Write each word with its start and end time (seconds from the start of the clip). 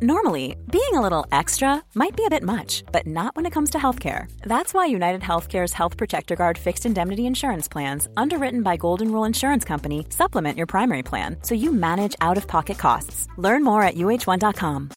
Normally, 0.00 0.54
being 0.70 0.94
a 0.94 1.00
little 1.00 1.26
extra 1.32 1.82
might 1.96 2.14
be 2.14 2.24
a 2.24 2.30
bit 2.30 2.44
much, 2.44 2.84
but 2.92 3.04
not 3.04 3.34
when 3.34 3.46
it 3.46 3.52
comes 3.52 3.70
to 3.70 3.78
healthcare. 3.78 4.30
That's 4.42 4.72
why 4.72 4.86
United 4.86 5.22
Healthcare's 5.22 5.72
Health 5.72 5.96
Protector 5.96 6.36
Guard 6.36 6.56
fixed 6.56 6.86
indemnity 6.86 7.26
insurance 7.26 7.66
plans, 7.66 8.06
underwritten 8.16 8.62
by 8.62 8.76
Golden 8.76 9.10
Rule 9.10 9.24
Insurance 9.24 9.64
Company, 9.64 10.06
supplement 10.10 10.56
your 10.56 10.68
primary 10.68 11.02
plan 11.02 11.38
so 11.42 11.56
you 11.56 11.72
manage 11.72 12.14
out 12.20 12.36
of 12.36 12.46
pocket 12.46 12.78
costs. 12.78 13.26
Learn 13.38 13.64
more 13.64 13.82
at 13.82 13.96
uh1.com. 13.96 14.90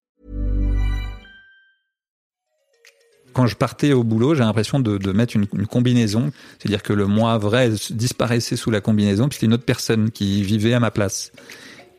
Quand 3.34 3.48
je 3.48 3.56
partais 3.56 3.94
au 3.94 4.04
boulot, 4.04 4.36
j'ai 4.36 4.44
l'impression 4.44 4.80
de, 4.80 5.00
de, 5.00 5.12
mettre 5.14 5.36
une, 5.36 5.48
une 5.54 5.66
combinaison, 5.66 6.32
c'est-à-dire 6.60 6.84
que 6.84 6.94
le 6.94 7.08
moi 7.08 7.40
vrai 7.40 7.72
disparaissait 7.90 8.56
sous 8.56 8.70
la 8.70 8.82
combinaison, 8.82 9.30
puis 9.30 9.38
c'était 9.38 9.48
une 9.48 9.56
autre 9.56 9.66
personne 9.66 10.12
qui 10.12 10.44
vivait 10.44 10.74
à 10.74 10.80
ma 10.80 10.92
place. 10.92 11.32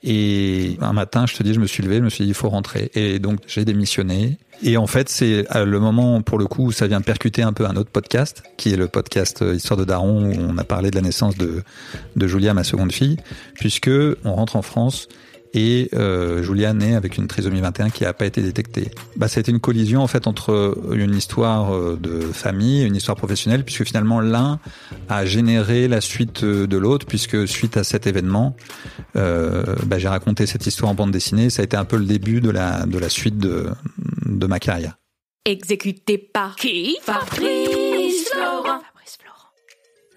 Et 0.05 0.77
un 0.81 0.93
matin, 0.93 1.27
je 1.27 1.35
te 1.35 1.43
dis, 1.43 1.55
je 1.55 1.61
me 1.61 1.67
suis 1.67 1.83
levé, 1.83 1.99
je 1.99 2.03
me 2.03 2.11
suis 2.11 2.25
dit, 2.25 2.31
il 2.31 2.35
faut 2.35 2.49
rentrer. 2.49 2.91
Et 2.95 3.19
donc, 3.19 3.39
j'ai 3.47 3.65
démissionné. 3.65 4.39
Et 4.63 4.77
en 4.77 4.87
fait, 4.87 5.09
c'est 5.09 5.47
le 5.55 5.81
moment, 5.81 6.23
pour 6.23 6.39
le 6.39 6.47
coup, 6.47 6.67
où 6.67 6.73
ça 6.73 6.87
vient 6.87 7.01
percuter 7.01 7.43
un 7.43 7.53
peu 7.53 7.67
un 7.67 7.77
autre 7.77 7.91
podcast, 7.91 8.43
qui 8.57 8.73
est 8.73 8.77
le 8.77 8.89
podcast 8.89 9.43
euh, 9.43 9.55
Histoire 9.55 9.79
de 9.79 9.85
Daron, 9.85 10.31
où 10.31 10.35
on 10.39 10.59
a 10.59 10.65
parlé 10.65 10.91
de 10.91 10.97
la 10.97 11.03
naissance 11.03 11.37
de, 11.37 11.63
de 12.17 12.27
Julia, 12.27 12.55
ma 12.55 12.65
seconde 12.65 12.93
fille, 12.93 13.17
puisque 13.55 13.91
on 14.25 14.35
rentre 14.35 14.57
en 14.57 14.63
France 14.63 15.09
et 15.55 15.91
euh, 15.95 16.43
Julia 16.43 16.73
naît 16.73 16.95
avec 16.95 17.19
une 17.19 17.27
trisomie 17.27 17.61
21 17.61 17.91
qui 17.91 18.05
n'a 18.05 18.13
pas 18.13 18.27
été 18.27 18.41
détectée. 18.41 18.91
Bah, 19.17 19.27
été 19.27 19.51
une 19.51 19.61
collision 19.61 20.03
en 20.03 20.07
fait 20.07 20.27
entre 20.27 20.77
une 20.93 21.15
histoire 21.15 21.75
euh, 21.75 21.99
de 22.01 22.21
famille 22.21 22.83
et 22.83 22.87
une 22.87 22.97
histoire 22.97 23.17
professionnelle, 23.17 23.65
puisque 23.65 23.85
finalement 23.85 24.21
l'un 24.21 24.59
a 25.09 25.27
généré 25.27 25.89
la 25.89 26.01
suite 26.01 26.45
de 26.45 26.77
l'autre, 26.77 27.07
puisque 27.07 27.47
suite 27.47 27.77
à 27.77 27.85
cet 27.85 28.07
événement, 28.07 28.57
euh, 29.17 29.77
bah, 29.85 29.99
j'ai 29.99 30.09
raconté 30.09 30.47
cette 30.47 30.67
histoire 30.67 30.91
en 30.91 30.95
bande 30.95 31.11
dessinée. 31.11 31.51
Ça 31.51 31.63
a 31.63 31.65
été 31.65 31.77
un 31.77 31.85
peu 31.85 31.97
le 31.97 32.05
début 32.05 32.41
de 32.41 32.51
la 32.51 32.87
de 32.87 32.99
la 32.99 33.09
suite 33.09 33.39
de 33.39 33.69
de 34.27 34.47
ma 34.47 34.59
carrière. 34.59 34.97
Exécuté 35.45 36.19
par 36.19 36.57
qui? 36.57 36.97
Fabrice 37.03 38.29
Florent. 38.31 38.81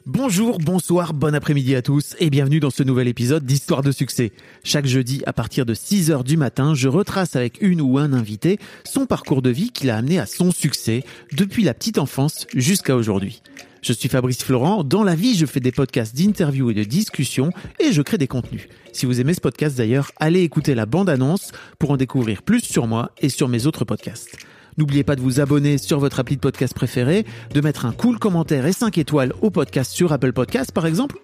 Bonjour, 0.07 0.59
bonsoir, 0.59 1.15
bon 1.15 1.33
après-midi 1.33 1.73
à 1.73 1.81
tous 1.81 2.15
et 2.19 2.29
bienvenue 2.29 2.59
dans 2.59 2.69
ce 2.69 2.83
nouvel 2.83 3.07
épisode 3.07 3.43
d'Histoire 3.43 3.81
de 3.81 3.91
succès. 3.91 4.33
Chaque 4.63 4.85
jeudi 4.85 5.23
à 5.25 5.33
partir 5.33 5.65
de 5.65 5.73
6 5.73 6.11
heures 6.11 6.23
du 6.23 6.37
matin, 6.37 6.75
je 6.75 6.87
retrace 6.87 7.35
avec 7.35 7.57
une 7.59 7.81
ou 7.81 7.97
un 7.97 8.13
invité 8.13 8.59
son 8.83 9.07
parcours 9.07 9.41
de 9.41 9.49
vie 9.49 9.71
qui 9.71 9.87
l'a 9.87 9.97
amené 9.97 10.19
à 10.19 10.27
son 10.27 10.51
succès 10.51 11.03
depuis 11.35 11.63
la 11.63 11.73
petite 11.73 11.97
enfance 11.97 12.45
jusqu'à 12.53 12.95
aujourd'hui. 12.95 13.41
Je 13.81 13.93
suis 13.93 14.07
Fabrice 14.07 14.43
Florent, 14.43 14.83
dans 14.83 15.03
la 15.03 15.15
vie 15.15 15.35
je 15.35 15.47
fais 15.47 15.59
des 15.59 15.71
podcasts 15.71 16.15
d'interviews 16.15 16.69
et 16.69 16.75
de 16.75 16.83
discussions 16.83 17.49
et 17.79 17.91
je 17.91 18.03
crée 18.03 18.19
des 18.19 18.27
contenus. 18.27 18.67
Si 18.93 19.07
vous 19.07 19.19
aimez 19.19 19.33
ce 19.33 19.41
podcast 19.41 19.75
d'ailleurs, 19.75 20.11
allez 20.17 20.43
écouter 20.43 20.75
la 20.75 20.85
bande-annonce 20.85 21.51
pour 21.79 21.89
en 21.89 21.97
découvrir 21.97 22.43
plus 22.43 22.61
sur 22.61 22.85
moi 22.85 23.09
et 23.21 23.29
sur 23.29 23.47
mes 23.47 23.65
autres 23.65 23.85
podcasts. 23.85 24.37
N'oubliez 24.77 25.03
pas 25.03 25.15
de 25.15 25.21
vous 25.21 25.39
abonner 25.39 25.77
sur 25.77 25.99
votre 25.99 26.19
appli 26.19 26.35
de 26.35 26.41
podcast 26.41 26.73
préféré, 26.73 27.25
de 27.53 27.61
mettre 27.61 27.85
un 27.85 27.93
cool 27.93 28.19
commentaire 28.19 28.65
et 28.65 28.73
5 28.73 28.97
étoiles 28.97 29.33
au 29.41 29.49
podcast 29.49 29.91
sur 29.91 30.11
Apple 30.11 30.33
Podcasts 30.33 30.71
par 30.71 30.85
exemple, 30.85 31.17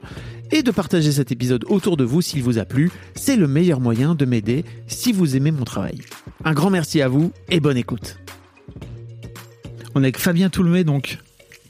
et 0.52 0.63
de 0.63 0.71
partager 0.71 1.11
cet 1.11 1.31
épisode 1.31 1.66
autour 1.67 1.97
de 1.97 2.03
vous 2.03 2.22
s'il 2.22 2.44
vous 2.44 2.59
a 2.59 2.66
plu. 2.66 2.91
C'est 3.16 3.35
le 3.35 3.47
meilleur 3.47 3.79
moyen 3.79 4.16
de 4.16 4.25
m'aider 4.25 4.63
si 4.88 5.11
vous 5.11 5.35
aimez 5.35 5.52
mon 5.52 5.66
travail. 5.66 5.99
Un 6.45 6.53
grand 6.53 6.69
merci 6.69 7.02
à 7.02 7.07
vous 7.07 7.31
et 7.49 7.59
bonne 7.59 7.77
écoute. 7.77 8.17
On 9.95 10.02
est 10.02 10.05
avec 10.05 10.17
Fabien 10.17 10.49
Toulmé 10.49 10.83
donc, 10.83 11.19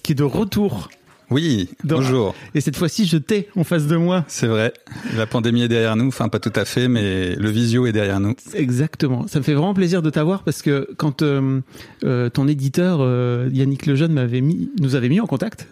qui 0.03 0.11
est 0.11 0.15
de 0.15 0.23
retour 0.23 0.89
oui, 1.31 1.69
bonjour. 1.85 2.35
Et 2.53 2.61
cette 2.61 2.75
fois-ci, 2.75 3.05
je 3.05 3.15
t'ai 3.15 3.47
en 3.55 3.63
face 3.63 3.87
de 3.87 3.95
moi. 3.95 4.25
C'est 4.27 4.47
vrai. 4.47 4.73
La 5.15 5.25
pandémie 5.25 5.63
est 5.63 5.69
derrière 5.69 5.95
nous. 5.95 6.09
Enfin, 6.09 6.27
pas 6.27 6.39
tout 6.39 6.51
à 6.55 6.65
fait, 6.65 6.89
mais 6.89 7.35
le 7.35 7.49
visio 7.49 7.85
est 7.85 7.93
derrière 7.93 8.19
nous. 8.19 8.35
Exactement. 8.53 9.27
Ça 9.27 9.39
me 9.39 9.43
fait 9.43 9.53
vraiment 9.53 9.73
plaisir 9.73 10.01
de 10.01 10.09
t'avoir 10.09 10.43
parce 10.43 10.61
que 10.61 10.89
quand 10.97 11.21
euh, 11.21 11.61
euh, 12.03 12.29
ton 12.29 12.49
éditeur 12.49 12.99
euh, 12.99 13.49
Yannick 13.53 13.85
Lejeune 13.85 14.11
m'avait 14.11 14.41
mis, 14.41 14.71
nous 14.81 14.95
avait 14.95 15.07
mis 15.07 15.21
en 15.21 15.25
contact, 15.25 15.67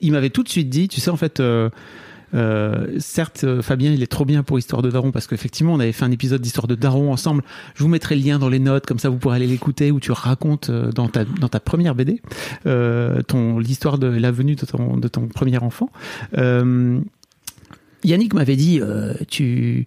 il 0.00 0.12
m'avait 0.12 0.30
tout 0.30 0.44
de 0.44 0.48
suite 0.48 0.68
dit, 0.68 0.88
tu 0.88 1.00
sais, 1.00 1.10
en 1.10 1.16
fait. 1.16 1.42
Euh, 2.34 2.96
certes, 2.98 3.44
euh, 3.44 3.62
Fabien, 3.62 3.92
il 3.92 4.02
est 4.02 4.08
trop 4.08 4.24
bien 4.24 4.42
pour 4.42 4.58
Histoire 4.58 4.82
de 4.82 4.90
Daron 4.90 5.12
parce 5.12 5.26
qu'effectivement, 5.26 5.74
on 5.74 5.80
avait 5.80 5.92
fait 5.92 6.04
un 6.04 6.10
épisode 6.10 6.40
d'Histoire 6.40 6.66
de 6.66 6.74
Daron 6.74 7.12
ensemble. 7.12 7.42
Je 7.74 7.82
vous 7.82 7.88
mettrai 7.88 8.16
le 8.16 8.22
lien 8.22 8.38
dans 8.38 8.48
les 8.48 8.58
notes, 8.58 8.86
comme 8.86 8.98
ça 8.98 9.08
vous 9.08 9.18
pourrez 9.18 9.36
aller 9.36 9.46
l'écouter 9.46 9.90
où 9.90 10.00
tu 10.00 10.12
racontes 10.12 10.70
euh, 10.70 10.90
dans 10.92 11.08
ta 11.08 11.60
première 11.60 11.94
BD 11.94 12.20
ton 13.28 13.58
l'histoire 13.58 13.98
de 13.98 14.06
la 14.06 14.30
venue 14.30 14.54
de 14.54 14.66
ton 14.66 14.96
de 14.96 15.08
ton 15.08 15.28
premier 15.28 15.58
enfant. 15.58 15.90
Yannick 18.04 18.34
m'avait 18.34 18.56
dit, 18.56 18.80
tu 19.28 19.84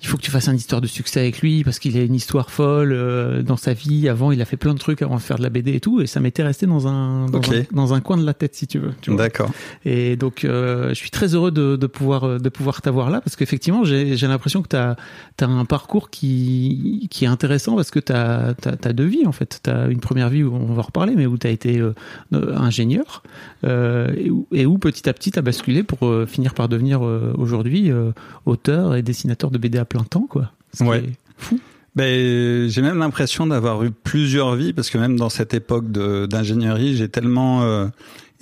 il 0.00 0.06
faut 0.08 0.16
que 0.16 0.22
tu 0.22 0.30
fasses 0.30 0.48
une 0.48 0.56
histoire 0.56 0.80
de 0.80 0.86
succès 0.86 1.20
avec 1.20 1.40
lui 1.40 1.64
parce 1.64 1.78
qu'il 1.78 1.96
a 1.96 2.02
une 2.02 2.14
histoire 2.14 2.50
folle 2.50 2.92
euh, 2.92 3.42
dans 3.42 3.56
sa 3.56 3.72
vie. 3.72 4.08
Avant, 4.08 4.32
il 4.32 4.40
a 4.40 4.44
fait 4.44 4.56
plein 4.56 4.74
de 4.74 4.78
trucs 4.78 5.02
avant 5.02 5.16
de 5.16 5.20
faire 5.20 5.38
de 5.38 5.42
la 5.42 5.50
BD 5.50 5.74
et 5.74 5.80
tout, 5.80 6.00
et 6.00 6.06
ça 6.06 6.20
m'était 6.20 6.42
resté 6.42 6.66
dans 6.66 6.86
un 6.86 7.26
dans, 7.26 7.38
okay. 7.38 7.60
un 7.60 7.76
dans, 7.76 7.94
un 7.94 8.00
coin 8.00 8.16
de 8.16 8.24
la 8.24 8.34
tête, 8.34 8.54
si 8.54 8.66
tu 8.66 8.78
veux. 8.78 8.92
D'accord. 9.08 9.50
Et 9.84 10.16
donc, 10.16 10.44
euh, 10.44 10.90
je 10.90 10.94
suis 10.94 11.10
très 11.10 11.34
heureux 11.34 11.50
de, 11.50 11.76
de 11.76 11.86
pouvoir 11.86 12.40
de 12.40 12.48
pouvoir 12.48 12.82
t'avoir 12.82 13.10
là 13.10 13.20
parce 13.20 13.36
qu'effectivement, 13.36 13.84
j'ai 13.84 14.16
l'impression 14.16 14.62
que 14.62 14.68
tu 14.68 14.76
as 14.76 14.96
as 15.40 15.44
un 15.44 15.64
parcours 15.64 16.10
qui 16.10 17.08
qui 17.10 17.24
est 17.24 17.28
intéressant 17.28 17.76
parce 17.76 17.90
que 17.90 18.00
tu 18.00 18.12
as 18.12 18.54
as 18.64 18.92
deux 18.92 19.06
vies 19.06 19.26
en 19.26 19.32
fait. 19.32 19.60
Tu 19.62 19.70
as 19.70 19.86
une 19.86 20.00
première 20.00 20.28
vie 20.28 20.42
où 20.42 20.54
on 20.54 20.74
va 20.74 20.82
reparler, 20.82 21.14
mais 21.16 21.26
où 21.26 21.38
tu 21.38 21.46
as 21.46 21.50
été 21.50 21.82
euh, 22.36 22.56
ingénieur 22.56 23.22
euh, 23.64 24.12
et, 24.16 24.30
où, 24.30 24.48
et, 24.52 24.66
où, 24.66 24.78
petit 24.78 25.08
à 25.08 25.12
petit 25.12 25.30
tu 25.30 25.38
as 25.38 25.42
basculé 25.42 25.82
pour 25.82 26.06
euh, 26.06 26.26
finir 26.26 26.54
par 26.54 26.68
devenir 26.68 27.02
aujourd'hui 27.02 27.92
auteur 28.46 28.94
et 28.96 29.02
dessinateur 29.02 29.50
de 29.50 29.58
BD 29.58 29.78
à 29.78 29.84
plein 29.86 30.04
temps, 30.04 30.26
quoi. 30.28 30.52
Ouais. 30.80 31.04
Fou. 31.38 31.58
Ben, 31.94 32.68
j'ai 32.68 32.82
même 32.82 32.98
l'impression 32.98 33.46
d'avoir 33.46 33.82
eu 33.82 33.90
plusieurs 33.90 34.54
vies 34.54 34.74
parce 34.74 34.90
que 34.90 34.98
même 34.98 35.18
dans 35.18 35.30
cette 35.30 35.54
époque 35.54 35.90
d'ingénierie, 35.90 36.94
j'ai 36.94 37.08
tellement 37.08 37.62
euh, 37.62 37.86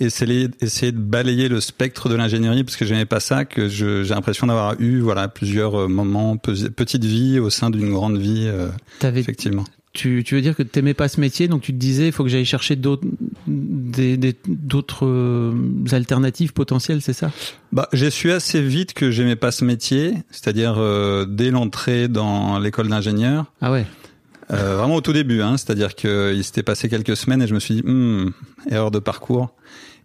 essayé, 0.01 0.49
essayé 0.59 0.91
de 0.91 0.99
balayer 0.99 1.47
le 1.47 1.61
spectre 1.61 2.09
de 2.09 2.15
l'ingénierie 2.15 2.65
parce 2.65 2.75
que 2.75 2.85
j'aimais 2.85 3.05
pas 3.05 3.21
ça 3.21 3.45
que 3.45 3.69
j'ai 3.69 4.03
l'impression 4.03 4.47
d'avoir 4.47 4.79
eu 4.81 4.99
voilà 4.99 5.29
plusieurs 5.29 5.87
moments, 5.87 6.35
petites 6.35 7.05
vies 7.05 7.39
au 7.39 7.49
sein 7.49 7.69
d'une 7.69 7.91
grande 7.91 8.17
vie. 8.17 8.45
Euh, 8.45 8.67
effectivement. 9.01 9.63
Tu, 9.95 10.23
tu 10.25 10.35
veux 10.35 10.41
dire 10.41 10.57
que 10.57 10.61
tu 10.61 10.77
n'aimais 10.77 10.93
pas 10.93 11.07
ce 11.07 11.21
métier, 11.21 11.47
donc 11.47 11.61
tu 11.61 11.71
te 11.71 11.77
disais 11.77 12.07
il 12.07 12.11
faut 12.11 12.23
que 12.23 12.29
j'aille 12.29 12.43
chercher 12.43 12.75
d'autres 12.75 13.07
d'autres 13.47 15.05
euh, 15.05 15.53
alternatives 15.93 16.51
potentielles, 16.51 17.01
c'est 17.01 17.13
ça? 17.13 17.31
Bah, 17.71 17.87
j'ai 17.93 18.11
su 18.11 18.31
assez 18.33 18.61
vite 18.61 18.93
que 18.93 19.09
j'aimais 19.09 19.37
pas 19.37 19.51
ce 19.51 19.63
métier, 19.63 20.13
c'est-à-dire 20.31 20.75
euh, 20.77 21.25
dès 21.25 21.49
l'entrée 21.49 22.09
dans 22.09 22.59
l'école 22.59 22.89
d'ingénieur. 22.89 23.45
Ah 23.61 23.71
ouais. 23.71 23.85
Euh, 24.51 24.75
vraiment 24.77 24.95
au 24.95 25.01
tout 25.01 25.13
début, 25.13 25.41
hein, 25.41 25.55
c'est-à-dire 25.55 25.95
qu'il 25.95 26.43
s'était 26.43 26.61
passé 26.61 26.89
quelques 26.89 27.15
semaines 27.15 27.41
et 27.41 27.47
je 27.47 27.53
me 27.53 27.59
suis 27.59 27.75
dit 27.75 27.83
hmm, 27.83 28.31
erreur 28.69 28.91
de 28.91 28.99
parcours. 28.99 29.53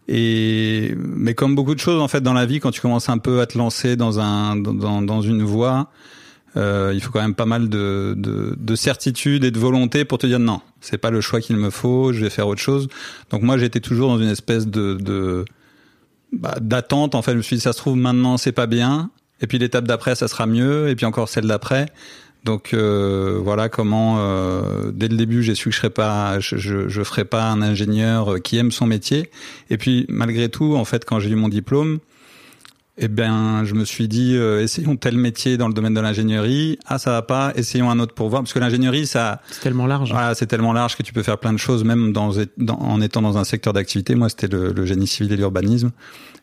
Et 0.07 0.95
mais 0.97 1.35
comme 1.35 1.57
beaucoup 1.57 1.75
de 1.75 1.81
choses 1.81 2.01
en 2.01 2.09
fait 2.09 2.21
dans 2.21 2.33
la 2.33 2.47
vie, 2.47 2.61
quand 2.61 2.71
tu 2.71 2.81
commences 2.81 3.09
un 3.09 3.19
peu 3.19 3.41
à 3.41 3.47
te 3.47 3.59
lancer 3.59 3.97
dans 3.97 4.21
un 4.21 4.55
dans, 4.55 5.03
dans 5.03 5.21
une 5.21 5.43
voie, 5.43 5.91
euh, 6.57 6.91
il 6.95 7.01
faut 7.01 7.11
quand 7.11 7.21
même 7.21 7.35
pas 7.35 7.47
mal 7.47 7.69
de, 7.69 8.15
de, 8.17 8.57
de, 8.59 8.75
certitude 8.75 9.45
et 9.45 9.51
de 9.51 9.59
volonté 9.59 10.05
pour 10.05 10.19
te 10.19 10.27
dire 10.27 10.41
non, 10.41 10.61
c'est 10.81 10.99
pas 10.99 11.11
le 11.11 11.21
choix 11.21 11.41
qu'il 11.41 11.57
me 11.57 11.71
faut, 11.71 12.13
je 12.13 12.21
vais 12.21 12.31
faire 12.31 12.49
autre 12.49 12.61
chose. 12.61 12.89
Donc 13.31 13.43
moi 13.43 13.57
j'étais 13.57 13.81
toujours 13.81 14.09
dans 14.09 14.19
une 14.19 14.29
espèce 14.29 14.67
de, 14.67 14.95
de 14.95 15.45
bah, 16.33 16.57
d'attente. 16.61 17.15
En 17.15 17.23
fait, 17.23 17.33
je 17.33 17.37
me 17.37 17.43
suis 17.43 17.57
dit 17.57 17.63
ça 17.63 17.73
se 17.73 17.79
trouve 17.79 17.97
maintenant 17.97 18.37
c'est 18.37 18.53
pas 18.53 18.67
bien, 18.67 19.11
et 19.41 19.47
puis 19.47 19.59
l'étape 19.59 19.87
d'après 19.87 20.17
ça 20.17 20.27
sera 20.27 20.47
mieux, 20.47 20.89
et 20.89 20.97
puis 20.97 21.07
encore 21.07 21.29
celle 21.29 21.47
d'après. 21.47 21.87
Donc 22.45 22.73
euh, 22.73 23.39
voilà 23.43 23.69
comment 23.69 24.17
euh, 24.19 24.91
dès 24.93 25.09
le 25.09 25.17
début 25.17 25.43
j'ai 25.43 25.55
su 25.55 25.69
que 25.69 25.75
je 25.75 25.77
serais 25.79 25.91
pas, 25.91 26.41
je, 26.41 26.57
je, 26.57 27.03
ferais 27.05 27.27
pas 27.27 27.51
un 27.51 27.61
ingénieur 27.61 28.43
qui 28.43 28.57
aime 28.57 28.73
son 28.73 28.87
métier. 28.87 29.31
Et 29.69 29.77
puis 29.77 30.07
malgré 30.09 30.49
tout, 30.49 30.75
en 30.75 30.85
fait, 30.85 31.05
quand 31.05 31.21
j'ai 31.21 31.31
eu 31.31 31.35
mon 31.37 31.51
diplôme, 31.51 32.01
eh 32.99 33.09
bien, 33.09 33.65
je 33.65 33.75
me 33.75 33.85
suis 33.85 34.09
dit, 34.09 34.37
euh, 34.37 34.63
essayons 34.63 34.97
tel 34.97 35.17
métier 35.17 35.57
dans 35.57 35.69
le 35.69 35.75
domaine 35.75 35.95
de 35.95 36.01
l'ingénierie. 36.01 36.79
Ah, 36.87 36.99
ça 36.99 37.11
va 37.13 37.23
pas. 37.23 37.53
Essayons 37.57 37.91
un 37.91 37.99
autre 37.99 38.15
pour 38.15 38.29
voir, 38.29 38.43
parce 38.43 38.53
que 38.53 38.59
l'ingénierie, 38.59 39.07
ça, 39.07 39.41
c'est 39.51 39.61
tellement 39.61 39.87
large. 39.87 40.11
Voilà, 40.11 40.35
c'est 40.35 40.47
tellement 40.47 40.73
large 40.73 40.97
que 40.97 41.03
tu 41.03 41.13
peux 41.13 41.23
faire 41.23 41.39
plein 41.39 41.53
de 41.53 41.59
choses, 41.59 41.85
même 41.85 42.13
dans, 42.13 42.33
dans 42.59 42.75
en 42.75 43.01
étant 43.01 43.23
dans 43.23 43.39
un 43.39 43.45
secteur 43.45 43.73
d'activité. 43.73 44.15
Moi, 44.15 44.29
c'était 44.29 44.49
le, 44.49 44.73
le, 44.73 44.87
génie 44.87 45.07
civil 45.07 45.33
et 45.33 45.37
l'urbanisme, 45.37 45.93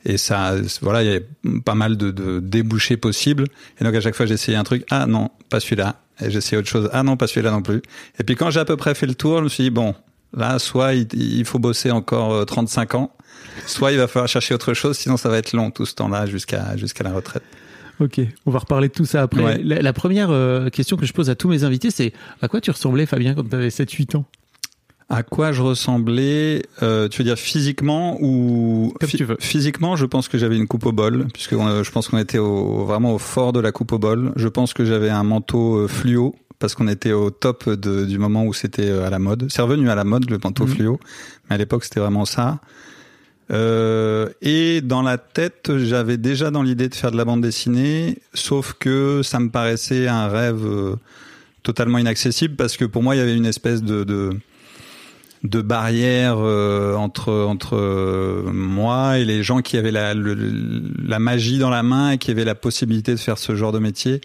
et 0.05 0.17
ça, 0.17 0.55
voilà, 0.81 1.03
il 1.03 1.05
y 1.05 1.09
avait 1.09 1.27
pas 1.63 1.75
mal 1.75 1.97
de, 1.97 2.11
de 2.11 2.39
débouchés 2.39 2.97
possibles. 2.97 3.45
Et 3.79 3.83
donc 3.83 3.94
à 3.94 4.01
chaque 4.01 4.15
fois, 4.15 4.25
j'essayais 4.25 4.57
un 4.57 4.63
truc. 4.63 4.85
Ah 4.89 5.05
non, 5.05 5.29
pas 5.49 5.59
celui-là. 5.59 5.97
Et 6.21 6.31
j'essayais 6.31 6.57
autre 6.57 6.69
chose. 6.69 6.89
Ah 6.94 7.03
non, 7.03 7.17
pas 7.17 7.27
celui-là 7.27 7.51
non 7.51 7.61
plus. 7.61 7.81
Et 8.19 8.23
puis 8.23 8.35
quand 8.35 8.49
j'ai 8.49 8.59
à 8.59 8.65
peu 8.65 8.77
près 8.77 8.95
fait 8.95 9.05
le 9.05 9.15
tour, 9.15 9.39
je 9.39 9.44
me 9.44 9.49
suis 9.49 9.63
dit 9.63 9.69
bon, 9.69 9.94
là, 10.33 10.59
soit 10.59 10.94
il, 10.94 11.07
il 11.13 11.45
faut 11.45 11.59
bosser 11.59 11.91
encore 11.91 12.45
35 12.45 12.95
ans 12.95 13.11
soit 13.65 13.91
il 13.91 13.97
va 13.97 14.07
falloir 14.07 14.27
chercher 14.27 14.53
autre 14.53 14.73
chose, 14.73 14.97
sinon 14.97 15.17
ça 15.17 15.29
va 15.29 15.38
être 15.38 15.53
long 15.53 15.71
tout 15.71 15.85
ce 15.85 15.95
temps-là 15.95 16.25
jusqu'à 16.25 16.75
jusqu'à 16.77 17.03
la 17.03 17.13
retraite. 17.13 17.44
Ok, 17.99 18.19
on 18.45 18.51
va 18.51 18.59
reparler 18.59 18.89
de 18.89 18.94
tout 18.94 19.05
ça 19.05 19.23
après. 19.23 19.44
Ouais. 19.44 19.61
La, 19.63 19.81
la, 19.81 19.94
première 19.94 20.29
euh, 20.29 20.69
question 20.69 20.97
que 20.97 21.05
je 21.07 21.13
pose 21.13 21.31
à 21.31 21.35
tous 21.35 21.49
mes 21.49 21.63
invités, 21.63 21.89
c'est 21.89 22.13
à 22.44 22.47
quoi 22.47 22.61
tu 22.61 22.69
ressemblais, 22.69 23.07
Fabien, 23.07 23.33
quand 23.33 23.49
tu 23.49 23.55
avais 23.55 23.69
7-8 23.69 24.17
ans? 24.17 24.25
À 25.09 25.23
quoi 25.23 25.51
je 25.51 25.61
ressemblais 25.63 26.61
euh, 26.83 27.07
Tu 27.07 27.19
veux 27.19 27.23
dire 27.23 27.38
physiquement 27.39 28.17
ou 28.21 28.94
Comme 28.99 29.09
tu 29.09 29.23
veux. 29.23 29.38
Physiquement, 29.39 29.95
je 29.95 30.05
pense 30.05 30.27
que 30.27 30.38
j'avais 30.38 30.57
une 30.57 30.67
coupe 30.67 30.85
au 30.85 30.91
bol, 30.91 31.27
puisque 31.33 31.53
on, 31.53 31.81
je 31.81 31.91
pense 31.91 32.07
qu'on 32.09 32.17
était 32.19 32.38
au, 32.39 32.85
vraiment 32.85 33.13
au 33.13 33.17
fort 33.17 33.51
de 33.53 33.59
la 33.61 33.71
coupe 33.71 33.94
au 33.94 33.99
bol. 33.99 34.31
Je 34.35 34.47
pense 34.49 34.73
que 34.73 34.85
j'avais 34.85 35.09
un 35.09 35.23
manteau 35.23 35.77
euh, 35.77 35.88
fluo 35.88 36.35
parce 36.59 36.75
qu'on 36.75 36.88
était 36.88 37.13
au 37.13 37.29
top 37.31 37.69
de, 37.69 38.05
du 38.05 38.19
moment 38.19 38.44
où 38.44 38.53
c'était 38.53 38.91
à 38.91 39.09
la 39.09 39.17
mode. 39.17 39.47
C'est 39.49 39.61
revenu 39.61 39.89
à 39.89 39.95
la 39.95 40.03
mode 40.03 40.29
le 40.29 40.38
panneau 40.39 40.65
Mhm. 40.65 40.67
fluo, 40.67 40.99
mais 41.49 41.55
à 41.55 41.57
l'époque 41.57 41.83
c'était 41.83 41.99
vraiment 41.99 42.25
ça. 42.25 42.59
Euh, 43.51 44.29
et 44.41 44.81
dans 44.81 45.01
la 45.01 45.17
tête, 45.17 45.71
j'avais 45.77 46.17
déjà 46.17 46.51
dans 46.51 46.63
l'idée 46.63 46.89
de 46.89 46.95
faire 46.95 47.11
de 47.11 47.17
la 47.17 47.25
bande 47.25 47.41
dessinée, 47.41 48.17
sauf 48.33 48.73
que 48.73 49.21
ça 49.23 49.39
me 49.39 49.49
paraissait 49.49 50.07
un 50.07 50.27
rêve 50.27 50.65
euh, 50.65 50.95
totalement 51.63 51.97
inaccessible 51.97 52.55
parce 52.55 52.75
que 52.75 52.85
pour 52.85 53.03
moi 53.03 53.15
il 53.15 53.19
y 53.19 53.21
avait 53.21 53.35
une 53.35 53.45
espèce 53.45 53.83
de 53.83 54.03
de, 54.03 54.31
de 55.44 55.61
barrière 55.61 56.38
euh, 56.39 56.95
entre 56.95 57.33
entre 57.33 57.77
moi 58.51 59.17
et 59.17 59.25
les 59.25 59.44
gens 59.44 59.61
qui 59.61 59.77
avaient 59.77 59.91
la 59.91 60.13
la 60.13 61.19
magie 61.19 61.57
dans 61.57 61.69
la 61.69 61.83
main 61.83 62.11
et 62.11 62.17
qui 62.17 62.31
avaient 62.31 62.45
la 62.45 62.55
possibilité 62.55 63.13
de 63.13 63.19
faire 63.19 63.38
ce 63.38 63.55
genre 63.55 63.71
de 63.71 63.79
métier. 63.79 64.21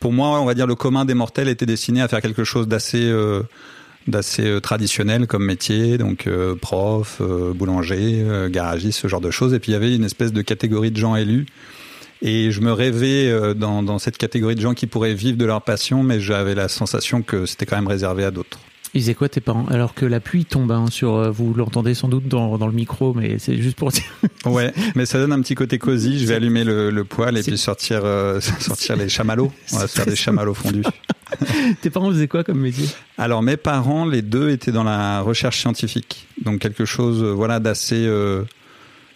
Pour 0.00 0.12
moi, 0.12 0.40
on 0.40 0.44
va 0.44 0.54
dire 0.54 0.66
le 0.66 0.74
commun 0.74 1.04
des 1.04 1.14
mortels 1.14 1.48
était 1.48 1.66
destiné 1.66 2.02
à 2.02 2.08
faire 2.08 2.20
quelque 2.20 2.42
chose 2.42 2.66
d'assez 2.66 3.04
euh, 3.04 3.42
d'assez 4.06 4.46
euh, 4.46 4.60
traditionnel 4.60 5.26
comme 5.26 5.44
métier, 5.44 5.98
donc 5.98 6.26
euh, 6.26 6.54
prof, 6.54 7.18
euh, 7.20 7.52
boulanger, 7.52 8.22
euh, 8.24 8.48
garagiste, 8.48 9.00
ce 9.00 9.08
genre 9.08 9.20
de 9.20 9.30
choses. 9.30 9.54
Et 9.54 9.58
puis 9.58 9.72
il 9.72 9.74
y 9.74 9.76
avait 9.76 9.94
une 9.94 10.04
espèce 10.04 10.32
de 10.32 10.42
catégorie 10.42 10.90
de 10.90 10.96
gens 10.96 11.16
élus. 11.16 11.46
Et 12.24 12.52
je 12.52 12.60
me 12.60 12.72
rêvais 12.72 13.28
euh, 13.28 13.52
dans, 13.52 13.82
dans 13.82 13.98
cette 13.98 14.16
catégorie 14.16 14.54
de 14.54 14.60
gens 14.60 14.74
qui 14.74 14.86
pourraient 14.86 15.14
vivre 15.14 15.36
de 15.36 15.44
leur 15.44 15.62
passion, 15.62 16.04
mais 16.04 16.20
j'avais 16.20 16.54
la 16.54 16.68
sensation 16.68 17.22
que 17.22 17.46
c'était 17.46 17.66
quand 17.66 17.76
même 17.76 17.88
réservé 17.88 18.24
à 18.24 18.30
d'autres. 18.30 18.60
Ils 18.94 19.00
faisaient 19.00 19.14
quoi 19.14 19.28
tes 19.28 19.40
parents? 19.40 19.66
Alors 19.70 19.94
que 19.94 20.04
la 20.04 20.20
pluie 20.20 20.44
tombe 20.44 20.70
hein, 20.70 20.86
sur, 20.90 21.16
euh, 21.16 21.30
vous 21.30 21.54
l'entendez 21.54 21.94
sans 21.94 22.08
doute 22.08 22.28
dans, 22.28 22.58
dans 22.58 22.66
le 22.66 22.74
micro, 22.74 23.14
mais 23.14 23.38
c'est 23.38 23.56
juste 23.56 23.76
pour 23.76 23.90
dire. 23.90 24.04
Ouais, 24.44 24.72
mais 24.96 25.06
ça 25.06 25.18
donne 25.18 25.32
un 25.32 25.40
petit 25.40 25.54
côté 25.54 25.78
cosy. 25.78 26.18
Je 26.18 26.26
vais 26.26 26.34
allumer 26.34 26.64
le, 26.64 26.90
le 26.90 27.04
poêle 27.04 27.38
et 27.38 27.42
puis 27.42 27.56
sortir 27.56 28.00
euh, 28.04 28.40
sortir 28.60 28.96
les 28.96 29.08
chamallows. 29.08 29.52
On 29.72 29.78
va 29.78 29.86
se 29.86 29.94
faire 29.94 30.06
des 30.06 30.16
chamallows 30.16 30.54
fondus. 30.54 30.82
tes 31.80 31.90
parents 31.90 32.10
faisaient 32.10 32.28
quoi 32.28 32.44
comme 32.44 32.60
métier? 32.60 32.88
Alors 33.18 33.42
mes 33.42 33.56
parents, 33.56 34.04
les 34.04 34.22
deux 34.22 34.50
étaient 34.50 34.72
dans 34.72 34.84
la 34.84 35.20
recherche 35.20 35.60
scientifique, 35.60 36.26
donc 36.42 36.60
quelque 36.60 36.84
chose, 36.84 37.22
euh, 37.22 37.32
voilà, 37.32 37.60
d'assez 37.60 38.06
euh, 38.06 38.42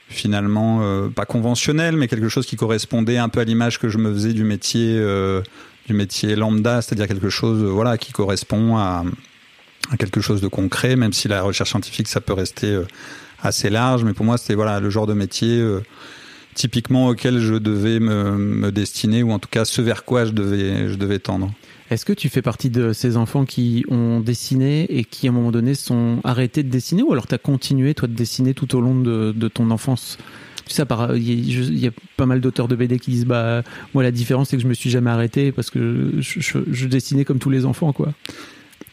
finalement 0.08 0.80
euh, 0.82 1.08
pas 1.08 1.24
conventionnel, 1.24 1.96
mais 1.96 2.08
quelque 2.08 2.28
chose 2.28 2.46
qui 2.46 2.56
correspondait 2.56 3.18
un 3.18 3.28
peu 3.28 3.40
à 3.40 3.44
l'image 3.44 3.78
que 3.78 3.88
je 3.88 3.98
me 3.98 4.12
faisais 4.12 4.32
du 4.32 4.44
métier 4.44 5.00
du 5.86 5.92
métier 5.92 6.34
lambda, 6.34 6.82
c'est-à-dire 6.82 7.06
quelque 7.06 7.28
chose, 7.28 7.62
voilà, 7.62 7.96
qui 7.96 8.10
correspond 8.10 8.76
à, 8.76 9.04
quelque 10.00 10.20
chose 10.20 10.40
de 10.40 10.48
concret, 10.48 10.96
même 10.96 11.12
si 11.12 11.28
la 11.28 11.42
recherche 11.42 11.70
scientifique 11.70 12.08
ça 12.08 12.20
peut 12.20 12.32
rester 12.32 12.80
assez 13.40 13.70
large, 13.70 14.02
mais 14.02 14.12
pour 14.12 14.24
moi 14.24 14.36
c'était 14.36 14.56
voilà 14.56 14.80
le 14.80 14.90
genre 14.90 15.06
de 15.06 15.14
métier. 15.14 15.64
typiquement 16.54 17.06
auquel 17.06 17.38
je 17.38 17.54
devais 17.54 18.00
me, 18.00 18.36
me 18.36 18.72
destiner 18.72 19.22
ou 19.22 19.30
en 19.30 19.38
tout 19.38 19.48
cas 19.48 19.64
ce 19.64 19.80
vers 19.80 20.04
quoi 20.04 20.24
je 20.24 20.32
devais 20.32 20.88
je 20.88 20.94
devais 20.96 21.20
tendre. 21.20 21.52
Est-ce 21.90 22.04
que 22.04 22.12
tu 22.12 22.28
fais 22.28 22.42
partie 22.42 22.70
de 22.70 22.92
ces 22.92 23.16
enfants 23.16 23.44
qui 23.44 23.84
ont 23.88 24.20
dessiné 24.20 24.86
et 24.90 25.04
qui 25.04 25.28
à 25.28 25.30
un 25.30 25.34
moment 25.34 25.52
donné 25.52 25.74
sont 25.74 26.18
arrêtés 26.24 26.62
de 26.62 26.68
dessiner 26.68 27.02
ou 27.02 27.12
alors 27.12 27.26
tu 27.26 27.34
as 27.34 27.38
continué 27.38 27.94
toi 27.94 28.08
de 28.08 28.14
dessiner 28.14 28.54
tout 28.54 28.74
au 28.76 28.80
long 28.80 28.94
de, 28.94 29.48
ton 29.48 29.70
enfance? 29.70 30.18
Tu 30.66 30.74
sais, 30.74 30.82
il 31.14 31.78
y, 31.78 31.86
a- 31.86 31.92
pas 32.16 32.26
mal 32.26 32.40
d'auteurs 32.40 32.66
de 32.66 32.74
BD 32.74 32.98
qui 32.98 33.12
disent 33.12 33.26
bah 33.26 33.62
moi 33.94 34.02
la 34.02 34.10
différence 34.10 34.48
c'est 34.48 34.56
que 34.56 34.62
je 34.62 34.68
me 34.68 34.74
suis 34.74 34.90
jamais 34.90 35.10
arrêté 35.10 35.52
parce 35.52 35.70
que 35.70 36.14
je 36.20 36.86
dessinais 36.86 37.24
comme 37.24 37.38
tous 37.38 37.50
les 37.50 37.64
enfants 37.64 37.92
quoi. 37.92 38.12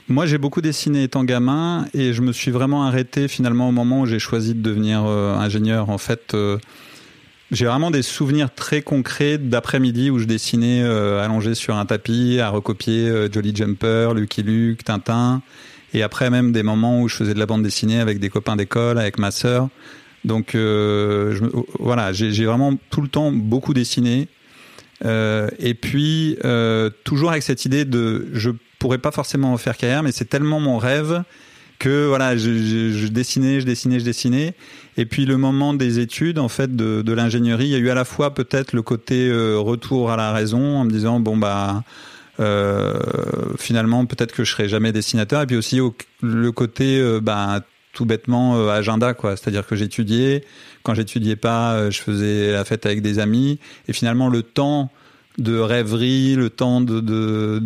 Moi, 0.10 0.26
j'ai 0.26 0.38
beaucoup 0.38 0.62
dessiné 0.62 1.04
étant 1.04 1.24
gamin 1.24 1.88
et 1.94 2.12
je 2.12 2.22
me 2.22 2.34
suis 2.34 2.52
vraiment 2.52 2.84
arrêté 2.84 3.30
finalement 3.30 3.70
au 3.70 3.72
moment 3.72 4.02
où 4.02 4.06
j'ai 4.06 4.20
choisi 4.20 4.54
de 4.54 4.62
devenir 4.62 5.06
euh, 5.06 5.34
ingénieur. 5.36 5.90
En 5.90 5.98
fait, 5.98 6.34
euh, 6.34 6.58
j'ai 7.54 7.68
vraiment 7.68 7.92
des 7.92 8.02
souvenirs 8.02 8.54
très 8.54 8.82
concrets 8.82 9.38
d'après-midi 9.38 10.10
où 10.10 10.18
je 10.18 10.26
dessinais 10.26 10.82
euh, 10.82 11.24
allongé 11.24 11.54
sur 11.54 11.76
un 11.76 11.86
tapis 11.86 12.40
à 12.40 12.50
recopier 12.50 13.08
euh, 13.08 13.30
Jolly 13.32 13.56
Jumper, 13.56 14.14
Lucky 14.16 14.42
Luke, 14.42 14.84
Tintin. 14.84 15.44
Et 15.94 16.02
après 16.02 16.32
même 16.32 16.52
des 16.52 16.64
moments 16.64 17.00
où 17.00 17.08
je 17.08 17.16
faisais 17.16 17.36
de 17.36 17.40
la 17.40 17.46
bande 17.46 17.62
dessinée 17.62 18.00
avec 18.00 18.20
des 18.20 18.30
copains 18.30 18.56
d'école, 18.56 18.98
avec 18.98 19.20
ma 19.20 19.30
sœur. 19.30 19.70
Donc 20.26 20.56
euh, 20.56 21.38
voilà, 21.80 22.12
j'ai 22.12 22.46
vraiment 22.46 22.74
tout 22.90 23.02
le 23.02 23.08
temps 23.08 23.32
beaucoup 23.32 23.76
dessiné. 23.76 24.28
Et 25.06 25.74
puis 25.80 26.38
toujours 27.04 27.30
avec 27.30 27.44
cette 27.44 27.66
idée 27.66 27.86
de 27.86 28.30
je 28.34 28.50
pourrais 28.80 28.98
pas 28.98 29.12
forcément 29.12 29.54
en 29.54 29.58
faire 29.58 29.78
carrière, 29.78 30.02
mais 30.02 30.12
c'est 30.12 30.26
tellement 30.26 30.60
mon 30.60 30.80
rêve 30.80 31.24
que 31.78 32.08
voilà, 32.08 32.38
je 32.38 33.08
dessinais, 33.08 33.60
je 33.60 33.66
dessinais, 33.66 34.00
je 34.00 34.06
dessinais. 34.06 34.56
Et 34.98 35.06
puis 35.06 35.26
le 35.26 35.38
moment 35.38 35.74
des 35.74 36.00
études, 36.00 36.38
en 36.40 36.50
fait, 36.50 36.76
de, 36.76 37.02
de 37.02 37.14
l'ingénierie, 37.14 37.66
il 37.66 37.72
y 37.72 37.76
a 37.76 37.80
eu 37.80 37.90
à 37.90 37.96
la 37.96 38.06
fois 38.06 38.34
peut-être 38.34 38.74
le 38.74 38.82
côté 38.82 39.28
euh, 39.28 39.58
retour 39.58 40.12
à 40.12 40.18
la 40.18 40.32
raison, 40.32 40.78
en 40.78 40.84
me 40.86 40.92
disant 40.92 41.20
bon 41.20 41.36
bah 41.38 41.84
euh, 42.40 42.94
finalement 43.58 44.06
peut-être 44.06 44.32
que 44.34 44.44
je 44.44 44.52
serai 44.52 44.70
jamais 44.70 44.92
dessinateur, 44.92 45.42
et 45.42 45.46
puis 45.48 45.56
aussi 45.56 45.80
au- 45.80 45.96
le 46.22 46.52
côté 46.52 47.00
euh, 47.00 47.20
bah 47.22 47.62
tout 47.94 48.06
bêtement 48.06 48.58
euh, 48.58 48.70
agenda 48.70 49.14
quoi, 49.14 49.36
c'est-à-dire 49.38 49.68
que 49.68 49.76
j'étudiais, 49.76 50.44
quand 50.84 50.96
j'étudiais 50.96 51.36
pas, 51.36 51.74
euh, 51.74 51.92
je 51.92 52.02
faisais 52.02 52.52
la 52.52 52.66
fête 52.66 52.86
avec 52.86 53.02
des 53.02 53.20
amis, 53.20 53.60
et 53.88 53.94
finalement 53.94 54.30
le 54.30 54.42
temps 54.42 54.92
de 55.38 55.58
rêverie, 55.58 56.36
le 56.36 56.50
temps 56.50 56.82
de, 56.82 57.00
de 57.00 57.62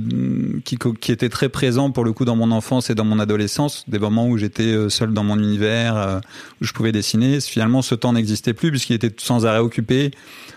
qui, 0.64 0.78
qui 1.00 1.12
était 1.12 1.30
très 1.30 1.50
présent 1.50 1.92
pour 1.92 2.04
le 2.04 2.14
coup 2.14 2.26
dans 2.26 2.36
mon 2.36 2.52
enfance 2.52 2.90
et 2.90 2.96
dans 2.96 3.06
mon 3.06 3.20
adolescence, 3.20 3.84
des 3.88 4.00
moments 4.00 4.28
où 4.28 4.38
j'étais 4.38 4.64
euh, 4.64 4.90
seul 4.90 5.14
dans 5.14 5.24
mon 5.24 5.38
univers, 5.38 5.98
euh, 5.98 6.20
où 6.62 6.66
je 6.66 6.74
pouvais 6.74 6.92
dessiner. 6.92 7.42
Finalement, 7.42 7.82
ce 7.82 7.96
temps 7.96 8.14
n'existait 8.14 8.54
plus 8.54 8.72
puisqu'il 8.72 8.94
était 8.94 9.14
sans 9.18 9.46
arrêt 9.46 9.60
occupé, 9.60 10.12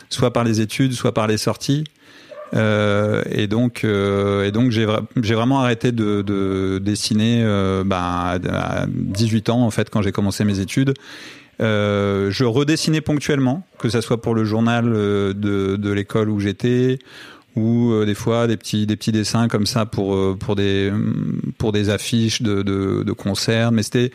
soit 0.08 0.32
par 0.32 0.44
les 0.44 0.60
études, 0.60 0.92
soit 0.92 1.12
par 1.12 1.26
les 1.26 1.38
sorties. 1.38 1.84
Euh, 2.54 3.22
et 3.30 3.46
donc, 3.46 3.84
euh, 3.84 4.44
et 4.44 4.50
donc 4.50 4.70
j'ai 4.70 4.86
j'ai 5.22 5.34
vraiment 5.34 5.60
arrêté 5.60 5.92
de, 5.92 6.22
de 6.22 6.80
dessiner 6.82 7.42
euh, 7.44 7.84
bah, 7.84 8.38
à 8.48 8.86
18 8.88 9.50
ans 9.50 9.62
en 9.62 9.70
fait 9.70 9.88
quand 9.90 10.02
j'ai 10.02 10.12
commencé 10.12 10.44
mes 10.44 10.58
études. 10.58 10.94
Euh, 11.60 12.30
je 12.30 12.44
redessinais 12.44 13.00
ponctuellement, 13.00 13.66
que 13.78 13.88
ça 13.88 14.00
soit 14.00 14.22
pour 14.22 14.34
le 14.34 14.44
journal 14.44 14.86
euh, 14.86 15.34
de, 15.34 15.76
de 15.76 15.90
l'école 15.90 16.30
où 16.30 16.40
j'étais, 16.40 16.98
ou 17.56 17.92
euh, 17.92 18.06
des 18.06 18.14
fois 18.14 18.46
des 18.46 18.56
petits 18.56 18.86
des 18.86 18.96
petits 18.96 19.12
dessins 19.12 19.48
comme 19.48 19.66
ça 19.66 19.84
pour 19.86 20.14
euh, 20.14 20.36
pour 20.38 20.56
des 20.56 20.92
pour 21.58 21.72
des 21.72 21.90
affiches 21.90 22.42
de 22.42 22.62
de, 22.62 23.02
de 23.02 23.12
concerts. 23.12 23.72
Mais 23.72 23.82
c'était 23.82 24.10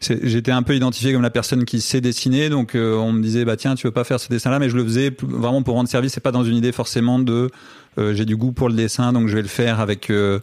j'étais 0.00 0.50
un 0.50 0.62
peu 0.62 0.74
identifié 0.74 1.12
comme 1.12 1.22
la 1.22 1.30
personne 1.30 1.64
qui 1.64 1.80
sait 1.80 2.00
dessiner, 2.00 2.48
donc 2.48 2.74
euh, 2.74 2.96
on 2.96 3.12
me 3.12 3.22
disait 3.22 3.44
bah 3.44 3.56
tiens 3.56 3.76
tu 3.76 3.86
veux 3.86 3.92
pas 3.92 4.04
faire 4.04 4.18
ce 4.18 4.28
dessin-là, 4.28 4.58
mais 4.58 4.68
je 4.68 4.76
le 4.76 4.84
faisais 4.84 5.14
vraiment 5.22 5.62
pour 5.62 5.74
rendre 5.74 5.88
service, 5.88 6.12
c'est 6.12 6.20
pas 6.20 6.32
dans 6.32 6.44
une 6.44 6.56
idée 6.56 6.72
forcément 6.72 7.18
de 7.20 7.50
euh, 7.98 8.14
j'ai 8.14 8.24
du 8.24 8.36
goût 8.36 8.52
pour 8.52 8.68
le 8.68 8.74
dessin, 8.74 9.12
donc 9.12 9.28
je 9.28 9.34
vais 9.34 9.42
le 9.42 9.48
faire 9.48 9.80
avec 9.80 10.08
euh, 10.08 10.40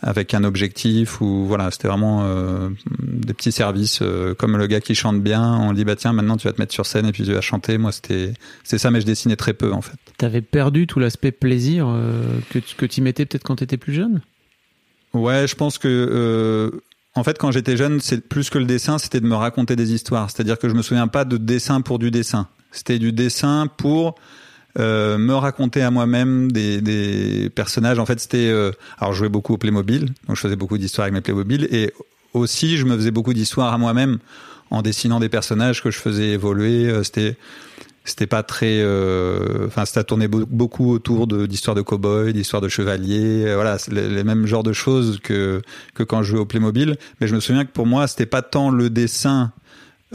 avec 0.00 0.32
un 0.32 0.44
objectif 0.44 1.20
ou 1.20 1.44
voilà 1.44 1.70
c'était 1.70 1.88
vraiment 1.88 2.22
euh, 2.24 2.68
des 3.00 3.34
petits 3.34 3.50
services 3.50 4.02
comme 4.38 4.56
le 4.56 4.66
gars 4.66 4.80
qui 4.80 4.94
chante 4.94 5.20
bien, 5.20 5.42
on 5.42 5.72
dit 5.72 5.84
bah 5.84 5.96
tiens 5.96 6.12
maintenant 6.12 6.36
tu 6.36 6.46
vas 6.46 6.52
te 6.52 6.60
mettre 6.60 6.72
sur 6.72 6.86
scène 6.86 7.06
et 7.06 7.12
puis 7.12 7.24
tu 7.24 7.32
vas 7.32 7.40
chanter. 7.40 7.78
Moi 7.78 7.90
c'était 7.90 8.34
c'est 8.62 8.78
ça, 8.78 8.90
mais 8.90 9.00
je 9.00 9.06
dessinais 9.06 9.36
très 9.36 9.54
peu 9.54 9.72
en 9.72 9.80
fait. 9.80 9.96
T'avais 10.18 10.40
perdu 10.40 10.86
tout 10.86 11.00
l'aspect 11.00 11.32
plaisir 11.32 11.86
que 12.50 12.58
tu 12.60 12.76
que 12.76 12.86
y 12.86 13.00
mettais 13.00 13.26
peut-être 13.26 13.44
quand 13.44 13.56
t'étais 13.56 13.76
plus 13.76 13.94
jeune? 13.94 14.20
Ouais, 15.14 15.46
je 15.48 15.54
pense 15.56 15.78
que 15.78 16.80
en 17.16 17.24
fait 17.24 17.38
quand 17.38 17.50
j'étais 17.50 17.76
jeune, 17.76 18.00
c'est 18.00 18.28
plus 18.28 18.50
que 18.50 18.58
le 18.58 18.66
dessin, 18.66 18.98
c'était 18.98 19.20
de 19.20 19.26
me 19.26 19.36
raconter 19.36 19.74
des 19.74 19.94
histoires. 19.94 20.30
C'est-à-dire 20.30 20.58
que 20.58 20.68
je 20.68 20.74
me 20.74 20.82
souviens 20.82 21.08
pas 21.08 21.24
de 21.24 21.38
dessin 21.38 21.80
pour 21.80 21.98
du 21.98 22.12
dessin. 22.12 22.48
C'était 22.70 22.98
du 22.98 23.12
dessin 23.12 23.68
pour 23.78 24.16
euh, 24.78 25.18
me 25.18 25.34
raconter 25.34 25.82
à 25.82 25.90
moi-même 25.90 26.50
des, 26.52 26.80
des 26.80 27.50
personnages. 27.54 27.98
En 27.98 28.06
fait, 28.06 28.20
c'était 28.20 28.48
euh, 28.48 28.72
alors 28.98 29.12
je 29.12 29.18
jouais 29.18 29.28
beaucoup 29.28 29.54
au 29.54 29.58
Playmobil, 29.58 30.06
donc 30.26 30.36
je 30.36 30.40
faisais 30.40 30.56
beaucoup 30.56 30.78
d'histoires 30.78 31.04
avec 31.04 31.14
mes 31.14 31.20
Playmobil 31.20 31.68
et 31.70 31.92
aussi 32.32 32.76
je 32.76 32.84
me 32.84 32.96
faisais 32.96 33.10
beaucoup 33.12 33.34
d'histoires 33.34 33.72
à 33.72 33.78
moi-même 33.78 34.18
en 34.70 34.82
dessinant 34.82 35.20
des 35.20 35.28
personnages 35.28 35.82
que 35.82 35.90
je 35.90 35.98
faisais 35.98 36.30
évoluer. 36.30 36.88
Euh, 36.88 37.02
C'était 37.04 37.36
c'était 38.06 38.26
pas 38.26 38.42
très 38.42 38.80
euh, 38.82 39.66
enfin 39.66 39.86
ça 39.86 40.04
tournait 40.04 40.28
beau- 40.28 40.44
beaucoup 40.46 40.90
autour 40.92 41.26
de 41.26 41.46
d'histoires 41.46 41.74
de 41.74 41.80
cow-boys 41.80 42.32
d'histoires 42.32 42.60
de 42.60 42.68
chevaliers 42.68 43.46
euh, 43.46 43.54
voilà 43.54 43.78
les, 43.90 44.10
les 44.10 44.24
mêmes 44.24 44.44
genres 44.44 44.62
de 44.62 44.74
choses 44.74 45.20
que 45.22 45.62
que 45.94 46.02
quand 46.02 46.22
je 46.22 46.32
jouais 46.32 46.40
au 46.40 46.44
Playmobil 46.44 46.98
mais 47.20 47.28
je 47.28 47.34
me 47.34 47.40
souviens 47.40 47.64
que 47.64 47.70
pour 47.72 47.86
moi 47.86 48.06
c'était 48.06 48.26
pas 48.26 48.42
tant 48.42 48.68
le 48.70 48.90
dessin 48.90 49.52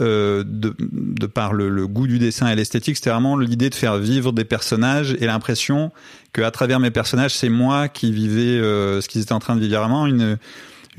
euh, 0.00 0.42
de, 0.46 0.74
de 0.80 1.26
par 1.26 1.52
le, 1.52 1.68
le 1.68 1.86
goût 1.86 2.06
du 2.06 2.18
dessin 2.18 2.48
et 2.48 2.54
l'esthétique, 2.56 2.96
c'était 2.96 3.10
vraiment 3.10 3.36
l'idée 3.36 3.70
de 3.70 3.74
faire 3.74 3.98
vivre 3.98 4.32
des 4.32 4.44
personnages 4.44 5.16
et 5.20 5.26
l'impression 5.26 5.92
que 6.32 6.42
à 6.42 6.50
travers 6.50 6.80
mes 6.80 6.90
personnages, 6.90 7.34
c'est 7.34 7.48
moi 7.48 7.88
qui 7.88 8.12
vivais 8.12 8.58
euh, 8.58 9.00
ce 9.00 9.08
qu'ils 9.08 9.20
étaient 9.22 9.32
en 9.32 9.38
train 9.40 9.56
de 9.56 9.60
vivre. 9.60 9.78
Vraiment 9.78 10.06
une 10.06 10.38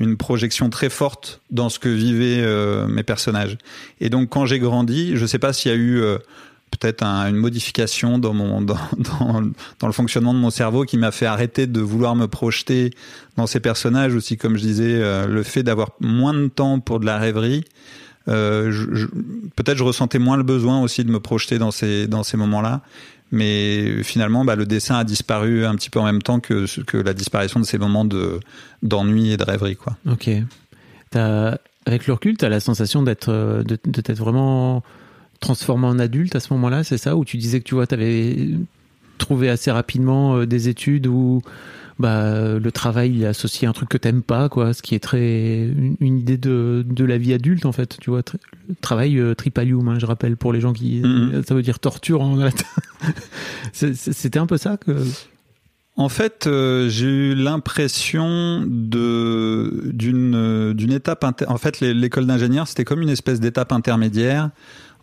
une 0.00 0.16
projection 0.16 0.68
très 0.70 0.88
forte 0.90 1.42
dans 1.50 1.68
ce 1.68 1.78
que 1.78 1.88
vivaient 1.88 2.40
euh, 2.42 2.86
mes 2.88 3.02
personnages. 3.04 3.56
Et 4.00 4.08
donc 4.08 4.30
quand 4.30 4.46
j'ai 4.46 4.58
grandi, 4.58 5.16
je 5.16 5.26
sais 5.26 5.38
pas 5.38 5.52
s'il 5.52 5.70
y 5.70 5.74
a 5.74 5.76
eu 5.76 6.00
euh, 6.00 6.18
peut-être 6.72 7.02
un- 7.04 7.28
une 7.28 7.36
modification 7.36 8.18
dans 8.18 8.32
mon 8.32 8.62
dans, 8.62 8.78
dans, 9.20 9.42
dans 9.78 9.86
le 9.86 9.92
fonctionnement 9.92 10.32
de 10.34 10.38
mon 10.38 10.50
cerveau 10.50 10.84
qui 10.84 10.96
m'a 10.96 11.12
fait 11.12 11.26
arrêter 11.26 11.66
de 11.66 11.80
vouloir 11.80 12.16
me 12.16 12.26
projeter 12.26 12.90
dans 13.36 13.46
ces 13.46 13.60
personnages 13.60 14.14
aussi 14.14 14.36
comme 14.38 14.56
je 14.56 14.62
disais 14.62 14.94
euh, 14.94 15.26
le 15.26 15.42
fait 15.42 15.62
d'avoir 15.62 15.90
moins 16.00 16.34
de 16.34 16.48
temps 16.48 16.80
pour 16.80 16.98
de 16.98 17.06
la 17.06 17.18
rêverie 17.18 17.62
peut-être 18.26 19.76
je 19.76 19.84
ressentais 19.84 20.18
moins 20.18 20.36
le 20.36 20.42
besoin 20.42 20.80
aussi 20.82 21.04
de 21.04 21.10
me 21.10 21.20
projeter 21.20 21.58
dans 21.58 21.70
ces 21.70 22.06
dans 22.06 22.22
ces 22.22 22.36
moments-là 22.36 22.82
Mais 23.32 24.02
finalement, 24.02 24.44
bah, 24.44 24.56
le 24.56 24.66
dessin 24.66 24.96
a 24.96 25.04
disparu 25.04 25.64
un 25.64 25.74
petit 25.74 25.88
peu 25.88 25.98
en 25.98 26.04
même 26.04 26.20
temps 26.22 26.38
que, 26.38 26.66
que 26.82 26.98
la 26.98 27.14
disparition 27.14 27.58
de 27.60 27.64
ces 27.64 27.78
moments 27.78 28.04
de, 28.04 28.40
d'ennui 28.82 29.32
et 29.32 29.38
de 29.38 29.42
rêverie. 29.42 29.76
Quoi. 29.76 29.96
Ok. 30.06 30.28
Avec 31.84 32.06
le 32.06 32.12
recul, 32.12 32.36
tu 32.36 32.44
as 32.44 32.48
la 32.48 32.60
sensation 32.60 33.02
d'être, 33.02 33.30
euh, 33.30 33.64
de, 33.64 33.78
de 33.84 34.00
t'être 34.00 34.18
vraiment 34.18 34.84
transformé 35.40 35.86
en 35.86 35.98
adulte 35.98 36.36
à 36.36 36.40
ce 36.40 36.52
moment-là, 36.52 36.84
c'est 36.84 36.98
ça? 36.98 37.16
Où 37.16 37.24
tu 37.24 37.38
disais 37.38 37.58
que 37.58 37.64
tu 37.64 37.74
vois, 37.74 37.86
avais 37.90 38.50
trouvé 39.18 39.48
assez 39.48 39.70
rapidement 39.70 40.36
euh, 40.36 40.46
des 40.46 40.68
études 40.68 41.06
où 41.06 41.42
bah, 41.98 42.58
le 42.58 42.72
travail 42.72 43.12
il 43.14 43.22
est 43.22 43.26
associé 43.26 43.66
à 43.66 43.70
un 43.70 43.72
truc 43.72 43.88
que 43.88 43.98
t'aimes 43.98 44.22
pas, 44.22 44.48
quoi, 44.48 44.72
ce 44.74 44.82
qui 44.82 44.94
est 44.94 45.00
très 45.00 45.66
une, 46.00 46.18
idée 46.18 46.36
de, 46.36 46.84
de 46.88 47.04
la 47.04 47.18
vie 47.18 47.32
adulte 47.32 47.66
en 47.66 47.72
fait, 47.72 47.96
tu 48.00 48.10
vois. 48.10 48.22
travail 48.80 49.18
euh, 49.18 49.34
tripalium, 49.34 49.86
hein, 49.88 49.98
je 49.98 50.06
rappelle 50.06 50.36
pour 50.36 50.52
les 50.52 50.60
gens 50.60 50.72
qui, 50.72 51.00
Mhm. 51.04 51.42
ça 51.46 51.54
veut 51.54 51.62
dire 51.62 51.78
torture 51.78 52.20
en 52.22 52.36
latin. 52.36 52.64
C'est- 53.72 53.94
c'est- 53.94 54.12
C'était 54.12 54.38
un 54.38 54.46
peu 54.46 54.56
ça 54.56 54.76
que. 54.76 54.92
En 55.96 56.08
fait, 56.08 56.46
euh, 56.46 56.88
j'ai 56.88 57.06
eu 57.06 57.34
l'impression 57.34 58.64
de 58.66 59.90
d'une 59.92 60.34
euh, 60.34 60.72
d'une 60.74 60.92
étape. 60.92 61.22
inter- 61.24 61.44
En 61.48 61.58
fait, 61.58 61.80
l'école 61.80 62.26
d'ingénieur, 62.26 62.66
c'était 62.66 62.84
comme 62.84 63.02
une 63.02 63.10
espèce 63.10 63.40
d'étape 63.40 63.72
intermédiaire 63.72 64.50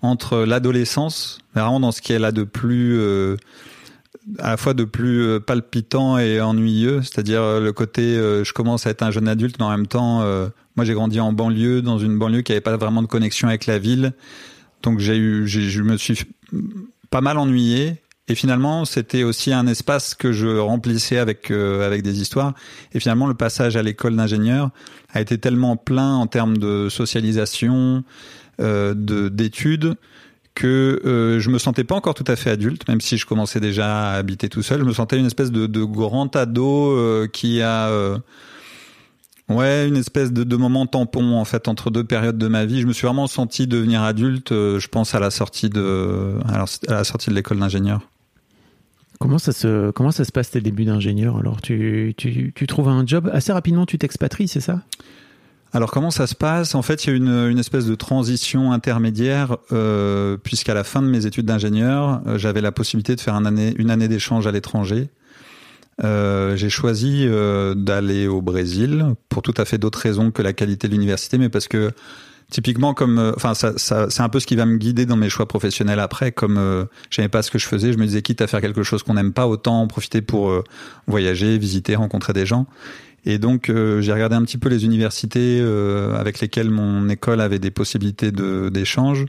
entre 0.02 0.40
l'adolescence, 0.46 1.40
vraiment 1.54 1.80
dans 1.80 1.92
ce 1.92 2.02
qui 2.02 2.14
est 2.14 2.20
là 2.20 2.32
de 2.32 2.44
plus 2.44 2.98
euh, 2.98 3.36
à 4.38 4.52
la 4.52 4.58
fois 4.58 4.74
de 4.74 4.84
plus 4.84 5.24
euh, 5.24 5.40
palpitant 5.40 6.18
et 6.18 6.40
ennuyeux, 6.40 7.02
c'est-à-dire 7.02 7.42
euh, 7.42 7.60
le 7.60 7.74
côté 7.74 8.02
euh, 8.02 8.44
je 8.44 8.54
commence 8.54 8.86
à 8.86 8.92
être 8.92 9.02
un 9.02 9.12
jeune 9.12 9.28
adulte, 9.28 9.56
mais 9.60 9.66
en 9.66 9.72
même 9.72 9.88
temps, 9.88 10.20
moi 10.76 10.86
j'ai 10.86 10.94
grandi 10.94 11.20
en 11.20 11.34
banlieue, 11.34 11.82
dans 11.82 11.98
une 11.98 12.18
banlieue 12.18 12.42
qui 12.42 12.52
avait 12.52 12.62
pas 12.62 12.78
vraiment 12.78 13.02
de 13.02 13.08
connexion 13.08 13.48
avec 13.48 13.66
la 13.66 13.80
ville, 13.80 14.14
donc 14.84 15.00
j'ai 15.00 15.18
eu, 15.18 15.48
je 15.48 15.82
me 15.82 15.98
suis 15.98 16.20
pas 17.10 17.22
mal 17.22 17.38
ennuyé. 17.38 18.02
Et 18.32 18.36
finalement, 18.36 18.86
c'était 18.86 19.24
aussi 19.24 19.52
un 19.52 19.66
espace 19.66 20.14
que 20.14 20.32
je 20.32 20.60
remplissais 20.60 21.18
avec 21.18 21.50
avec 21.50 22.04
des 22.04 22.22
histoires. 22.22 22.54
Et 22.94 23.00
finalement, 23.00 23.26
le 23.26 23.34
passage 23.34 23.76
à 23.76 23.82
l'école 23.82 24.16
d'ingénieur 24.16 24.70
a 25.12 25.20
été 25.20 25.40
tellement 25.40 25.78
plein 25.78 26.14
en 26.14 26.28
termes 26.28 26.58
de 26.58 26.90
socialisation, 26.90 28.04
de 28.60 29.30
d'études, 29.30 29.96
que 30.56 31.02
euh, 31.06 31.40
je 31.40 31.50
me 31.50 31.58
sentais 31.58 31.84
pas 31.84 31.96
encore 31.96 32.14
tout 32.14 32.26
à 32.28 32.36
fait 32.36 32.50
adulte, 32.50 32.88
même 32.88 33.02
si 33.02 33.18
je 33.18 33.26
commençais 33.26 33.60
déjà 33.60 34.12
à 34.12 34.16
habiter 34.16 34.50
tout 34.50 34.62
seul. 34.62 34.80
Je 34.80 34.86
me 34.86 34.94
sentais 34.94 35.18
une 35.18 35.26
espèce 35.26 35.52
de, 35.52 35.84
grand 35.84 36.36
ado 36.36 36.92
euh, 36.92 37.28
qui 37.28 37.62
a 37.62 37.88
euh, 37.90 38.18
Ouais, 39.50 39.88
une 39.88 39.98
espèce 39.98 40.32
de, 40.32 40.44
de 40.44 40.56
moment 40.56 40.86
tampon 40.86 41.34
en 41.34 41.44
fait 41.44 41.68
entre 41.68 41.90
deux 41.90 42.04
périodes 42.04 42.38
de 42.38 42.48
ma 42.48 42.66
vie. 42.66 42.82
Je 42.82 42.88
me 42.88 42.94
suis 42.94 43.08
vraiment 43.08 43.26
senti 43.26 43.66
devenir 43.66 44.04
adulte. 44.04 44.52
euh, 44.52 44.80
je 44.80 44.88
pense 44.88 45.16
à 45.16 45.20
la 45.20 45.32
sortie 45.32 45.70
de 45.70 46.36
à 46.48 46.66
la 46.88 47.04
sortie 47.04 47.32
de 47.32 47.36
l'école 47.36 47.60
d'ingénieur. 47.60 48.02
Comment 49.20 49.40
ça 49.40 49.52
se 49.52 49.90
comment 49.90 50.12
ça 50.12 50.24
se 50.24 50.32
passe 50.32 50.52
tes 50.52 50.62
débuts 50.62 50.86
d'ingénieur 50.86 51.38
Alors? 51.38 51.62
Tu, 51.62 52.14
tu 52.16 52.54
tu 52.54 52.68
trouves 52.68 52.90
un 52.90 53.06
job 53.06 53.30
assez 53.34 53.52
rapidement, 53.52 53.88
tu 53.88 53.98
t'expatries, 53.98 54.48
c'est 54.48 54.62
ça? 54.62 54.82
Alors 55.72 55.92
comment 55.92 56.10
ça 56.10 56.26
se 56.26 56.34
passe? 56.34 56.74
En 56.74 56.82
fait, 56.82 57.06
il 57.06 57.10
y 57.12 57.14
a 57.14 57.16
une, 57.16 57.50
une 57.50 57.60
espèce 57.60 57.86
de 57.86 57.94
transition 57.96 58.72
intermédiaire 58.72 59.58
euh, 59.72 60.36
puisqu'à 60.38 60.74
la 60.74 60.84
fin 60.84 61.02
de 61.02 61.08
mes 61.08 61.26
études 61.28 61.46
d'ingénieur, 61.46 62.22
euh, 62.26 62.38
j'avais 62.40 62.62
la 62.62 62.72
possibilité 62.72 63.16
de 63.16 63.22
faire 63.22 63.36
un 63.36 63.46
année, 63.46 63.76
une 63.78 63.92
année 63.92 64.08
d'échange 64.08 64.48
à 64.48 64.52
l'étranger. 64.52 65.10
Euh, 66.04 66.56
j'ai 66.56 66.70
choisi 66.70 67.26
euh, 67.28 67.76
d'aller 67.76 68.28
au 68.28 68.42
Brésil 68.42 69.14
pour 69.28 69.42
tout 69.44 69.54
à 69.58 69.66
fait 69.66 69.78
d'autres 69.78 70.00
raisons 70.00 70.32
que 70.32 70.42
la 70.42 70.54
qualité 70.54 70.88
de 70.88 70.94
l'université, 70.94 71.38
mais 71.38 71.50
parce 71.50 71.68
que 71.68 71.92
typiquement 72.50 72.94
comme, 72.96 73.20
euh, 73.20 73.34
enfin 73.36 73.54
ça, 73.54 73.78
ça 73.78 74.10
c'est 74.10 74.22
un 74.22 74.30
peu 74.30 74.40
ce 74.40 74.48
qui 74.48 74.56
va 74.56 74.66
me 74.66 74.78
guider 74.78 75.06
dans 75.06 75.18
mes 75.18 75.30
choix 75.30 75.46
professionnels 75.48 76.00
après. 76.00 76.32
Comme 76.32 76.88
j'aimais 77.12 77.30
pas 77.30 77.44
ce 77.44 77.52
que 77.52 77.60
je 77.60 77.68
faisais, 77.68 77.94
je 77.94 77.98
me 78.00 78.06
disais 78.06 78.22
quitte 78.22 78.42
à 78.42 78.48
faire 78.48 78.62
quelque 78.62 78.82
chose 78.82 79.04
qu'on 79.04 79.16
n'aime 79.16 79.34
pas, 79.34 79.46
autant 79.46 79.82
en 79.82 79.88
profiter 79.88 80.22
pour 80.22 80.64
voyager, 81.06 81.58
visiter, 81.58 81.96
rencontrer 81.96 82.34
des 82.34 82.46
gens. 82.46 82.66
Et 83.26 83.38
donc 83.38 83.70
euh, 83.70 84.02
j'ai 84.02 84.14
regardé 84.14 84.36
un 84.36 84.44
petit 84.44 84.58
peu 84.58 84.70
les 84.70 84.86
universités 84.86 85.60
euh, 85.62 86.16
avec 86.16 86.40
lesquelles 86.40 86.70
mon 86.70 87.10
école 87.10 87.42
avait 87.42 87.60
des 87.60 87.72
possibilités 87.72 88.32
de 88.32 88.70
d'échange. 88.70 89.26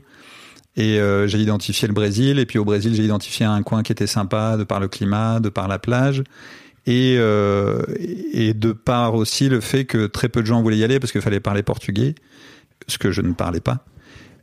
Et 0.77 0.99
euh, 0.99 1.27
j'ai 1.27 1.39
identifié 1.39 1.87
le 1.87 1.93
Brésil. 1.93 2.39
Et 2.39 2.45
puis 2.45 2.57
au 2.59 2.65
Brésil, 2.65 2.93
j'ai 2.95 3.03
identifié 3.03 3.45
un 3.45 3.61
coin 3.61 3.83
qui 3.83 3.91
était 3.91 4.07
sympa 4.07 4.57
de 4.57 4.63
par 4.63 4.79
le 4.79 4.87
climat, 4.87 5.39
de 5.39 5.49
par 5.49 5.67
la 5.67 5.79
plage. 5.79 6.23
Et, 6.87 7.17
euh, 7.19 7.83
et 8.33 8.55
de 8.55 8.71
par 8.71 9.13
aussi 9.13 9.49
le 9.49 9.59
fait 9.59 9.85
que 9.85 10.07
très 10.07 10.29
peu 10.29 10.41
de 10.41 10.47
gens 10.47 10.63
voulaient 10.63 10.77
y 10.77 10.83
aller 10.83 10.99
parce 10.99 11.11
qu'il 11.11 11.21
fallait 11.21 11.39
parler 11.39 11.61
portugais, 11.61 12.15
ce 12.87 12.97
que 12.97 13.11
je 13.11 13.21
ne 13.21 13.33
parlais 13.33 13.59
pas. 13.59 13.85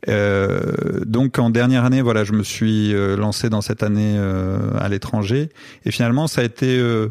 Euh, 0.07 1.03
donc 1.05 1.39
en 1.39 1.49
dernière 1.49 1.83
année, 1.83 2.01
voilà, 2.01 2.23
je 2.23 2.33
me 2.33 2.43
suis 2.43 2.93
euh, 2.93 3.17
lancé 3.17 3.49
dans 3.49 3.61
cette 3.61 3.83
année 3.83 4.15
euh, 4.17 4.71
à 4.79 4.87
l'étranger. 4.89 5.49
Et 5.85 5.91
finalement, 5.91 6.27
ça 6.27 6.41
a 6.41 6.43
été 6.43 6.77
euh, 6.79 7.09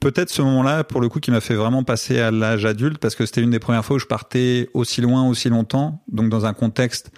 peut-être 0.00 0.30
ce 0.30 0.42
moment-là, 0.42 0.84
pour 0.84 1.00
le 1.00 1.08
coup, 1.08 1.20
qui 1.20 1.30
m'a 1.30 1.40
fait 1.40 1.54
vraiment 1.54 1.84
passer 1.84 2.20
à 2.20 2.30
l'âge 2.30 2.64
adulte 2.64 2.98
parce 2.98 3.14
que 3.14 3.26
c'était 3.26 3.42
une 3.42 3.50
des 3.50 3.58
premières 3.58 3.84
fois 3.84 3.96
où 3.96 3.98
je 3.98 4.06
partais 4.06 4.68
aussi 4.74 5.00
loin, 5.00 5.28
aussi 5.28 5.48
longtemps, 5.48 6.02
donc 6.10 6.28
dans 6.28 6.46
un 6.46 6.52
contexte 6.52 7.10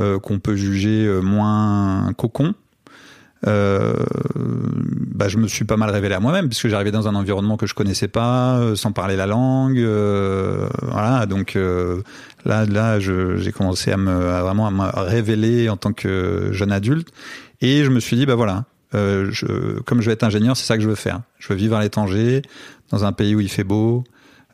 euh, 0.00 0.18
qu'on 0.18 0.38
peut 0.40 0.56
juger 0.56 1.06
euh, 1.06 1.20
moins 1.20 2.12
cocon. 2.16 2.54
Euh, 3.46 3.94
bah, 5.14 5.28
je 5.28 5.36
me 5.36 5.48
suis 5.48 5.64
pas 5.64 5.76
mal 5.76 5.90
révélé 5.90 6.14
à 6.14 6.20
moi-même 6.20 6.48
puisque 6.48 6.68
j'arrivais 6.68 6.92
dans 6.92 7.08
un 7.08 7.14
environnement 7.14 7.56
que 7.56 7.66
je 7.66 7.74
connaissais 7.74 8.08
pas, 8.08 8.58
euh, 8.58 8.74
sans 8.74 8.92
parler 8.92 9.16
la 9.16 9.26
langue. 9.26 9.78
euh, 9.78 10.68
voilà, 10.82 11.26
donc 11.26 11.56
euh, 11.56 12.02
là, 12.44 12.64
là, 12.64 12.98
j'ai 13.00 13.52
commencé 13.52 13.92
à 13.92 13.96
me 13.96 14.30
à 14.30 14.42
vraiment 14.42 14.66
à 14.66 14.70
me 14.70 15.06
révéler 15.06 15.68
en 15.68 15.76
tant 15.76 15.92
que 15.92 16.48
jeune 16.52 16.72
adulte 16.72 17.08
et 17.60 17.84
je 17.84 17.90
me 17.90 18.00
suis 18.00 18.16
dit 18.16 18.24
bah 18.26 18.34
voilà, 18.34 18.64
euh, 18.94 19.30
comme 19.84 20.00
je 20.00 20.06
vais 20.06 20.12
être 20.12 20.22
ingénieur, 20.22 20.56
c'est 20.56 20.64
ça 20.66 20.76
que 20.76 20.82
je 20.82 20.88
veux 20.88 20.94
faire. 20.94 21.20
Je 21.38 21.48
veux 21.48 21.54
vivre 21.54 21.76
à 21.76 21.82
l'étranger, 21.82 22.42
dans 22.90 23.04
un 23.04 23.12
pays 23.12 23.34
où 23.34 23.40
il 23.40 23.50
fait 23.50 23.64
beau, 23.64 24.04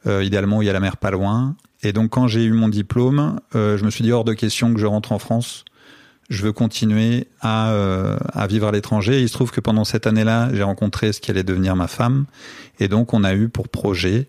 euh, 0.07 0.25
idéalement 0.25 0.59
où 0.59 0.63
il 0.63 0.67
y 0.67 0.71
a 0.71 0.73
la 0.73 0.81
mer 0.81 0.97
pas 0.97 1.11
loin. 1.11 1.57
Et 1.83 1.93
donc 1.93 2.11
quand 2.11 2.27
j'ai 2.27 2.45
eu 2.45 2.53
mon 2.53 2.69
diplôme, 2.69 3.41
euh, 3.55 3.77
je 3.77 3.85
me 3.85 3.91
suis 3.91 4.03
dit 4.03 4.13
hors 4.13 4.25
de 4.25 4.35
question 4.35 4.73
que 4.75 4.81
je 4.81 4.87
rentre 4.87 5.13
en 5.13 5.19
France 5.19 5.65
je 6.29 6.45
veux 6.45 6.53
continuer 6.53 7.27
à, 7.41 7.73
à 8.33 8.47
vivre 8.47 8.69
à 8.69 8.71
l'étranger. 8.71 9.21
Il 9.21 9.29
se 9.29 9.33
trouve 9.33 9.51
que 9.51 9.61
pendant 9.61 9.83
cette 9.83 10.07
année-là, 10.07 10.49
j'ai 10.55 10.63
rencontré 10.63 11.13
ce 11.13 11.21
qui 11.21 11.33
allait 11.33 11.43
devenir 11.43 11.75
ma 11.75 11.89
femme, 11.89 12.27
et 12.79 12.87
donc 12.87 13.13
on 13.15 13.25
a 13.25 13.35
eu 13.35 13.49
pour 13.49 13.69
projet, 13.69 14.27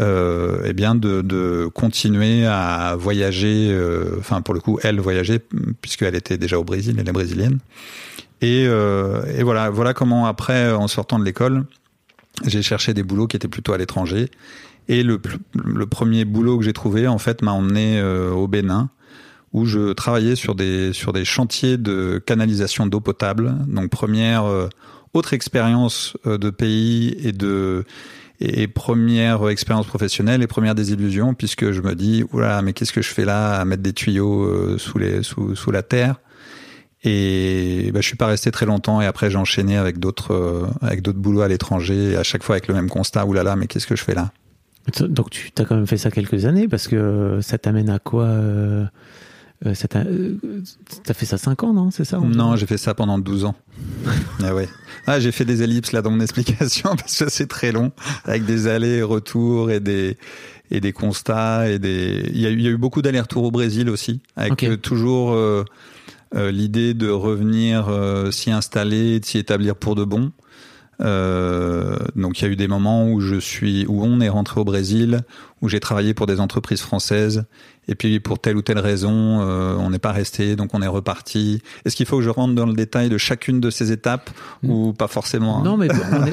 euh, 0.00 0.60
eh 0.64 0.72
bien, 0.72 0.94
de, 0.94 1.22
de 1.22 1.68
continuer 1.72 2.46
à 2.46 2.96
voyager. 2.98 3.68
euh, 3.70 4.16
Enfin, 4.18 4.42
pour 4.42 4.54
le 4.54 4.60
coup, 4.60 4.78
elle 4.82 5.00
voyageait 5.00 5.40
puisqu'elle 5.80 6.14
était 6.14 6.38
déjà 6.38 6.58
au 6.58 6.64
Brésil, 6.64 6.96
elle 6.98 7.08
est 7.08 7.12
brésilienne. 7.12 7.58
Et, 8.42 8.66
euh, 8.66 9.24
et 9.36 9.42
voilà, 9.42 9.70
voilà 9.70 9.94
comment 9.94 10.26
après, 10.26 10.72
en 10.72 10.88
sortant 10.88 11.18
de 11.18 11.24
l'école, 11.24 11.64
j'ai 12.44 12.62
cherché 12.62 12.92
des 12.92 13.02
boulots 13.02 13.26
qui 13.26 13.36
étaient 13.36 13.48
plutôt 13.48 13.72
à 13.72 13.78
l'étranger. 13.78 14.28
Et 14.88 15.02
le, 15.02 15.20
le 15.64 15.86
premier 15.86 16.24
boulot 16.24 16.58
que 16.58 16.64
j'ai 16.64 16.74
trouvé, 16.74 17.08
en 17.08 17.18
fait, 17.18 17.42
m'a 17.42 17.52
emmené 17.52 17.98
euh, 17.98 18.30
au 18.30 18.46
Bénin 18.46 18.90
où 19.52 19.64
je 19.64 19.92
travaillais 19.94 20.36
sur 20.36 20.54
des 20.54 20.92
sur 20.92 21.14
des 21.14 21.24
chantiers 21.24 21.78
de 21.78 22.22
canalisation 22.26 22.86
d'eau 22.86 23.00
potable. 23.00 23.54
Donc 23.66 23.88
première 23.88 24.44
euh, 24.44 24.68
autre 25.14 25.32
expérience 25.32 26.14
de 26.26 26.50
pays 26.50 27.16
et 27.24 27.32
de 27.32 27.84
et, 28.40 28.68
première 28.68 29.48
expérience 29.48 29.86
professionnelle 29.86 30.42
et 30.42 30.46
première 30.46 30.74
désillusion 30.74 31.34
puisque 31.34 31.72
je 31.72 31.80
me 31.80 31.94
dis 31.94 32.24
oula 32.32 32.62
mais 32.62 32.72
qu'est-ce 32.72 32.92
que 32.92 33.02
je 33.02 33.08
fais 33.08 33.24
là 33.24 33.60
à 33.60 33.64
mettre 33.64 33.82
des 33.82 33.92
tuyaux 33.92 34.44
euh, 34.44 34.78
sous 34.78 34.98
les 34.98 35.22
sous 35.22 35.54
sous 35.54 35.70
la 35.70 35.82
terre? 35.82 36.20
Et 37.04 37.90
bah, 37.92 38.00
je 38.00 38.06
suis 38.06 38.16
pas 38.16 38.26
resté 38.26 38.50
très 38.50 38.66
longtemps 38.66 39.00
et 39.00 39.06
après 39.06 39.30
j'ai 39.30 39.38
enchaîné 39.38 39.76
avec 39.76 39.98
d'autres 39.98 40.34
euh, 40.34 40.66
avec 40.82 41.02
d'autres 41.02 41.18
boulots 41.18 41.42
à 41.42 41.48
l'étranger 41.48 42.16
à 42.16 42.22
chaque 42.22 42.42
fois 42.42 42.56
avec 42.56 42.68
le 42.68 42.74
même 42.74 42.88
constat 42.88 43.26
oulala 43.26 43.56
mais 43.56 43.66
qu'est-ce 43.66 43.86
que 43.86 43.96
je 43.96 44.04
fais 44.04 44.14
là? 44.14 44.32
Donc 45.00 45.30
tu 45.30 45.50
as 45.58 45.64
quand 45.64 45.74
même 45.74 45.86
fait 45.86 45.96
ça 45.96 46.10
quelques 46.10 46.44
années 46.44 46.68
parce 46.68 46.88
que 46.88 47.40
ça 47.42 47.58
t'amène 47.58 47.90
à 47.90 47.98
quoi 47.98 48.24
euh, 48.24 48.86
euh, 49.64 49.74
ça 49.74 49.88
t'a 49.88 50.00
euh, 50.00 50.38
fait 51.14 51.24
ça 51.24 51.38
5 51.38 51.62
ans, 51.64 51.72
non? 51.72 51.90
C'est 51.90 52.04
ça 52.04 52.18
Non, 52.18 52.56
j'ai 52.56 52.66
fait 52.66 52.76
ça 52.76 52.94
pendant 52.94 53.18
12 53.18 53.46
ans. 53.46 53.54
ah 54.44 54.54
ouais. 54.54 54.68
Ah, 55.06 55.18
j'ai 55.18 55.32
fait 55.32 55.46
des 55.46 55.62
ellipses 55.62 55.92
là 55.92 56.02
dans 56.02 56.10
mon 56.10 56.20
explication 56.20 56.90
parce 56.96 57.24
que 57.24 57.30
c'est 57.30 57.46
très 57.46 57.72
long, 57.72 57.92
avec 58.24 58.44
des 58.44 58.66
allers 58.66 58.98
et 58.98 59.02
retours 59.02 59.70
et 59.70 59.80
des 59.80 60.18
et 60.70 60.80
des 60.80 60.92
constats 60.92 61.70
et 61.70 61.78
des. 61.78 62.28
Il 62.34 62.40
y 62.40 62.46
a 62.46 62.50
eu, 62.50 62.54
il 62.54 62.62
y 62.62 62.66
a 62.66 62.70
eu 62.70 62.76
beaucoup 62.76 63.00
d'allers-retours 63.00 63.44
au 63.44 63.50
Brésil 63.50 63.88
aussi, 63.88 64.20
avec 64.34 64.62
euh, 64.64 64.76
toujours 64.76 65.32
euh, 65.32 65.64
euh, 66.34 66.50
l'idée 66.50 66.92
de 66.92 67.08
revenir 67.08 67.88
s'y 68.32 68.50
installer, 68.50 69.20
de 69.20 69.24
s'y 69.24 69.38
établir 69.38 69.76
pour 69.76 69.94
de 69.94 70.04
bon. 70.04 70.32
Euh, 71.02 71.96
donc 72.14 72.40
il 72.40 72.44
y 72.44 72.48
a 72.48 72.50
eu 72.50 72.56
des 72.56 72.68
moments 72.68 73.08
où 73.08 73.20
je 73.20 73.36
suis, 73.36 73.86
où 73.86 74.04
on 74.04 74.20
est 74.20 74.28
rentré 74.28 74.60
au 74.60 74.64
Brésil, 74.64 75.20
où 75.60 75.68
j'ai 75.68 75.80
travaillé 75.80 76.14
pour 76.14 76.26
des 76.26 76.40
entreprises 76.40 76.80
françaises, 76.80 77.44
et 77.88 77.94
puis 77.94 78.20
pour 78.20 78.38
telle 78.38 78.56
ou 78.56 78.62
telle 78.62 78.78
raison, 78.78 79.40
euh, 79.40 79.74
on 79.78 79.90
n'est 79.90 79.98
pas 79.98 80.12
resté, 80.12 80.56
donc 80.56 80.74
on 80.74 80.82
est 80.82 80.86
reparti. 80.86 81.62
Est-ce 81.84 81.96
qu'il 81.96 82.06
faut 82.06 82.18
que 82.18 82.22
je 82.22 82.30
rentre 82.30 82.54
dans 82.54 82.66
le 82.66 82.74
détail 82.74 83.08
de 83.08 83.18
chacune 83.18 83.60
de 83.60 83.70
ces 83.70 83.92
étapes 83.92 84.30
ou 84.62 84.92
pas 84.92 85.08
forcément 85.08 85.58
hein 85.58 85.62
Non, 85.64 85.76
mais 85.76 85.88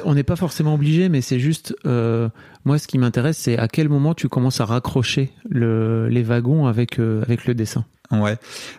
on 0.05 0.15
n'est 0.15 0.23
pas 0.23 0.35
forcément 0.35 0.73
obligé, 0.73 1.09
mais 1.09 1.21
c'est 1.21 1.39
juste, 1.39 1.75
euh, 1.85 2.29
moi, 2.65 2.77
ce 2.77 2.87
qui 2.87 2.97
m'intéresse, 2.97 3.37
c'est 3.37 3.57
à 3.57 3.67
quel 3.67 3.89
moment 3.89 4.13
tu 4.13 4.29
commences 4.29 4.61
à 4.61 4.65
raccrocher 4.65 5.31
le, 5.49 6.07
les 6.09 6.23
wagons 6.23 6.65
avec, 6.67 6.99
euh, 6.99 7.21
avec 7.23 7.45
le 7.45 7.53
dessin. 7.53 7.85
Ouais. 8.11 8.37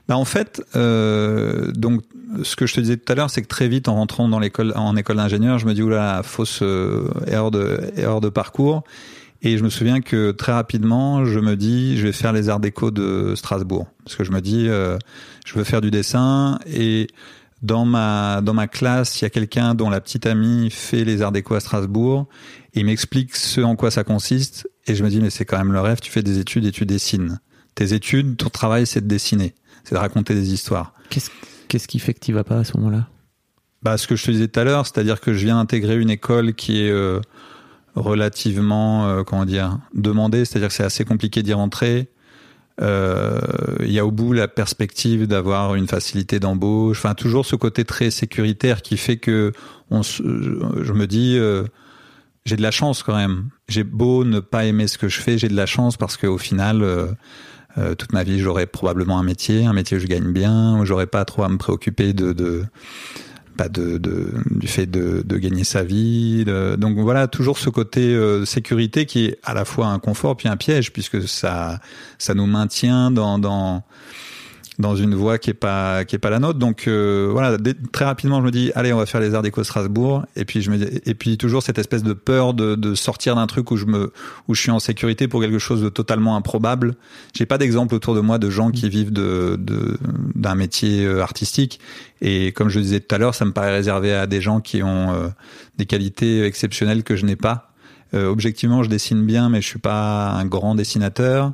Bah 0.09 0.17
en 0.17 0.25
fait, 0.25 0.63
euh, 0.77 1.73
donc 1.73 2.03
ce 2.43 2.57
que 2.57 2.67
je 2.67 2.75
te 2.75 2.81
disais 2.81 2.97
tout 2.97 3.13
à 3.13 3.17
l'heure, 3.17 3.31
c'est 3.31 3.43
que 3.43 3.49
très 3.49 3.69
vite, 3.69 3.89
en 3.89 3.95
rentrant 3.95 4.29
dans 4.29 4.39
l'école, 4.39 4.73
en 4.77 4.97
école 4.97 5.17
d'ingénieur, 5.17 5.59
je 5.59 5.67
me 5.67 5.75
dis 5.75 5.83
oula, 5.83 6.23
fausse 6.23 6.61
euh, 6.63 7.09
erreur 7.27 7.51
de 7.51 7.81
erreur 7.97 8.21
de 8.21 8.29
parcours. 8.29 8.85
Et 9.47 9.59
je 9.59 9.63
me 9.63 9.69
souviens 9.69 10.01
que 10.01 10.31
très 10.31 10.53
rapidement, 10.53 11.27
je 11.27 11.39
me 11.39 11.55
dis, 11.55 11.99
je 11.99 12.07
vais 12.07 12.13
faire 12.13 12.33
les 12.33 12.49
arts 12.49 12.61
déco 12.61 12.91
de 12.91 13.35
Strasbourg, 13.37 13.87
parce 14.03 14.17
que 14.17 14.25
je 14.25 14.33
me 14.33 14.41
dis, 14.41 14.69
euh, 14.69 14.97
je 15.45 15.53
veux 15.55 15.65
faire 15.65 15.83
du 15.83 15.91
dessin. 15.91 16.59
Et 16.67 17.09
dans 17.61 17.85
ma 17.85 18.41
dans 18.41 18.55
ma 18.55 18.67
classe, 18.67 19.21
il 19.21 19.25
y 19.25 19.27
a 19.27 19.31
quelqu'un 19.31 19.75
dont 19.75 19.91
la 19.91 20.01
petite 20.01 20.25
amie 20.25 20.71
fait 20.71 21.05
les 21.05 21.21
arts 21.21 21.31
déco 21.31 21.55
à 21.55 21.61
Strasbourg. 21.61 22.27
Et 22.73 22.81
il 22.81 22.87
m'explique 22.87 23.37
ce 23.37 23.61
en 23.61 23.77
quoi 23.77 23.91
ça 23.91 24.03
consiste. 24.03 24.67
Et 24.87 24.95
je 24.95 25.05
me 25.05 25.11
dis 25.11 25.21
mais 25.21 25.29
c'est 25.29 25.45
quand 25.45 25.59
même 25.59 25.73
le 25.73 25.81
rêve, 25.81 26.01
tu 26.01 26.11
fais 26.11 26.23
des 26.23 26.39
études 26.39 26.65
et 26.65 26.73
tu 26.73 26.87
dessines. 26.87 27.39
Tes 27.75 27.93
études, 27.93 28.39
ton 28.39 28.49
travail 28.49 28.87
c'est 28.87 29.03
de 29.03 29.09
dessiner, 29.09 29.55
c'est 29.85 29.95
de 29.95 30.01
raconter 30.01 30.35
des 30.35 30.55
histoires. 30.55 30.95
Qu'est-ce 31.11 31.31
qu'est-ce 31.69 31.87
qui 31.87 31.99
fait 31.99 32.15
que 32.15 32.21
tu 32.21 32.33
vas 32.33 32.45
pas 32.45 32.57
à 32.57 32.65
ce 32.65 32.79
moment-là? 32.79 33.09
Bah 33.83 33.99
ce 33.99 34.07
que 34.07 34.17
je 34.17 34.25
te 34.25 34.31
disais 34.31 34.49
tout 34.49 34.61
à 34.61 34.65
l'heure, 34.65 34.87
c'est-à-dire 34.87 35.21
que 35.21 35.35
je 35.35 35.45
viens 35.45 35.57
d'intégrer 35.57 35.99
une 35.99 36.09
école 36.09 36.55
qui 36.55 36.81
est 36.81 36.91
euh, 36.91 37.21
relativement 37.95 39.07
euh, 39.07 39.23
comment 39.23 39.45
dire 39.45 39.79
demandée, 39.95 40.45
c'est-à-dire 40.45 40.69
que 40.69 40.75
c'est 40.75 40.85
assez 40.85 41.05
compliqué 41.05 41.43
d'y 41.43 41.53
rentrer. 41.53 42.09
Euh, 42.81 43.39
il 43.81 43.93
y 43.93 44.01
a 44.01 44.07
au 44.07 44.11
bout 44.11 44.33
la 44.33 44.49
perspective 44.49 45.29
d'avoir 45.29 45.77
une 45.77 45.87
facilité 45.87 46.41
d'embauche, 46.41 46.99
enfin 46.99 47.15
toujours 47.15 47.47
ce 47.47 47.55
côté 47.55 47.85
très 47.85 48.11
sécuritaire 48.11 48.83
qui 48.83 48.97
fait 48.97 49.17
que 49.17 49.53
on 49.91 50.03
je 50.03 50.93
me 50.93 51.07
dis 51.07 51.37
euh, 51.39 51.65
j'ai 52.45 52.57
de 52.57 52.63
la 52.63 52.73
chance 52.73 53.03
quand 53.03 53.15
même. 53.15 53.49
J'ai 53.69 53.85
beau 53.85 54.25
ne 54.25 54.41
pas 54.41 54.65
aimer 54.65 54.89
ce 54.89 54.99
que 54.99 55.09
je 55.09 55.21
fais, 55.21 55.39
j'ai 55.39 55.49
de 55.49 55.55
la 55.55 55.67
chance 55.67 55.97
parce 55.97 56.17
qu'au 56.17 56.37
final 56.37 56.83
euh, 56.83 57.07
euh, 57.79 57.95
toute 57.95 58.13
ma 58.13 58.25
vie 58.25 58.41
j'aurais 58.41 58.67
probablement 58.67 59.21
un 59.21 59.25
métier, 59.25 59.67
un 59.67 59.73
métier 59.73 59.97
où 59.97 60.01
je 60.01 60.07
gagne 60.07 60.33
bien, 60.33 60.81
où 60.81 60.85
j'aurais 60.85 61.07
pas 61.07 61.25
trop 61.25 61.45
à 61.45 61.49
me 61.49 61.59
préoccuper 61.59 62.13
de, 62.13 62.33
de 62.33 62.65
pas 63.57 63.69
de, 63.69 63.99
du 64.51 64.67
fait 64.67 64.87
de, 64.87 65.23
gagner 65.37 65.65
sa 65.65 65.83
vie. 65.83 66.45
donc 66.79 66.99
voilà, 66.99 67.29
toujours 67.29 67.59
ce 67.59 67.71
côté 67.71 68.01
euh, 68.01 68.45
sécurité 68.45 69.07
qui 69.07 69.27
est 69.27 69.39
à 69.43 69.55
la 69.55 69.65
fois 69.65 69.89
un 69.89 69.99
confort 69.99 70.37
puis 70.37 70.49
un 70.49 70.57
piège 70.57 70.93
puisque 70.93 71.27
ça 71.29 71.81
ça 72.19 72.35
nous 72.35 72.47
maintient 72.47 73.11
dans 73.11 73.83
dans 74.79 74.97
une 74.97 75.15
voie 75.15 75.39
qui 75.39 75.51
est 75.51 75.55
pas 75.55 76.05
qui 76.05 76.17
est 76.17 76.19
pas 76.19 76.31
la 76.31 76.41
nôtre. 76.41 76.59
Donc 76.59 76.89
euh, 76.89 77.29
voilà, 77.31 77.57
très 77.93 78.05
rapidement 78.05 78.41
je 78.41 78.47
me 78.47 78.51
dis 78.51 78.73
allez 78.75 78.93
on 78.93 78.97
va 78.97 79.07
faire 79.07 79.21
les 79.21 79.35
arts 79.35 79.43
déco 79.43 79.63
Strasbourg 79.63 80.25
et 80.35 80.45
puis 80.45 80.63
je 80.63 80.71
me 80.71 81.09
et 81.09 81.15
puis 81.15 81.39
toujours 81.39 81.63
cette 81.63 81.79
espèce 81.79 82.03
de 82.03 82.13
peur 82.13 82.55
de, 82.55 82.75
de 82.75 82.95
sortir 82.95 83.37
d'un 83.37 83.47
truc 83.47 83.71
où 83.71 83.77
je 83.77 83.87
me 83.87 84.13
où 84.49 84.55
je 84.55 84.61
suis 84.61 84.71
en 84.71 84.81
sécurité 84.81 85.29
pour 85.29 85.41
quelque 85.41 85.59
chose 85.59 85.83
de 85.83 85.89
totalement 85.89 86.37
improbable. 86.37 86.97
J'ai 87.35 87.47
pas 87.47 87.59
d'exemple 87.59 87.95
autour 87.95 88.15
de 88.15 88.21
moi 88.21 88.39
de 88.39 88.51
gens 88.51 88.71
qui 88.71 88.89
vivent 88.89 89.13
de 89.13 89.59
d'un 90.35 90.55
métier 90.55 91.05
euh, 91.05 91.23
artistique 91.23 91.79
et 92.21 92.53
comme 92.53 92.69
je 92.69 92.81
disais 92.81 93.01
tout 93.01 93.15
à 93.15 93.19
l'heure, 93.19 93.35
ça 93.35 93.45
me 93.45 93.53
paraît 93.53 93.73
réservé 93.73 94.13
à 94.13 94.27
des 94.27 94.41
gens 94.41 94.61
qui 94.61 94.83
ont 94.83 95.13
euh, 95.13 95.29
des 95.79 95.87
qualités 95.87 96.45
exceptionnelles 96.45 97.05
que 97.05 97.17
je 97.17 97.27
n'ai 97.27 97.37
pas. 97.37 97.71
objectivement, 98.13 98.83
je 98.85 98.89
dessine 98.89 99.27
bien, 99.27 99.49
mais 99.49 99.61
je 99.61 99.67
suis 99.67 99.81
pas 99.81 100.31
un 100.31 100.47
grand 100.47 100.75
dessinateur. 100.77 101.53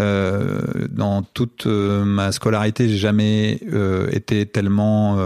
Euh, 0.00 0.60
dans 0.90 1.22
toute 1.22 1.66
euh, 1.66 2.04
ma 2.04 2.32
scolarité, 2.32 2.88
j'ai 2.88 2.96
jamais 2.96 3.60
euh, 3.72 4.08
été 4.12 4.46
tellement, 4.46 5.18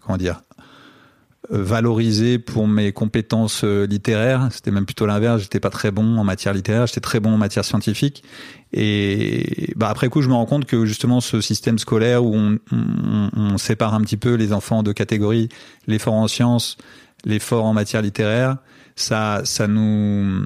comment 0.00 0.18
dire, 0.18 0.42
valorisé 1.50 2.38
pour 2.38 2.66
mes 2.66 2.92
compétences 2.92 3.64
littéraires. 3.64 4.48
C'était 4.50 4.70
même 4.70 4.86
plutôt 4.86 5.06
l'inverse. 5.06 5.42
J'étais 5.42 5.60
pas 5.60 5.70
très 5.70 5.90
bon 5.90 6.18
en 6.18 6.24
matière 6.24 6.54
littéraire. 6.54 6.86
J'étais 6.86 7.00
très 7.00 7.20
bon 7.20 7.34
en 7.34 7.38
matière 7.38 7.64
scientifique. 7.64 8.24
Et 8.72 9.72
bah 9.76 9.88
après 9.88 10.08
coup, 10.08 10.20
je 10.20 10.28
me 10.28 10.34
rends 10.34 10.46
compte 10.46 10.64
que 10.64 10.84
justement 10.84 11.20
ce 11.20 11.40
système 11.40 11.78
scolaire 11.78 12.24
où 12.24 12.34
on, 12.34 13.58
sépare 13.58 13.94
un 13.94 14.00
petit 14.00 14.16
peu 14.16 14.34
les 14.34 14.52
enfants 14.52 14.82
de 14.82 14.92
catégories, 14.92 15.48
les 15.86 15.98
forts 15.98 16.14
en 16.14 16.28
sciences, 16.28 16.76
les 17.24 17.38
forts 17.38 17.64
en 17.64 17.72
matière 17.72 18.02
littéraire, 18.02 18.56
ça, 18.96 19.42
ça 19.44 19.68
nous 19.68 20.44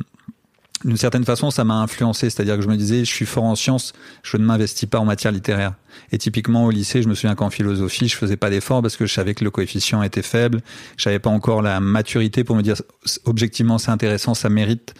d'une 0.84 0.96
certaine 0.96 1.24
façon, 1.24 1.50
ça 1.50 1.64
m'a 1.64 1.74
influencé. 1.74 2.30
C'est-à-dire 2.30 2.56
que 2.56 2.62
je 2.62 2.68
me 2.68 2.76
disais, 2.76 3.04
je 3.04 3.12
suis 3.12 3.26
fort 3.26 3.44
en 3.44 3.54
sciences, 3.54 3.92
je 4.22 4.36
ne 4.36 4.44
m'investis 4.44 4.88
pas 4.88 4.98
en 4.98 5.04
matière 5.04 5.32
littéraire. 5.32 5.74
Et 6.12 6.18
typiquement 6.18 6.64
au 6.64 6.70
lycée, 6.70 7.02
je 7.02 7.08
me 7.08 7.14
souviens 7.14 7.34
qu'en 7.34 7.50
philosophie, 7.50 8.08
je 8.08 8.16
faisais 8.16 8.36
pas 8.36 8.50
d'efforts 8.50 8.82
parce 8.82 8.96
que 8.96 9.06
je 9.06 9.12
savais 9.12 9.34
que 9.34 9.44
le 9.44 9.50
coefficient 9.50 10.02
était 10.02 10.22
faible. 10.22 10.60
Je 10.96 11.08
n'avais 11.08 11.18
pas 11.18 11.30
encore 11.30 11.62
la 11.62 11.80
maturité 11.80 12.44
pour 12.44 12.56
me 12.56 12.62
dire, 12.62 12.76
objectivement, 13.24 13.78
c'est 13.78 13.90
intéressant, 13.90 14.34
ça 14.34 14.48
mérite 14.48 14.94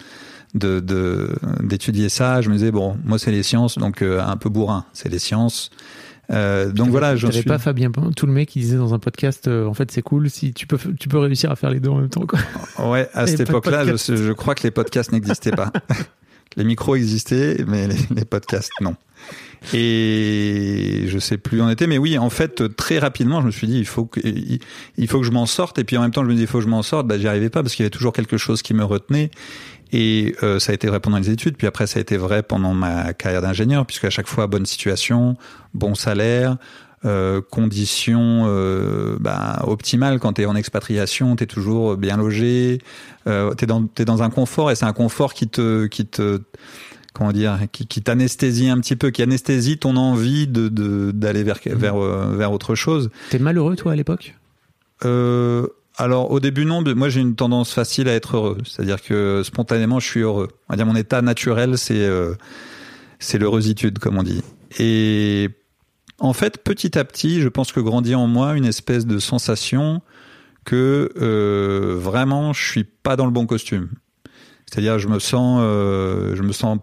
de 0.55 1.29
d'étudier 1.61 2.09
ça. 2.09 2.41
Je 2.41 2.49
me 2.49 2.55
disais, 2.55 2.71
bon, 2.71 2.97
moi, 3.05 3.19
c'est 3.19 3.31
les 3.31 3.43
sciences, 3.43 3.77
donc 3.77 4.01
euh, 4.01 4.21
un 4.21 4.37
peu 4.37 4.49
bourrin. 4.49 4.85
C'est 4.93 5.09
les 5.09 5.19
sciences. 5.19 5.69
Euh, 6.31 6.71
donc 6.71 6.89
voilà, 6.89 7.15
je 7.15 7.27
suis. 7.27 7.43
pas 7.43 7.57
Fabien 7.57 7.91
tout 8.15 8.25
le 8.25 8.31
mec 8.31 8.49
qui 8.49 8.59
disait 8.59 8.77
dans 8.77 8.93
un 8.93 8.99
podcast, 8.99 9.47
euh, 9.47 9.65
en 9.65 9.73
fait 9.73 9.91
c'est 9.91 10.01
cool 10.01 10.29
si 10.29 10.53
tu 10.53 10.67
peux 10.67 10.77
tu 10.99 11.09
peux 11.09 11.17
réussir 11.17 11.51
à 11.51 11.55
faire 11.55 11.71
les 11.71 11.79
deux 11.79 11.89
en 11.89 11.99
même 11.99 12.09
temps 12.09 12.25
quoi. 12.27 12.39
Ouais, 12.77 13.09
à 13.13 13.25
cette 13.27 13.41
époque-là, 13.41 13.85
je, 13.85 14.15
je, 14.15 14.31
crois 14.31 14.55
que 14.55 14.63
les 14.63 14.71
podcasts 14.71 15.11
n'existaient 15.11 15.51
pas. 15.51 15.71
les 16.55 16.63
micros 16.63 16.95
existaient, 16.95 17.63
mais 17.67 17.87
les, 17.87 17.95
les, 18.15 18.25
podcasts 18.25 18.71
non. 18.81 18.95
Et 19.73 21.05
je 21.07 21.19
sais 21.19 21.37
plus 21.37 21.59
où 21.61 21.63
on 21.63 21.69
était, 21.69 21.87
mais 21.87 21.97
oui, 21.97 22.17
en 22.17 22.29
fait, 22.29 22.75
très 22.75 22.97
rapidement, 22.97 23.41
je 23.41 23.47
me 23.47 23.51
suis 23.51 23.67
dit, 23.67 23.77
il 23.77 23.85
faut 23.85 24.05
que, 24.05 24.19
il 24.23 25.07
faut 25.07 25.19
que 25.19 25.25
je 25.25 25.31
m'en 25.31 25.45
sorte. 25.45 25.79
Et 25.79 25.83
puis 25.83 25.97
en 25.97 26.01
même 26.01 26.11
temps, 26.11 26.23
je 26.23 26.29
me 26.29 26.35
dis, 26.35 26.41
il 26.41 26.47
faut 26.47 26.59
que 26.59 26.63
je 26.63 26.69
m'en 26.69 26.81
sorte. 26.81 27.07
Bah, 27.07 27.17
j'y 27.17 27.27
arrivais 27.27 27.49
pas 27.49 27.61
parce 27.61 27.75
qu'il 27.75 27.83
y 27.83 27.85
avait 27.85 27.91
toujours 27.91 28.13
quelque 28.13 28.37
chose 28.37 28.61
qui 28.61 28.73
me 28.73 28.83
retenait. 28.83 29.31
Et 29.91 30.35
euh, 30.43 30.59
ça 30.59 30.71
a 30.71 30.75
été 30.75 30.87
vrai 30.87 30.99
pendant 30.99 31.17
les 31.17 31.29
études, 31.29 31.57
puis 31.57 31.67
après 31.67 31.87
ça 31.87 31.99
a 31.99 32.01
été 32.01 32.17
vrai 32.17 32.43
pendant 32.43 32.73
ma 32.73 33.13
carrière 33.13 33.41
d'ingénieur, 33.41 33.85
puisque 33.85 34.05
à 34.05 34.09
chaque 34.09 34.27
fois 34.27 34.47
bonne 34.47 34.65
situation, 34.65 35.35
bon 35.73 35.95
salaire, 35.95 36.57
euh, 37.05 37.41
conditions 37.41 38.45
euh, 38.47 39.17
bah, 39.19 39.63
optimales. 39.65 40.19
Quand 40.19 40.33
tu 40.33 40.41
es 40.41 40.45
en 40.45 40.55
expatriation, 40.55 41.35
tu 41.35 41.45
es 41.45 41.47
toujours 41.47 41.97
bien 41.97 42.17
logé, 42.17 42.79
euh, 43.25 43.53
tu 43.55 43.63
es 43.63 43.67
dans, 43.67 43.87
es 43.97 44.05
dans 44.05 44.21
un 44.21 44.29
confort 44.29 44.69
et 44.69 44.75
c'est 44.75 44.85
un 44.85 44.93
confort 44.93 45.33
qui 45.33 45.47
te, 45.47 45.87
qui 45.87 46.05
te 46.05 46.41
comment 47.13 47.31
dire, 47.31 47.59
qui, 47.71 47.87
qui 47.87 48.01
t'anesthésie 48.01 48.69
un 48.69 48.79
petit 48.79 48.95
peu, 48.95 49.09
qui 49.11 49.21
anesthésie 49.21 49.77
ton 49.77 49.95
envie 49.95 50.47
de 50.47 51.11
d'aller 51.11 51.43
vers, 51.43 51.59
vers, 51.65 51.95
euh, 51.95 52.35
vers 52.35 52.51
autre 52.51 52.75
chose. 52.75 53.09
T'es 53.29 53.39
malheureux 53.39 53.75
toi 53.75 53.93
à 53.93 53.95
l'époque? 53.95 54.35
Euh, 55.05 55.67
alors 55.99 56.31
au 56.31 56.39
début 56.39 56.63
non, 56.63 56.81
moi 56.95 57.09
j'ai 57.09 57.19
une 57.19 57.35
tendance 57.35 57.73
facile 57.73 58.07
à 58.07 58.13
être 58.15 58.37
heureux, 58.37 58.57
c'est-à-dire 58.63 59.01
que 59.01 59.41
spontanément 59.43 59.99
je 59.99 60.07
suis 60.07 60.21
heureux. 60.21 60.47
On 60.69 60.73
va 60.73 60.77
dire 60.77 60.85
mon 60.85 60.95
état 60.95 61.21
naturel 61.21 61.77
c'est 61.77 62.05
euh, 62.05 62.35
c'est 63.19 63.37
l'heureusitude 63.37 63.99
comme 63.99 64.17
on 64.17 64.23
dit. 64.23 64.41
Et 64.79 65.49
en 66.17 66.31
fait 66.31 66.63
petit 66.63 66.97
à 66.97 67.03
petit, 67.03 67.41
je 67.41 67.49
pense 67.49 67.73
que 67.73 67.81
grandit 67.81 68.15
en 68.15 68.27
moi 68.27 68.55
une 68.55 68.63
espèce 68.63 69.05
de 69.05 69.19
sensation 69.19 70.01
que 70.63 71.11
euh, 71.21 71.97
vraiment 71.99 72.53
je 72.53 72.65
suis 72.65 72.85
pas 72.85 73.17
dans 73.17 73.25
le 73.25 73.31
bon 73.31 73.45
costume. 73.45 73.89
C'est-à-dire 74.67 74.99
je 74.99 75.09
me 75.09 75.19
sens 75.19 75.59
euh, 75.61 76.33
je 76.33 76.43
me 76.43 76.53
sens 76.53 76.79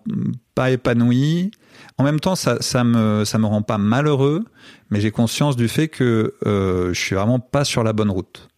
pas 0.55 0.71
épanoui. 0.71 1.53
En 1.97 2.05
même 2.05 2.21
temps 2.21 2.37
ça 2.37 2.59
ça 2.61 2.85
me 2.85 3.25
ça 3.25 3.39
me 3.39 3.47
rend 3.47 3.63
pas 3.63 3.79
malheureux, 3.79 4.45
mais 4.91 5.01
j'ai 5.01 5.11
conscience 5.11 5.57
du 5.57 5.69
fait 5.69 5.89
que 5.89 6.35
euh, 6.45 6.93
je 6.93 7.01
suis 7.01 7.17
vraiment 7.17 7.41
pas 7.41 7.65
sur 7.65 7.83
la 7.83 7.95
bonne 7.95 8.11
route. 8.11 8.51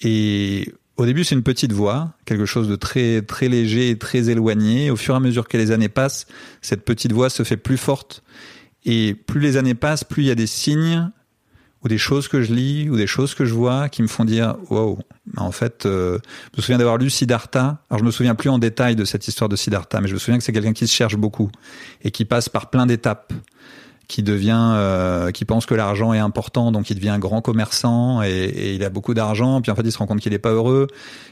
Et 0.00 0.72
au 0.96 1.06
début, 1.06 1.24
c'est 1.24 1.34
une 1.34 1.42
petite 1.42 1.72
voix, 1.72 2.12
quelque 2.24 2.46
chose 2.46 2.68
de 2.68 2.76
très 2.76 3.22
très 3.22 3.48
léger 3.48 3.90
et 3.90 3.98
très 3.98 4.30
éloigné. 4.30 4.90
Au 4.90 4.96
fur 4.96 5.14
et 5.14 5.16
à 5.16 5.20
mesure 5.20 5.48
que 5.48 5.56
les 5.56 5.70
années 5.70 5.88
passent, 5.88 6.26
cette 6.62 6.84
petite 6.84 7.12
voix 7.12 7.30
se 7.30 7.42
fait 7.42 7.56
plus 7.56 7.76
forte. 7.76 8.22
Et 8.84 9.14
plus 9.14 9.40
les 9.40 9.56
années 9.56 9.74
passent, 9.74 10.04
plus 10.04 10.22
il 10.22 10.26
y 10.26 10.30
a 10.30 10.34
des 10.34 10.46
signes 10.46 11.10
ou 11.82 11.88
des 11.88 11.98
choses 11.98 12.28
que 12.28 12.42
je 12.42 12.54
lis 12.54 12.88
ou 12.88 12.96
des 12.96 13.06
choses 13.06 13.34
que 13.34 13.44
je 13.44 13.54
vois 13.54 13.88
qui 13.88 14.02
me 14.02 14.08
font 14.08 14.24
dire 14.24 14.56
wow. 14.70 14.98
En 15.36 15.52
fait, 15.52 15.84
euh, 15.84 16.18
je 16.52 16.58
me 16.58 16.62
souviens 16.62 16.78
d'avoir 16.78 16.96
lu 16.96 17.10
Siddhartha. 17.10 17.82
Alors 17.90 17.98
je 17.98 18.04
me 18.04 18.10
souviens 18.10 18.34
plus 18.34 18.50
en 18.50 18.58
détail 18.58 18.94
de 18.94 19.04
cette 19.04 19.26
histoire 19.26 19.48
de 19.48 19.56
Siddhartha, 19.56 20.00
mais 20.00 20.08
je 20.08 20.14
me 20.14 20.18
souviens 20.18 20.38
que 20.38 20.44
c'est 20.44 20.52
quelqu'un 20.52 20.72
qui 20.72 20.86
se 20.86 20.94
cherche 20.94 21.16
beaucoup 21.16 21.50
et 22.02 22.10
qui 22.10 22.24
passe 22.24 22.48
par 22.48 22.70
plein 22.70 22.86
d'étapes 22.86 23.32
qui 24.08 24.22
devient, 24.22 24.72
euh, 24.74 25.30
qui 25.30 25.44
pense 25.44 25.66
que 25.66 25.74
l'argent 25.74 26.12
est 26.12 26.18
important, 26.18 26.72
donc 26.72 26.90
il 26.90 26.94
devient 26.96 27.10
un 27.10 27.18
grand 27.18 27.40
commerçant 27.40 28.22
et, 28.22 28.28
et 28.28 28.74
il 28.74 28.84
a 28.84 28.90
beaucoup 28.90 29.14
d'argent. 29.14 29.60
Puis 29.60 29.70
en 29.70 29.74
fait, 29.74 29.82
il 29.84 29.92
se 29.92 29.98
rend 29.98 30.06
compte 30.06 30.20
qu'il 30.20 30.32
n'est 30.32 30.38
pas 30.38 30.52
heureux. 30.52 30.88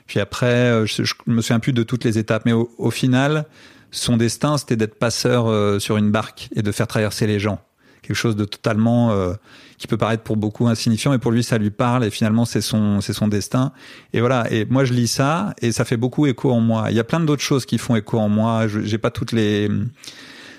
Puis 0.07 0.21
après, 0.21 0.47
euh, 0.47 0.87
je, 0.87 1.05
je, 1.05 1.15
me 1.27 1.41
souviens 1.43 1.61
plus 1.61 1.73
de 1.73 1.83
toutes 1.83 2.05
les 2.05 2.19
étapes, 2.19 2.43
mais 2.47 2.53
au, 2.53 2.71
au 2.79 2.91
final, 2.91 3.47
son 3.93 4.17
destin, 4.17 4.57
c'était 4.57 4.77
d'être 4.77 4.95
passeur 4.95 5.47
euh, 5.47 5.79
sur 5.79 5.97
une 5.97 6.11
barque 6.11 6.49
et 6.57 6.63
de 6.63 6.73
faire 6.73 6.87
traverser 6.87 7.27
les 7.27 7.39
gens. 7.39 7.61
Quelque 8.01 8.17
chose 8.17 8.35
de 8.35 8.45
totalement 8.45 9.13
euh, 9.13 9.35
qui 9.79 9.87
peut 9.87 9.97
paraître 9.97 10.25
pour 10.25 10.37
beaucoup 10.37 10.67
insignifiant, 10.67 11.13
mais 11.13 11.19
pour 11.19 11.31
lui, 11.31 11.45
ça 11.45 11.59
lui 11.59 11.71
parle 11.71 12.05
et 12.05 12.11
finalement, 12.11 12.45
c'est 12.45 12.61
son, 12.61 13.01
c'est 13.01 13.13
son 13.13 13.29
destin. 13.29 13.73
Et 14.13 14.21
voilà. 14.21 14.51
Et 14.51 14.65
moi, 14.65 14.85
je 14.85 14.93
lis 14.93 15.07
ça 15.07 15.55
et 15.61 15.71
ça 15.71 15.85
fait 15.85 15.97
beaucoup 15.97 16.27
écho 16.27 16.51
en 16.51 16.61
moi. 16.61 16.87
Il 16.91 16.97
y 16.97 17.01
a 17.01 17.05
plein 17.05 17.21
d'autres 17.21 17.43
choses 17.43 17.65
qui 17.65 17.79
font 17.79 17.95
écho 17.95 18.19
en 18.19 18.29
moi. 18.29 18.67
Je, 18.67 18.81
j'ai 18.81 18.99
pas 18.99 19.11
toutes 19.11 19.31
les 19.31 19.71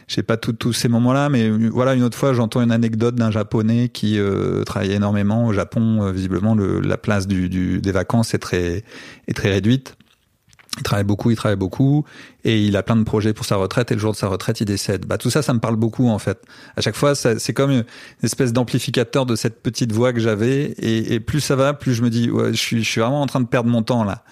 je 0.07 0.15
sais 0.15 0.23
pas 0.23 0.37
tous 0.37 0.73
ces 0.73 0.89
moments-là, 0.89 1.29
mais 1.29 1.49
voilà, 1.49 1.93
une 1.93 2.03
autre 2.03 2.17
fois, 2.17 2.33
j'entends 2.33 2.61
une 2.61 2.71
anecdote 2.71 3.15
d'un 3.15 3.31
japonais 3.31 3.89
qui 3.89 4.19
euh, 4.19 4.63
travaillait 4.63 4.95
énormément 4.95 5.45
au 5.45 5.53
Japon. 5.53 6.03
Euh, 6.03 6.11
visiblement, 6.11 6.55
le, 6.55 6.79
la 6.79 6.97
place 6.97 7.27
du, 7.27 7.49
du, 7.49 7.81
des 7.81 7.91
vacances 7.91 8.33
est 8.33 8.39
très 8.39 8.83
est 9.27 9.33
très 9.33 9.51
réduite. 9.51 9.95
Il 10.77 10.83
travaille 10.83 11.03
beaucoup, 11.03 11.29
il 11.29 11.35
travaille 11.35 11.57
beaucoup, 11.57 12.03
et 12.43 12.65
il 12.65 12.75
a 12.75 12.81
plein 12.81 12.95
de 12.95 13.03
projets 13.03 13.33
pour 13.33 13.45
sa 13.45 13.57
retraite, 13.57 13.91
et 13.91 13.93
le 13.93 13.99
jour 13.99 14.11
de 14.11 14.17
sa 14.17 14.27
retraite, 14.27 14.59
il 14.59 14.65
décède. 14.65 15.05
Bah, 15.05 15.19
tout 15.19 15.29
ça, 15.29 15.43
ça 15.43 15.53
me 15.53 15.59
parle 15.59 15.75
beaucoup, 15.75 16.09
en 16.09 16.17
fait. 16.17 16.41
À 16.75 16.81
chaque 16.81 16.95
fois, 16.95 17.13
c'est 17.13 17.53
comme 17.53 17.69
une 17.69 17.85
espèce 18.23 18.53
d'amplificateur 18.53 19.27
de 19.27 19.35
cette 19.35 19.61
petite 19.61 19.91
voix 19.91 20.13
que 20.13 20.19
j'avais, 20.19 20.71
et, 20.79 21.13
et, 21.13 21.19
plus 21.19 21.41
ça 21.41 21.55
va, 21.55 21.75
plus 21.75 21.93
je 21.93 22.01
me 22.01 22.09
dis, 22.09 22.31
ouais, 22.31 22.53
je 22.53 22.57
suis, 22.57 22.83
je 22.83 22.89
suis 22.89 23.01
vraiment 23.01 23.21
en 23.21 23.27
train 23.27 23.41
de 23.41 23.45
perdre 23.45 23.69
mon 23.69 23.83
temps, 23.83 24.03
là. 24.03 24.23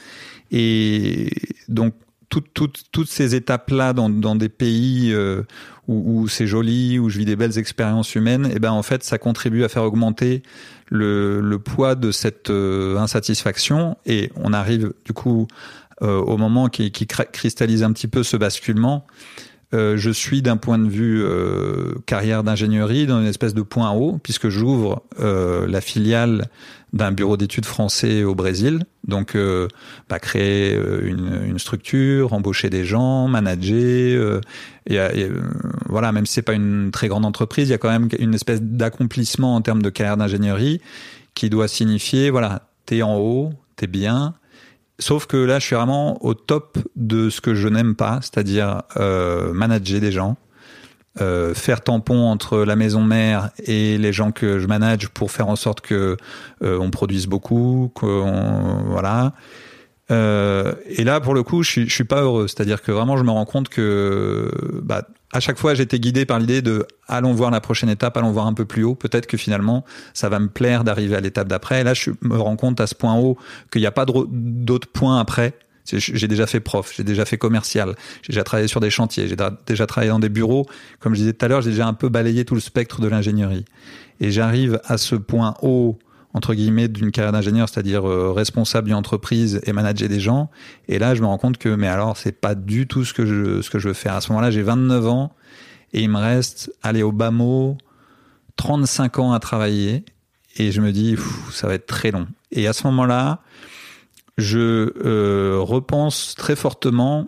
Et 0.50 1.30
donc, 1.68 1.94
toutes, 2.32 2.84
toutes, 2.92 3.10
ces 3.10 3.36
étapes-là 3.36 3.94
dans, 3.94 4.10
dans 4.10 4.36
des 4.36 4.50
pays 4.50 5.12
euh, 5.14 5.44
où, 5.88 6.22
où 6.22 6.28
c'est 6.28 6.48
joli, 6.48 6.98
où 6.98 7.10
je 7.10 7.18
vis 7.18 7.26
des 7.26 7.36
belles 7.36 7.58
expériences 7.58 8.16
humaines, 8.16 8.46
et 8.46 8.54
eh 8.56 8.60
ben 8.60 8.72
en 8.72 8.84
fait, 8.84 9.04
ça 9.04 9.18
contribue 9.18 9.64
à 9.64 9.70
faire 9.70 9.84
augmenter 9.84 10.42
le, 10.88 11.42
le 11.42 11.60
poids 11.60 11.96
de 11.96 12.12
cette 12.12 12.50
euh, 12.50 12.98
insatisfaction. 12.98 13.98
Et 14.06 14.32
on 14.36 14.54
arrive 14.54 14.94
du 15.06 15.14
coup 15.14 15.48
euh, 16.02 16.20
au 16.20 16.38
moment 16.38 16.68
qui, 16.68 16.92
qui, 16.92 17.06
cristallise 17.06 17.84
un 17.84 17.92
petit 17.92 18.08
peu 18.08 18.24
ce 18.24 18.36
basculement. 18.36 19.06
Euh, 19.74 19.98
je 19.98 20.10
suis 20.10 20.42
d'un 20.42 20.58
point 20.58 20.80
de 20.80 20.90
vue 20.90 21.24
euh, 21.24 21.94
carrière 22.08 22.44
d'ingénierie 22.44 23.06
dans 23.06 23.22
une 23.22 23.28
espèce 23.28 23.54
de 23.54 23.62
point 23.62 23.92
haut 23.92 24.20
puisque 24.24 24.50
j'ouvre 24.50 25.04
la 25.20 25.80
filiale 25.80 26.50
d'un 26.94 27.12
bureau 27.12 27.38
d'études 27.38 27.66
français 27.66 28.24
au 28.24 28.36
Brésil. 28.36 28.84
Donc, 29.08 29.36
euh, 29.36 29.68
bah, 30.10 30.20
créer 30.20 30.76
euh, 30.76 31.02
une, 31.06 31.58
structure, 31.58 32.34
embaucher 32.34 32.70
des 32.70 32.86
gens, 32.86 33.28
manager. 33.28 34.42
et, 34.90 35.30
voilà, 35.88 36.12
même 36.12 36.26
si 36.26 36.34
c'est 36.34 36.42
pas 36.42 36.54
une 36.54 36.92
très 36.92 37.08
grande 37.08 37.26
entreprise, 37.26 37.70
il 37.70 37.72
y 37.72 37.76
a 37.76 37.78
quand 37.78 37.90
même 37.90 38.10
une 38.20 38.34
espèce 38.34 38.62
d'accomplissement 38.62 39.56
en 39.56 39.62
termes 39.62 39.82
de 39.82 39.90
carrière 39.90 40.18
d'ingénierie 40.18 40.82
qui 41.34 41.50
doit 41.50 41.68
signifier, 41.68 42.30
voilà, 42.30 42.70
t'es 42.86 43.02
en 43.02 43.18
haut, 43.18 43.54
t'es 43.78 43.88
bien, 43.88 44.36
Sauf 45.02 45.26
que 45.26 45.38
là, 45.38 45.58
je 45.58 45.66
suis 45.66 45.76
vraiment 45.76 46.24
au 46.24 46.36
top 46.36 46.78
de 46.96 47.32
ce 47.32 47.42
que 47.42 47.56
je 47.56 47.68
n'aime 47.68 47.96
pas, 47.96 48.20
c'est-à-dire 48.22 48.84
euh, 48.98 49.52
manager 49.52 50.00
des 50.00 50.12
gens, 50.12 50.38
euh, 51.20 51.54
faire 51.54 51.82
tampon 51.82 52.24
entre 52.30 52.60
la 52.60 52.76
maison 52.76 53.04
mère 53.04 53.50
et 53.66 53.98
les 53.98 54.14
gens 54.14 54.32
que 54.32 54.60
je 54.60 54.68
manage 54.68 55.10
pour 55.10 55.32
faire 55.32 55.50
en 55.50 55.58
sorte 55.58 55.82
que 55.82 56.16
euh, 56.64 56.80
on 56.80 56.90
produise 56.90 57.28
beaucoup, 57.28 57.92
voilà. 57.96 59.34
Euh, 60.12 60.74
et 60.88 61.04
là, 61.04 61.20
pour 61.22 61.34
le 61.34 61.44
coup, 61.44 61.64
je 61.64 61.70
suis, 61.70 61.90
je 61.90 61.94
suis 61.94 62.04
pas 62.04 62.22
heureux. 62.22 62.48
C'est-à-dire 62.48 62.82
que 62.82 62.92
vraiment, 62.92 63.18
je 63.18 63.24
me 63.24 63.32
rends 63.32 63.46
compte 63.46 63.70
que 63.70 64.52
bah, 64.84 65.08
à 65.34 65.40
chaque 65.40 65.58
fois, 65.58 65.74
j'étais 65.74 66.00
guidé 66.00 66.26
par 66.26 66.40
l'idée 66.40 66.62
de 66.62 66.86
allons 67.08 67.34
voir 67.34 67.52
la 67.52 67.62
prochaine 67.62 67.90
étape, 67.90 68.18
allons 68.18 68.32
voir 68.32 68.48
un 68.48 68.54
peu 68.54 68.66
plus 68.66 68.84
haut. 68.84 68.96
Peut-être 68.96 69.28
que 69.28 69.38
finalement, 69.38 69.86
ça 70.14 70.28
va 70.30 70.40
me 70.40 70.50
plaire 70.50 70.84
d'arriver 70.84 71.16
à 71.16 71.22
l'étape 71.22 71.48
d'après. 71.48 71.84
Là, 71.84 71.94
je 71.94 72.12
me 72.22 72.38
rends 72.38 72.58
compte 72.58 72.82
à 72.82 72.88
ce 72.88 72.96
point 72.96 73.16
haut 73.16 73.38
qu'il 73.72 73.82
n'y 73.82 73.88
a 73.88 73.92
pas 73.92 74.06
d'autres 74.06 74.90
points 74.90 75.20
après. 75.20 75.54
J'ai 75.86 76.28
déjà 76.28 76.48
fait 76.48 76.60
prof, 76.60 76.94
j'ai 76.96 77.04
déjà 77.04 77.26
fait 77.26 77.38
commercial, 77.38 77.96
j'ai 78.22 78.34
déjà 78.34 78.44
travaillé 78.44 78.68
sur 78.68 78.80
des 78.80 78.90
chantiers, 78.90 79.28
j'ai 79.28 79.36
déjà 79.66 79.88
travaillé 79.88 80.12
dans 80.12 80.20
des 80.20 80.30
bureaux. 80.30 80.66
Comme 81.00 81.14
je 81.14 81.20
disais 81.20 81.34
tout 81.34 81.46
à 81.46 81.48
l'heure, 81.48 81.62
j'ai 81.62 81.72
déjà 81.72 81.88
un 81.88 81.94
peu 81.94 82.10
balayé 82.10 82.46
tout 82.46 82.56
le 82.56 82.62
spectre 82.62 83.02
de 83.02 83.08
l'ingénierie. 83.08 83.66
Et 84.20 84.32
j'arrive 84.32 84.80
à 84.86 84.98
ce 84.98 85.16
point 85.16 85.56
haut 85.62 85.98
entre 86.34 86.54
guillemets 86.54 86.88
d'une 86.88 87.12
carrière 87.12 87.32
d'ingénieur, 87.32 87.68
c'est-à-dire 87.68 88.08
euh, 88.08 88.32
responsable 88.32 88.88
d'une 88.88 88.96
entreprise 88.96 89.62
et 89.66 89.74
manager 89.74 90.08
des 90.08 90.20
gens. 90.20 90.50
Et 90.88 91.00
là, 91.00 91.16
je 91.16 91.22
me 91.22 91.28
rends 91.28 91.38
compte 91.38 91.58
que, 91.58 91.70
mais 91.70 91.88
alors, 91.88 92.18
c'est 92.18 92.32
pas 92.32 92.56
du 92.56 92.88
tout 92.88 93.04
ce 93.04 93.14
que 93.14 93.26
je, 93.26 93.62
ce 93.62 93.70
que 93.70 93.80
je 93.80 93.90
veux 93.90 93.94
faire. 93.94 94.14
À 94.14 94.22
ce 94.22 94.32
moment-là, 94.32 94.52
j'ai 94.52 94.62
29 94.62 95.08
ans 95.08 95.36
et 95.94 96.02
il 96.02 96.10
me 96.10 96.18
reste, 96.18 96.72
aller 96.84 97.04
au 97.04 97.12
bas 97.12 97.32
mot, 97.32 97.78
35 98.56 99.20
ans 99.20 99.34
à 99.34 99.40
travailler. 99.40 100.06
Et 100.58 100.72
je 100.72 100.82
me 100.82 100.92
dis, 100.92 101.16
ça 101.52 101.68
va 101.68 101.74
être 101.74 101.86
très 101.86 102.12
long. 102.12 102.28
Et 102.52 102.68
à 102.68 102.74
ce 102.74 102.86
moment-là, 102.88 103.40
je 104.38 104.94
euh, 105.06 105.60
repense 105.60 106.36
très 106.36 106.56
fortement 106.56 107.26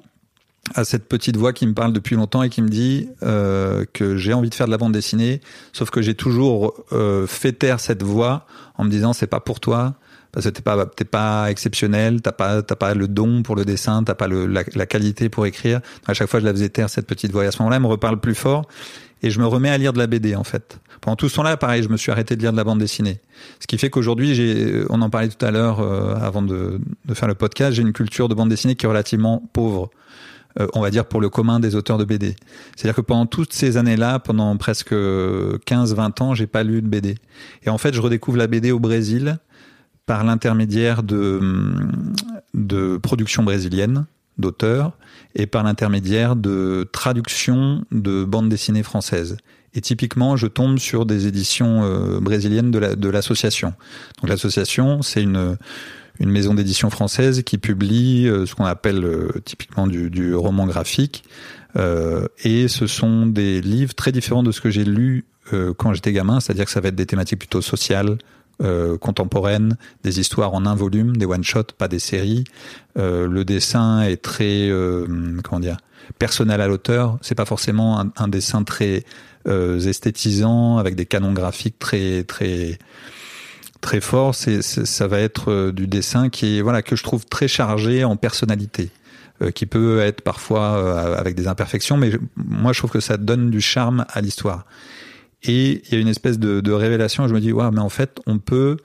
à 0.76 0.86
cette 0.86 1.08
petite 1.08 1.36
voix 1.36 1.52
qui 1.52 1.68
me 1.68 1.74
parle 1.74 1.94
depuis 1.94 2.16
longtemps 2.16 2.42
et 2.42 2.50
qui 2.50 2.62
me 2.62 2.70
dit 2.70 3.10
euh, 3.22 3.86
que 3.94 4.16
j'ai 4.16 4.34
envie 4.34 4.50
de 4.50 4.56
faire 4.56 4.66
de 4.66 4.72
la 4.72 4.78
bande 4.78 4.94
dessinée, 4.94 5.42
sauf 5.74 5.90
que 5.90 6.02
j'ai 6.02 6.16
toujours 6.16 6.74
euh, 6.94 7.28
fait 7.28 7.52
taire 7.52 7.80
cette 7.80 8.02
voix 8.02 8.46
en 8.78 8.86
me 8.86 8.90
disant 8.90 9.14
c'est 9.14 9.28
pas 9.28 9.42
pour 9.42 9.60
toi 9.60 9.96
parce 10.32 10.46
que 10.46 10.50
t'es 10.50 10.62
pas 10.62 10.86
t'es 10.86 11.06
pas 11.06 11.52
exceptionnel, 11.52 12.22
t'as 12.22 12.32
pas 12.32 12.62
t'as 12.64 12.76
pas 12.76 12.94
le 12.96 13.08
don 13.08 13.44
pour 13.44 13.56
le 13.56 13.66
dessin, 13.66 14.04
t'as 14.04 14.16
pas 14.16 14.28
le, 14.28 14.48
la, 14.48 14.64
la, 14.74 14.86
qualité 14.86 15.30
pour 15.30 15.46
écrire. 15.46 15.82
à 16.08 16.14
chaque 16.14 16.30
fois 16.30 16.40
je 16.40 16.46
la 16.46 16.54
faisais 16.54 16.70
taire 16.70 16.90
cette 16.90 17.08
petite 17.08 17.32
voix. 17.32 17.44
Et 17.44 17.48
à 17.48 17.52
ce 17.52 17.60
moment-là, 17.60 17.76
elle 17.76 17.84
me 17.84 17.88
reparle 17.88 18.20
plus 18.20 18.36
fort 18.36 18.66
et 19.22 19.30
je 19.30 19.40
me 19.40 19.46
remets 19.46 19.70
à 19.70 19.78
lire 19.78 19.94
de 19.94 20.00
la 20.00 20.08
BD 20.08 20.36
en 20.36 20.44
fait. 20.44 20.80
Pendant 21.04 21.18
tout 21.18 21.28
ce 21.28 21.36
temps-là, 21.36 21.58
pareil, 21.58 21.84
je 21.84 21.90
me 21.90 21.98
suis 21.98 22.14
arrêté 22.14 22.38
de 22.38 22.42
lire 22.42 22.54
de 22.54 22.58
la 22.58 22.64
bande 22.64 22.80
dessinée. 22.80 23.20
Ce 23.60 23.68
qui 23.68 23.78
fait 23.78 23.90
qu'aujourd'hui, 23.90 24.36
j'ai, 24.36 24.86
on 24.90 25.02
en 25.02 25.10
parlait 25.10 25.28
tout 25.28 25.46
à 25.46 25.52
l'heure 25.52 25.82
euh, 25.82 26.16
avant 26.16 26.42
de, 26.42 26.80
de 27.04 27.14
faire 27.14 27.28
le 27.28 27.36
podcast, 27.36 27.74
j'ai 27.74 27.82
une 27.82 27.92
culture 27.92 28.30
de 28.30 28.34
bande 28.34 28.48
dessinée 28.48 28.78
qui 28.78 28.86
est 28.86 28.88
relativement 28.88 29.44
pauvre. 29.52 29.90
Euh, 30.62 30.68
on 30.74 30.80
va 30.80 30.92
dire 30.92 31.04
pour 31.04 31.20
le 31.20 31.28
commun 31.28 31.60
des 31.60 31.76
auteurs 31.76 31.98
de 31.98 32.06
BD. 32.06 32.38
C'est-à-dire 32.78 32.96
que 32.96 33.02
pendant 33.02 33.26
toutes 33.26 33.52
ces 33.52 33.76
années-là, 33.76 34.20
pendant 34.20 34.56
presque 34.56 34.94
15-20 34.94 36.24
ans, 36.24 36.36
j'ai 36.36 36.48
pas 36.48 36.64
lu 36.64 36.82
de 36.82 36.88
BD. 36.88 37.18
Et 37.64 37.70
en 37.70 37.78
fait, 37.78 37.94
je 37.94 38.00
redécouvre 38.00 38.38
la 38.38 38.48
BD 38.48 38.72
au 38.72 38.80
Brésil 38.80 39.40
par 40.06 40.24
l'intermédiaire 40.24 41.04
de, 41.04 41.42
de 42.54 42.96
productions 42.96 43.44
brésiliennes 43.44 44.06
d'auteurs 44.38 44.94
et 45.36 45.48
par 45.48 45.64
l'intermédiaire 45.64 46.38
de 46.38 46.88
traductions 46.94 47.84
de 47.92 48.24
bandes 48.24 48.48
dessinées 48.48 48.84
françaises. 48.84 49.36
Et 49.76 49.82
typiquement, 49.82 50.38
je 50.38 50.48
tombe 50.48 50.78
sur 50.78 51.06
des 51.06 51.28
éditions 51.28 51.84
euh, 51.84 52.20
brésiliennes 52.20 52.72
de 52.72 53.10
l'association. 53.10 53.70
La, 53.70 54.22
Donc 54.22 54.30
l'association, 54.30 55.02
c'est 55.02 55.24
une 55.24 55.58
une 56.20 56.30
maison 56.30 56.54
d'édition 56.54 56.90
française 56.90 57.44
qui 57.44 57.58
publie 57.58 58.28
euh, 58.28 58.46
ce 58.46 58.56
qu'on 58.56 58.66
appelle 58.66 59.04
euh, 59.04 59.32
typiquement 59.46 59.88
du, 59.88 60.10
du, 60.10 60.36
roman 60.36 60.66
graphique. 60.68 61.24
Euh, 61.76 62.28
et 62.44 62.68
ce 62.68 62.88
sont 62.88 63.26
des 63.26 63.62
livres 63.62 63.96
très 63.96 64.12
différents 64.12 64.44
de 64.44 64.52
ce 64.52 64.62
que 64.62 64.70
j'ai 64.70 64.86
lu 64.86 65.26
euh, 65.54 65.74
quand 65.74 65.94
j'étais 65.94 66.14
gamin, 66.14 66.40
c'est-à-dire 66.40 66.66
que 66.66 66.72
ça 66.72 66.82
va 66.82 66.90
être 66.90 66.96
des 66.96 67.08
thématiques 67.08 67.40
plutôt 67.40 67.62
sociales, 67.62 68.18
euh, 68.62 68.98
contemporaines, 68.98 69.76
des 70.04 70.20
histoires 70.20 70.54
en 70.54 70.66
un 70.68 70.76
volume, 70.76 71.18
des 71.18 71.26
one-shots, 71.26 71.74
pas 71.78 71.88
des 71.88 72.00
séries. 72.00 72.44
le 72.96 73.44
dessin 73.44 74.04
est 74.04 74.22
très, 74.22 74.70
comment 75.44 75.60
dire, 75.60 75.78
personnel 76.20 76.62
à 76.62 76.68
l'auteur. 76.68 77.18
C'est 77.22 77.36
pas 77.36 77.46
forcément 77.46 78.00
un, 78.00 78.12
un 78.18 78.28
dessin 78.28 78.64
très 78.64 79.04
esthétisant 79.46 80.78
avec 80.78 80.96
des 80.96 81.06
canons 81.06 81.34
graphiques 81.34 81.80
très 81.80 82.24
très 82.24 82.80
très 83.84 84.02
fort, 84.02 84.34
c'est, 84.34 84.64
ça 84.64 85.08
va 85.08 85.20
être 85.20 85.52
euh, 85.52 85.72
du 85.72 85.86
dessin 85.86 86.30
qui 86.30 86.58
est 86.58 86.62
voilà 86.62 86.82
que 86.82 86.96
je 86.96 87.04
trouve 87.04 87.26
très 87.26 87.48
chargé 87.48 88.04
en 88.04 88.16
personnalité, 88.16 88.90
euh, 89.42 89.52
qui 89.52 89.68
peut 89.68 90.00
être 90.00 90.22
parfois 90.22 90.78
euh, 90.78 91.18
avec 91.18 91.36
des 91.36 91.48
imperfections, 91.48 91.98
mais 91.98 92.12
moi 92.36 92.74
je 92.74 92.80
trouve 92.80 92.92
que 92.92 93.02
ça 93.02 93.18
donne 93.18 93.52
du 93.52 93.62
charme 93.62 94.06
à 94.10 94.22
l'histoire. 94.22 94.66
Et 95.44 95.84
il 95.86 95.94
y 95.94 95.98
a 95.98 96.00
une 96.00 96.08
espèce 96.08 96.40
de, 96.40 96.62
de 96.62 96.72
révélation. 96.72 97.28
Je 97.28 97.34
me 97.34 97.42
dis 97.42 97.52
ouais, 97.52 97.70
mais 97.72 97.82
en 97.82 97.90
fait 97.90 98.20
on 98.26 98.40
peut 98.40 98.78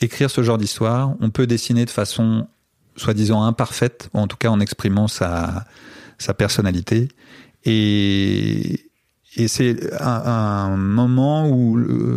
écrire 0.00 0.30
ce 0.30 0.42
genre 0.42 0.56
d'histoire, 0.56 1.14
on 1.20 1.30
peut 1.30 1.48
dessiner 1.48 1.84
de 1.84 1.90
façon 1.90 2.46
soi-disant 2.96 3.42
imparfaite, 3.42 4.10
ou 4.14 4.20
en 4.20 4.28
tout 4.28 4.36
cas 4.36 4.48
en 4.48 4.60
exprimant 4.60 5.08
sa 5.08 5.66
sa 6.18 6.34
personnalité. 6.34 7.08
Et, 7.64 8.89
et 9.36 9.48
c'est 9.48 9.92
un, 10.00 10.06
un, 10.06 10.76
moment 10.76 11.48
où 11.48 11.76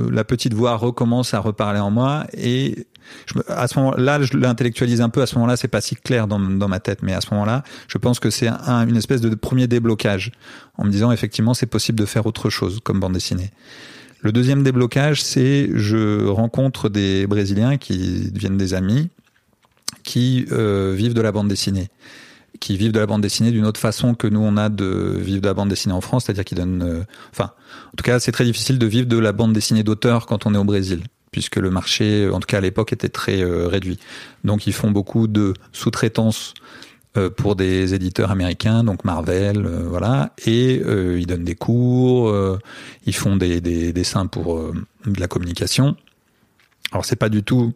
la 0.09 0.23
petite 0.23 0.53
voix 0.53 0.75
recommence 0.75 1.33
à 1.33 1.39
reparler 1.39 1.79
en 1.79 1.91
moi 1.91 2.25
et 2.35 2.87
je, 3.25 3.35
à 3.47 3.67
ce 3.67 3.77
moment-là, 3.79 4.21
je 4.21 4.35
l'intellectualise 4.37 5.01
un 5.01 5.09
peu. 5.09 5.21
À 5.21 5.25
ce 5.25 5.35
moment-là, 5.35 5.57
c'est 5.57 5.67
pas 5.67 5.81
si 5.81 5.95
clair 5.95 6.27
dans, 6.27 6.39
dans, 6.39 6.67
ma 6.67 6.79
tête, 6.79 7.03
mais 7.03 7.13
à 7.13 7.21
ce 7.21 7.27
moment-là, 7.31 7.63
je 7.87 7.97
pense 7.97 8.19
que 8.19 8.29
c'est 8.29 8.47
un, 8.47 8.87
une 8.87 8.97
espèce 8.97 9.21
de 9.21 9.33
premier 9.35 9.67
déblocage 9.67 10.31
en 10.77 10.85
me 10.85 10.89
disant 10.89 11.11
effectivement, 11.11 11.53
c'est 11.53 11.67
possible 11.67 11.99
de 11.99 12.05
faire 12.05 12.25
autre 12.25 12.49
chose 12.49 12.79
comme 12.83 12.99
bande 12.99 13.13
dessinée. 13.13 13.51
Le 14.21 14.31
deuxième 14.31 14.63
déblocage, 14.63 15.21
c'est 15.21 15.69
je 15.73 16.25
rencontre 16.25 16.89
des 16.89 17.27
Brésiliens 17.27 17.77
qui 17.77 18.31
deviennent 18.31 18.57
des 18.57 18.73
amis, 18.73 19.09
qui 20.03 20.45
euh, 20.51 20.93
vivent 20.95 21.13
de 21.13 21.21
la 21.21 21.31
bande 21.31 21.49
dessinée 21.49 21.89
qui 22.59 22.77
vivent 22.77 22.91
de 22.91 22.99
la 22.99 23.05
bande 23.05 23.21
dessinée 23.21 23.51
d'une 23.51 23.65
autre 23.65 23.79
façon 23.79 24.15
que 24.15 24.27
nous 24.27 24.39
on 24.39 24.57
a 24.57 24.69
de 24.69 25.17
vivre 25.19 25.41
de 25.41 25.47
la 25.47 25.53
bande 25.53 25.69
dessinée 25.69 25.93
en 25.93 26.01
France, 26.01 26.25
c'est-à-dire 26.25 26.45
qu'ils 26.45 26.57
donnent, 26.57 26.83
euh, 26.83 27.03
enfin, 27.31 27.51
en 27.93 27.95
tout 27.97 28.03
cas, 28.03 28.19
c'est 28.19 28.31
très 28.31 28.45
difficile 28.45 28.79
de 28.79 28.85
vivre 28.85 29.07
de 29.07 29.17
la 29.17 29.31
bande 29.31 29.53
dessinée 29.53 29.83
d'auteur 29.83 30.25
quand 30.25 30.45
on 30.45 30.53
est 30.53 30.57
au 30.57 30.63
Brésil, 30.63 31.03
puisque 31.31 31.57
le 31.57 31.69
marché, 31.69 32.29
en 32.29 32.39
tout 32.39 32.47
cas 32.47 32.57
à 32.57 32.61
l'époque, 32.61 32.93
était 32.93 33.09
très 33.09 33.41
euh, 33.41 33.67
réduit. 33.67 33.99
Donc 34.43 34.67
ils 34.67 34.73
font 34.73 34.91
beaucoup 34.91 35.27
de 35.27 35.53
sous-traitance 35.71 36.53
euh, 37.17 37.29
pour 37.29 37.55
des 37.55 37.93
éditeurs 37.93 38.31
américains, 38.31 38.83
donc 38.83 39.03
Marvel, 39.03 39.67
voilà, 39.67 40.33
et 40.45 40.75
ils 40.75 41.27
donnent 41.27 41.43
des 41.43 41.55
cours, 41.55 42.33
ils 43.05 43.15
font 43.15 43.35
des, 43.35 43.61
des 43.61 43.93
dessins 43.93 44.27
pour 44.27 44.71
de 45.05 45.19
la 45.19 45.27
communication. 45.27 45.95
Alors 46.91 47.05
c'est 47.05 47.15
pas 47.15 47.29
du 47.29 47.43
tout 47.43 47.73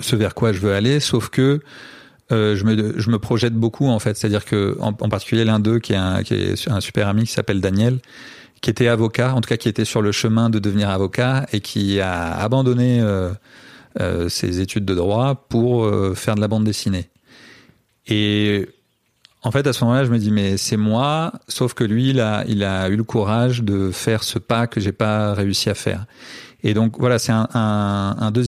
ce 0.00 0.16
vers 0.16 0.34
quoi 0.34 0.52
je 0.52 0.60
veux 0.60 0.74
aller, 0.74 1.00
sauf 1.00 1.30
que 1.30 1.60
euh, 2.30 2.56
je, 2.56 2.64
me, 2.64 3.00
je 3.00 3.10
me 3.10 3.18
projette 3.18 3.54
beaucoup 3.54 3.88
en 3.88 3.98
fait. 3.98 4.16
C'est-à-dire 4.16 4.44
que 4.44 4.76
en, 4.80 4.92
particulier 4.92 5.44
l'un 5.44 5.60
d'eux 5.60 5.78
qui 5.78 5.94
est, 5.94 5.96
un, 5.96 6.80
super 6.80 7.08
ami 7.08 7.24
qui 7.24 7.32
s'appelle 7.32 7.60
Daniel, 7.60 7.98
qui 8.60 8.70
était 8.70 8.88
avocat, 8.88 9.34
en 9.34 9.40
tout 9.40 9.48
cas 9.48 9.56
qui 9.56 9.68
était 9.68 9.84
sur 9.84 10.02
le 10.02 10.12
chemin 10.12 10.50
de 10.50 10.58
devenir 10.58 10.90
avocat 10.90 11.46
et 11.52 11.60
qui 11.60 12.00
a 12.00 12.34
abandonné 12.36 13.00
euh, 13.00 13.30
euh, 14.00 14.28
ses 14.28 14.60
études 14.60 14.84
de 14.84 14.94
droit 14.94 15.46
pour 15.48 15.90
faire 16.16 16.34
de 16.34 16.40
la 16.40 16.48
bande 16.48 16.64
dessinée. 16.64 17.08
Et 18.06 18.68
en 19.42 19.50
fait, 19.50 19.66
à 19.66 19.72
ce 19.72 19.84
moment-là, 19.84 20.04
je 20.04 20.10
me 20.10 20.18
dis, 20.18 20.30
mais 20.30 20.56
c'est 20.56 20.76
moi, 20.76 21.32
sauf 21.46 21.72
que 21.72 21.84
lui, 21.84 22.10
il 22.10 22.20
a, 22.20 22.44
eu 22.88 22.96
le 22.96 23.04
courage 23.04 23.62
de 23.62 23.90
faire 23.90 24.24
ce 24.24 24.38
pas 24.38 24.66
que 24.66 24.80
j'ai 24.80 24.92
pas 24.92 25.32
réussi 25.34 25.70
à 25.70 25.74
faire. 25.74 26.06
Et 26.62 26.74
donc, 26.74 26.98
voilà, 26.98 27.18
c'est 27.18 27.32
un, 27.32 27.48
un, 27.54 28.16
un 28.18 28.30
deuxième. 28.30 28.47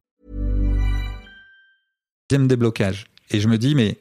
deuxième 2.31 2.47
déblocage. 2.47 3.07
Et 3.29 3.41
je 3.41 3.47
me 3.49 3.57
dis, 3.57 3.75
mais 3.75 3.97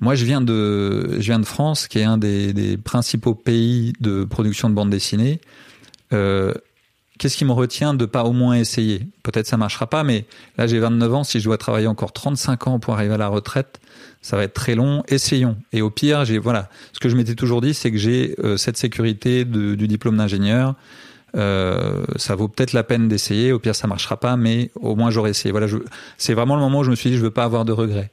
moi, 0.00 0.14
je 0.14 0.26
viens 0.26 0.42
de, 0.42 1.16
je 1.20 1.24
viens 1.24 1.38
de 1.38 1.46
France, 1.46 1.88
qui 1.88 1.98
est 1.98 2.04
un 2.04 2.18
des, 2.18 2.76
principaux 2.76 3.34
pays 3.34 3.94
de 4.00 4.24
production 4.24 4.68
de 4.68 4.74
bande 4.74 4.90
dessinée. 4.90 5.40
Euh, 6.12 6.52
Qu'est-ce 7.18 7.36
qui 7.36 7.44
me 7.44 7.52
retient 7.52 7.92
de 7.92 8.06
pas 8.06 8.24
au 8.24 8.32
moins 8.32 8.54
essayer? 8.54 9.06
Peut-être 9.22 9.46
ça 9.46 9.58
marchera 9.58 9.86
pas, 9.86 10.04
mais 10.04 10.24
là 10.56 10.66
j'ai 10.66 10.78
29 10.78 11.14
ans. 11.14 11.22
Si 11.22 11.38
je 11.38 11.44
dois 11.44 11.58
travailler 11.58 11.86
encore 11.86 12.14
35 12.14 12.66
ans 12.66 12.78
pour 12.78 12.94
arriver 12.94 13.12
à 13.12 13.18
la 13.18 13.28
retraite, 13.28 13.78
ça 14.22 14.38
va 14.38 14.44
être 14.44 14.54
très 14.54 14.74
long. 14.74 15.02
Essayons. 15.06 15.58
Et 15.74 15.82
au 15.82 15.90
pire, 15.90 16.24
j'ai 16.24 16.38
voilà. 16.38 16.70
Ce 16.94 16.98
que 16.98 17.10
je 17.10 17.16
m'étais 17.16 17.34
toujours 17.34 17.60
dit, 17.60 17.74
c'est 17.74 17.90
que 17.90 17.98
j'ai 17.98 18.36
euh, 18.42 18.56
cette 18.56 18.78
sécurité 18.78 19.44
du 19.44 19.86
diplôme 19.86 20.16
d'ingénieur. 20.16 20.76
Euh, 21.36 22.04
ça 22.16 22.34
vaut 22.34 22.48
peut-être 22.48 22.72
la 22.72 22.82
peine 22.82 23.08
d'essayer. 23.08 23.52
Au 23.52 23.58
pire, 23.58 23.74
ça 23.74 23.86
marchera 23.86 24.18
pas, 24.18 24.36
mais 24.36 24.70
au 24.74 24.96
moins 24.96 25.10
j'aurais 25.10 25.30
essayé. 25.30 25.52
Voilà, 25.52 25.66
c'est 26.18 26.34
vraiment 26.34 26.56
le 26.56 26.60
moment 26.60 26.80
où 26.80 26.84
je 26.84 26.90
me 26.90 26.96
suis 26.96 27.10
dit, 27.10 27.16
je 27.16 27.22
veux 27.22 27.30
pas 27.30 27.44
avoir 27.44 27.64
de 27.64 27.72
regrets. 27.72 28.10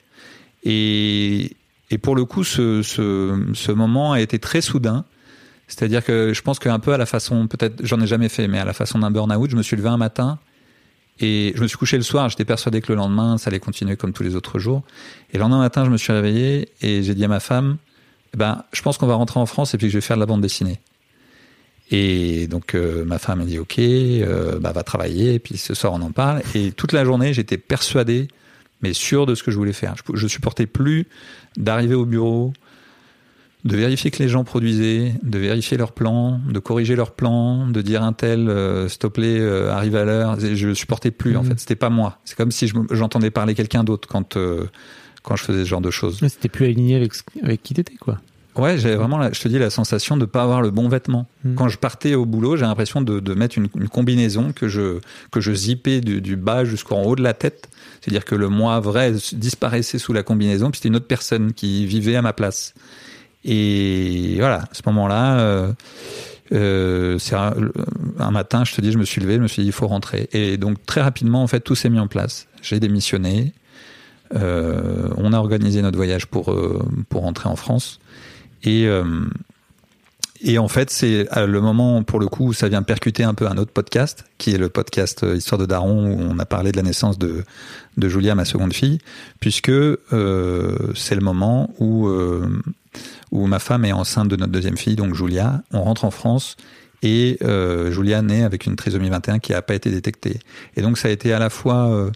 Et, 0.64 1.56
et 1.90 1.98
pour 1.98 2.16
le 2.16 2.26
coup, 2.26 2.44
ce 2.44 3.72
moment 3.72 4.14
a 4.14 4.22
été 4.22 4.40
très 4.40 4.62
soudain. 4.62 5.06
C'est-à-dire 5.68 6.04
que 6.04 6.34
je 6.34 6.42
pense 6.42 6.60
qu'un 6.60 6.80
peu 6.80 6.94
à 6.94 6.98
la 6.98 7.06
façon, 7.06 7.48
peut-être, 7.48 7.86
j'en 7.86 8.00
ai 8.00 8.08
jamais 8.08 8.30
fait, 8.30 8.48
mais 8.48 8.60
à 8.60 8.66
la 8.66 8.74
façon 8.74 9.00
d'un 9.00 9.12
burn-out, 9.12 9.50
je 9.50 9.56
me 9.58 9.62
suis 9.62 9.76
levé 9.76 9.90
un 9.90 9.98
matin 9.98 10.40
et 11.20 11.54
je 11.56 11.62
me 11.62 11.68
suis 11.68 11.78
couché 11.78 11.98
le 11.98 12.04
soir. 12.04 12.30
J'étais 12.30 12.46
persuadé 12.46 12.82
que 12.82 12.92
le 12.92 12.96
lendemain, 12.96 13.38
ça 13.38 13.50
allait 13.50 13.60
continuer 13.60 13.98
comme 13.98 14.14
tous 14.14 14.24
les 14.24 14.36
autres 14.36 14.60
jours. 14.60 14.84
Et 15.34 15.38
le 15.38 15.42
lendemain 15.42 15.60
matin, 15.60 15.84
je 15.84 15.90
me 15.90 15.98
suis 15.98 16.14
réveillé 16.14 16.70
et 16.82 17.04
j'ai 17.04 17.16
dit 17.16 17.26
à 17.26 17.28
ma 17.28 17.42
femme, 17.42 17.78
eh 18.34 18.38
ben, 18.38 18.64
je 18.72 18.82
pense 18.82 18.98
qu'on 18.98 19.08
va 19.08 19.16
rentrer 19.16 19.40
en 19.40 19.46
France 19.46 19.74
et 19.74 19.78
puis 19.78 19.88
que 19.88 19.92
je 19.92 19.98
vais 19.98 20.02
faire 20.02 20.16
de 20.16 20.22
la 20.22 20.26
bande 20.26 20.42
dessinée. 20.42 20.80
Et 21.92 22.48
donc 22.48 22.76
euh, 22.76 23.06
ma 23.06 23.18
femme 23.18 23.40
m'a 23.40 23.46
dit 23.46 23.60
ok, 23.60 23.80
euh, 23.80 24.60
bah 24.60 24.72
va 24.74 24.84
travailler. 24.84 25.36
Et 25.36 25.40
puis 25.40 25.58
ce 25.58 25.74
soir 25.74 25.94
on 25.94 26.02
en 26.02 26.12
parle. 26.12 26.42
Et 26.56 26.72
toute 26.72 26.92
la 26.92 27.06
journée 27.06 27.34
j'étais 27.34 27.58
persuadé, 27.58 28.28
mais 28.82 28.94
sûr 28.94 29.26
de 29.26 29.36
ce 29.36 29.44
que 29.44 29.52
je 29.52 29.58
voulais 29.58 29.74
faire. 29.74 29.96
Je, 29.96 30.16
je 30.18 30.28
supportais 30.28 30.66
plus 30.66 31.08
d'arriver 31.56 31.96
au 31.96 32.06
bureau, 32.06 32.52
de 33.64 33.76
vérifier 33.78 34.12
que 34.12 34.22
les 34.22 34.28
gens 34.30 34.44
produisaient, 34.44 35.14
de 35.24 35.40
vérifier 35.40 35.78
leurs 35.78 35.94
plans, 35.94 36.40
de 36.50 36.60
corriger 36.60 36.96
leurs 36.96 37.12
plans, 37.12 37.68
de 37.68 37.82
dire 37.82 38.04
un 38.04 38.14
tel, 38.14 38.50
euh, 38.50 38.88
s'il 38.90 39.00
te 39.00 39.08
plaît, 39.08 39.42
arrive 39.70 39.96
à 39.96 40.04
l'heure. 40.04 40.38
Je 40.40 40.74
supportais 40.74 41.12
plus 41.12 41.38
en 41.38 41.44
Mhm. 41.44 41.50
fait. 41.52 41.60
C'était 41.62 41.76
pas 41.76 41.90
moi. 41.90 42.20
C'est 42.26 42.36
comme 42.38 42.52
si 42.52 42.68
je 42.68 42.76
j'entendais 42.92 43.32
parler 43.32 43.56
quelqu'un 43.56 43.84
d'autre 43.86 44.08
quand 44.10 44.36
euh, 44.36 44.66
quand 45.24 45.36
je 45.38 45.44
faisais 45.44 45.64
ce 45.64 45.70
genre 45.70 45.82
de 45.82 45.92
choses. 45.92 46.22
Ouais, 46.22 46.30
C'était 46.30 46.48
plus 46.50 46.66
aligné 46.66 46.96
avec, 46.96 47.12
avec 47.44 47.62
qui 47.64 47.74
t'étais, 47.74 47.96
quoi. 47.96 48.20
Ouais, 48.58 48.78
j'avais 48.78 48.96
vraiment, 48.96 49.18
la- 49.18 49.32
je 49.32 49.40
te 49.40 49.48
dis, 49.48 49.60
la 49.60 49.70
sensation 49.70 50.18
de 50.18 50.26
pas 50.26 50.44
avoir 50.44 50.62
le 50.62 50.72
bon 50.72 50.88
vêtement. 50.90 51.28
Mm. 51.44 51.56
Quand 51.56 51.68
je 51.70 51.78
partais 51.78 52.16
au 52.16 52.26
boulot, 52.26 52.56
j'ai 52.58 52.66
l'impression 52.66 53.02
de, 53.02 53.20
de 53.20 53.34
mettre 53.34 53.58
une, 53.58 53.68
une 53.76 53.90
combinaison 53.90 54.52
que 54.54 54.68
je 54.68 55.00
que 55.32 55.42
je 55.42 55.54
zippais 55.54 56.02
du, 56.02 56.22
du 56.22 56.36
bas 56.36 56.66
jusqu'en 56.66 57.04
haut 57.04 57.16
de 57.16 57.24
la 57.24 57.34
tête. 57.34 57.70
C'est-à-dire 58.02 58.26
que 58.26 58.36
le 58.36 58.50
moi 58.50 58.80
vrai 58.80 59.14
disparaissait 59.34 59.98
sous 60.00 60.14
la 60.14 60.24
combinaison, 60.24 60.72
puis 60.72 60.78
c'était 60.80 60.90
une 60.90 60.96
autre 60.96 61.08
personne 61.08 61.54
qui 61.54 61.86
vivait 61.86 62.16
à 62.16 62.22
ma 62.22 62.34
place. 62.34 62.74
Et 63.46 64.36
voilà, 64.40 64.62
à 64.64 64.70
ce 64.74 64.82
moment-là, 64.88 65.40
euh, 65.40 65.72
euh, 66.54 67.18
c'est 67.20 67.36
un, 67.36 67.54
un 68.20 68.32
matin, 68.32 68.64
je 68.66 68.74
te 68.76 68.82
dis, 68.82 68.92
je 68.92 68.98
me 68.98 69.06
suis 69.06 69.22
levé, 69.22 69.36
je 69.36 69.42
me 69.42 69.48
suis 69.48 69.62
dit, 69.64 69.70
il 69.70 69.74
faut 69.74 69.88
rentrer. 69.88 70.30
Et 70.34 70.58
donc 70.58 70.86
très 70.86 71.02
rapidement, 71.02 71.44
en 71.44 71.48
fait, 71.48 71.60
tout 71.62 71.76
s'est 71.76 71.90
mis 71.90 72.00
en 72.00 72.08
place. 72.08 72.48
J'ai 72.62 72.80
démissionné. 72.80 73.54
Euh, 74.36 75.10
on 75.18 75.32
a 75.32 75.38
organisé 75.38 75.82
notre 75.82 75.96
voyage 75.98 76.26
pour 76.28 76.54
pour 77.10 77.22
rentrer 77.22 77.48
en 77.48 77.56
France. 77.56 78.00
Et 78.68 78.86
euh, 78.86 79.04
et 80.42 80.60
en 80.60 80.68
fait, 80.68 80.92
c'est 80.92 81.28
euh, 81.36 81.48
le 81.48 81.62
moment 81.62 82.04
pour 82.04 82.20
le 82.20 82.28
coup 82.28 82.50
où 82.50 82.54
ça 82.54 82.68
vient 82.68 82.84
percuter 82.84 83.24
un 83.24 83.34
peu 83.34 83.48
un 83.48 83.58
autre 83.58 83.72
podcast, 83.72 84.26
qui 84.38 84.54
est 84.54 84.58
le 84.58 84.70
podcast 84.70 85.24
euh, 85.24 85.36
Histoire 85.36 85.58
de 85.58 85.66
Daron, 85.66 86.12
où 86.12 86.20
on 86.20 86.38
a 86.38 86.46
parlé 86.46 86.72
de 86.72 86.78
la 86.78 86.84
naissance 86.84 87.18
de 87.18 87.44
de 87.96 88.10
Julia, 88.10 88.36
ma 88.36 88.46
seconde 88.46 88.74
fille, 88.74 89.00
puisque 89.40 89.72
c'est 89.72 91.16
le 91.16 91.22
moment 91.22 91.74
où 91.80 92.08
où 93.32 93.48
ma 93.48 93.60
femme 93.60 93.86
est 93.86 93.92
enceinte 93.92 94.28
de 94.28 94.36
notre 94.36 94.52
deuxième 94.52 94.78
fille, 94.78 94.96
donc 94.96 95.16
Julia. 95.16 95.64
On 95.72 95.82
rentre 95.82 96.06
en 96.06 96.12
France 96.12 96.58
et 97.02 97.40
Julia 97.90 98.22
naît 98.22 98.44
avec 98.44 98.68
une 98.68 98.76
trisomie 98.76 99.10
21 99.10 99.40
qui 99.40 99.54
n'a 99.54 99.64
pas 99.64 99.74
été 99.74 99.90
détectée. 99.90 100.40
Et 100.76 100.84
donc 100.84 101.00
ça 101.00 101.08
a 101.08 101.12
été 101.12 101.34
à 101.34 101.40
la 101.40 101.50
fois 101.50 102.12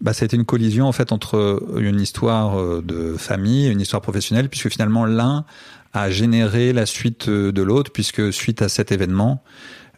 bah, 0.00 0.14
ça 0.14 0.22
a 0.22 0.26
été 0.26 0.36
une 0.36 0.46
collision 0.46 0.86
en 0.86 0.92
fait 0.92 1.12
entre 1.12 1.62
une 1.76 2.00
histoire 2.00 2.82
de 2.82 3.16
famille 3.18 3.66
et 3.66 3.70
une 3.70 3.82
histoire 3.82 4.00
professionnelle, 4.00 4.48
puisque 4.48 4.70
finalement 4.70 5.04
l'un 5.04 5.44
a 5.92 6.10
généré 6.10 6.72
la 6.72 6.86
suite 6.86 7.28
euh, 7.28 7.52
de 7.52 7.62
l'autre, 7.62 7.90
puisque 7.92 8.32
suite 8.32 8.62
à 8.62 8.68
cet 8.68 8.92
événement, 8.92 9.42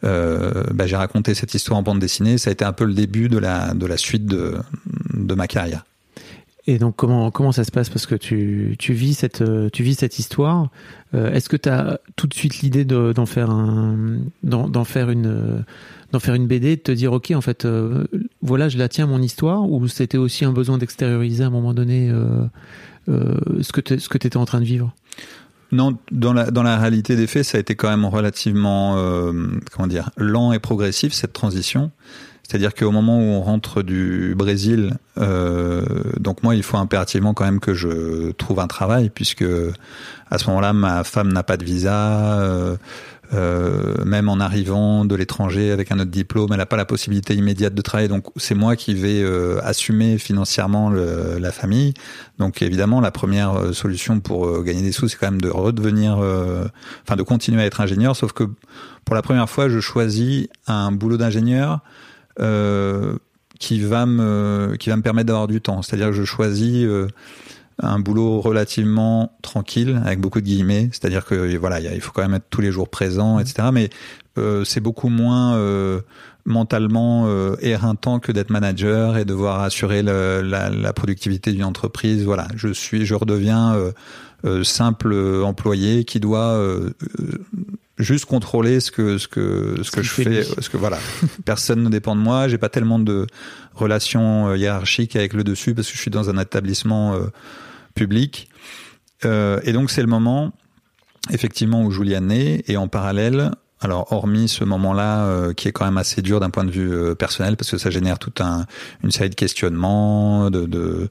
euh, 0.03 0.63
bah, 0.73 0.87
j'ai 0.87 0.95
raconté 0.95 1.33
cette 1.33 1.53
histoire 1.53 1.77
en 1.79 1.83
bande 1.83 1.99
dessinée. 1.99 2.37
Ça 2.37 2.49
a 2.49 2.53
été 2.53 2.65
un 2.65 2.73
peu 2.73 2.85
le 2.85 2.93
début 2.93 3.27
de 3.29 3.37
la 3.37 3.73
de 3.73 3.85
la 3.85 3.97
suite 3.97 4.25
de 4.25 4.55
de 5.13 5.33
ma 5.35 5.47
carrière. 5.47 5.85
Et 6.67 6.77
donc 6.77 6.95
comment 6.95 7.31
comment 7.31 7.51
ça 7.51 7.63
se 7.63 7.71
passe? 7.71 7.89
Parce 7.89 8.05
que 8.05 8.15
tu, 8.15 8.75
tu 8.79 8.93
vis 8.93 9.15
cette 9.15 9.41
euh, 9.41 9.69
tu 9.71 9.83
vis 9.83 9.95
cette 9.95 10.19
histoire 10.19 10.69
est-ce 11.13 11.49
que 11.49 11.57
tu 11.57 11.67
as 11.67 11.99
tout 12.15 12.25
de 12.25 12.33
suite 12.33 12.61
l'idée 12.61 12.85
de- 12.85 13.11
d'en 13.11 13.25
faire 13.25 13.49
un 13.49 14.19
d'en 14.43 14.83
faire 14.85 15.09
une 15.09 15.65
d'en 16.13 16.19
faire 16.19 16.35
une 16.35 16.47
BD 16.47 16.77
de 16.77 16.81
te 16.81 16.91
dire 16.93 17.11
OK 17.11 17.31
en 17.31 17.41
fait 17.41 17.67
voilà 18.41 18.69
je 18.69 18.77
la 18.77 18.87
tiens 18.87 19.07
mon 19.07 19.21
histoire? 19.21 19.69
Ou 19.69 19.87
c'était 19.89 20.17
aussi 20.17 20.45
un 20.45 20.53
besoin 20.53 20.77
d'extérioriser 20.77 21.43
à 21.43 21.47
un 21.47 21.49
moment 21.49 21.73
donné 21.73 22.09
ce 23.07 23.71
que 23.73 23.99
ce 23.99 24.07
que 24.07 24.17
tu 24.17 24.27
étais 24.27 24.37
en 24.37 24.45
train 24.45 24.61
de 24.61 24.65
vivre? 24.65 24.93
Non, 25.71 25.97
dans 26.11 26.33
la 26.33 26.51
dans 26.51 26.63
la 26.63 26.77
réalité 26.77 27.15
des 27.15 27.27
faits, 27.27 27.45
ça 27.45 27.57
a 27.57 27.61
été 27.61 27.75
quand 27.75 27.89
même 27.89 28.05
relativement 28.05 28.97
euh, 28.97 29.31
comment 29.71 29.87
dire 29.87 30.09
lent 30.17 30.51
et 30.51 30.59
progressif 30.59 31.13
cette 31.13 31.33
transition. 31.33 31.91
C'est-à-dire 32.51 32.73
qu'au 32.75 32.91
moment 32.91 33.17
où 33.17 33.21
on 33.31 33.41
rentre 33.41 33.81
du 33.81 34.35
Brésil, 34.35 34.97
euh, 35.17 35.85
donc 36.19 36.43
moi, 36.43 36.53
il 36.53 36.63
faut 36.63 36.75
impérativement 36.75 37.33
quand 37.33 37.45
même 37.45 37.61
que 37.61 37.73
je 37.73 38.31
trouve 38.31 38.59
un 38.59 38.67
travail, 38.67 39.09
puisque 39.09 39.45
à 40.29 40.37
ce 40.37 40.47
moment-là, 40.47 40.73
ma 40.73 41.05
femme 41.05 41.31
n'a 41.31 41.43
pas 41.43 41.55
de 41.55 41.63
visa. 41.63 42.39
euh, 42.41 42.75
euh, 43.33 44.03
même 44.03 44.27
en 44.29 44.39
arrivant 44.39 45.05
de 45.05 45.15
l'étranger 45.15 45.71
avec 45.71 45.91
un 45.91 45.99
autre 45.99 46.11
diplôme, 46.11 46.49
elle 46.51 46.57
n'a 46.57 46.65
pas 46.65 46.75
la 46.77 46.85
possibilité 46.85 47.33
immédiate 47.33 47.73
de 47.73 47.81
travailler. 47.81 48.09
Donc 48.09 48.25
c'est 48.35 48.55
moi 48.55 48.75
qui 48.75 48.93
vais 48.93 49.21
euh, 49.23 49.59
assumer 49.63 50.17
financièrement 50.17 50.89
le- 50.89 51.37
la 51.39 51.51
famille. 51.51 51.93
Donc 52.39 52.61
évidemment, 52.61 52.99
la 52.99 53.11
première 53.11 53.53
euh, 53.53 53.73
solution 53.73 54.19
pour 54.19 54.47
euh, 54.47 54.63
gagner 54.63 54.81
des 54.81 54.91
sous, 54.91 55.07
c'est 55.07 55.17
quand 55.17 55.31
même 55.31 55.41
de 55.41 55.49
redevenir, 55.49 56.17
enfin 57.03 57.15
de 57.15 57.23
continuer 57.23 57.61
à 57.61 57.65
être 57.65 57.81
ingénieur. 57.81 58.15
Sauf 58.15 58.33
que 58.33 58.43
pour 59.05 59.15
la 59.15 59.21
première 59.21 59.49
fois, 59.49 59.69
je 59.69 59.79
choisis 59.79 60.47
un 60.67 60.91
boulot 60.91 61.17
d'ingénieur 61.17 61.79
qui 63.59 63.79
va 63.79 64.05
me 64.05 64.75
qui 64.79 64.89
va 64.89 64.95
me 64.97 65.01
permettre 65.01 65.27
d'avoir 65.27 65.47
du 65.47 65.61
temps. 65.61 65.81
C'est-à-dire 65.81 66.07
que 66.07 66.13
je 66.13 66.23
choisis 66.23 66.87
un 67.81 67.99
boulot 67.99 68.39
relativement 68.41 69.37
tranquille 69.41 70.01
avec 70.05 70.19
beaucoup 70.19 70.39
de 70.41 70.45
guillemets. 70.45 70.89
C'est-à-dire 70.91 71.25
que 71.25 71.57
voilà, 71.57 71.79
il 71.79 72.01
faut 72.01 72.11
quand 72.11 72.21
même 72.21 72.35
être 72.35 72.47
tous 72.49 72.61
les 72.61 72.71
jours 72.71 72.89
présent, 72.89 73.39
etc. 73.39 73.69
Mais 73.73 73.89
euh, 74.37 74.63
c'est 74.63 74.79
beaucoup 74.79 75.09
moins 75.09 75.55
euh, 75.55 76.01
mentalement 76.45 77.25
euh, 77.27 77.55
éreintant 77.61 78.19
que 78.19 78.31
d'être 78.31 78.49
manager 78.49 79.17
et 79.17 79.25
devoir 79.25 79.61
assurer 79.61 80.03
le- 80.03 80.41
la, 80.41 80.69
la 80.69 80.93
productivité 80.93 81.51
d'une 81.51 81.63
entreprise. 81.65 82.23
Voilà, 82.23 82.47
je 82.55 82.69
suis, 82.73 83.05
je 83.05 83.15
redeviens 83.15 83.75
simple 84.63 85.13
employé 85.43 86.03
qui 86.03 86.19
doit 86.19 86.59
juste 87.97 88.25
contrôler 88.25 88.79
ce 88.79 88.89
que 88.91 89.17
ce 89.19 89.27
que 89.27 89.75
ce 89.77 89.83
Ce 89.83 89.91
que 89.91 90.01
je 90.01 90.09
fais, 90.09 90.23
lui. 90.23 90.37
parce 90.55 90.69
que 90.69 90.77
voilà, 90.77 90.97
personne 91.45 91.83
ne 91.83 91.89
dépend 91.89 92.15
de 92.15 92.21
moi. 92.21 92.47
J'ai 92.47 92.57
pas 92.57 92.69
tellement 92.69 92.97
de 92.99 93.27
relations 93.75 94.55
hiérarchiques 94.55 95.15
avec 95.15 95.33
le 95.33 95.43
dessus 95.43 95.75
parce 95.75 95.89
que 95.89 95.95
je 95.95 96.01
suis 96.01 96.09
dans 96.11 96.29
un 96.29 96.39
établissement 96.41 97.15
public. 97.95 98.49
Euh, 99.25 99.59
et 99.63 99.73
donc 99.73 99.91
c'est 99.91 100.01
le 100.01 100.07
moment 100.07 100.51
effectivement 101.29 101.83
où 101.83 101.91
Julia 101.91 102.19
naît 102.19 102.63
et 102.67 102.77
en 102.77 102.87
parallèle 102.87 103.51
alors, 103.83 104.13
hormis 104.13 104.47
ce 104.47 104.63
moment-là, 104.63 105.25
euh, 105.25 105.53
qui 105.53 105.67
est 105.67 105.71
quand 105.71 105.85
même 105.85 105.97
assez 105.97 106.21
dur 106.21 106.39
d'un 106.39 106.51
point 106.51 106.65
de 106.65 106.69
vue 106.69 106.93
euh, 106.93 107.15
personnel, 107.15 107.57
parce 107.57 107.71
que 107.71 107.79
ça 107.79 107.89
génère 107.89 108.19
toute 108.19 108.39
un, 108.39 108.67
une 109.03 109.09
série 109.09 109.31
de 109.31 109.35
questionnements, 109.35 110.51
de, 110.51 111.09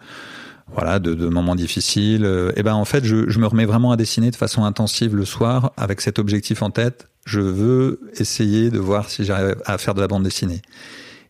voilà, 0.72 1.00
de, 1.00 1.28
moments 1.28 1.56
difficiles. 1.56 2.24
Et 2.54 2.62
ben 2.62 2.74
en 2.74 2.84
fait, 2.84 3.04
je, 3.04 3.28
je 3.28 3.38
me 3.40 3.46
remets 3.48 3.64
vraiment 3.64 3.90
à 3.90 3.96
dessiner 3.96 4.30
de 4.30 4.36
façon 4.36 4.62
intensive 4.64 5.16
le 5.16 5.24
soir 5.24 5.72
avec 5.76 6.00
cet 6.00 6.20
objectif 6.20 6.62
en 6.62 6.70
tête. 6.70 7.08
Je 7.24 7.40
veux 7.40 8.08
essayer 8.16 8.70
de 8.70 8.78
voir 8.78 9.10
si 9.10 9.24
j'arrive 9.24 9.56
à 9.66 9.76
faire 9.76 9.94
de 9.94 10.00
la 10.00 10.06
bande 10.06 10.22
dessinée. 10.22 10.62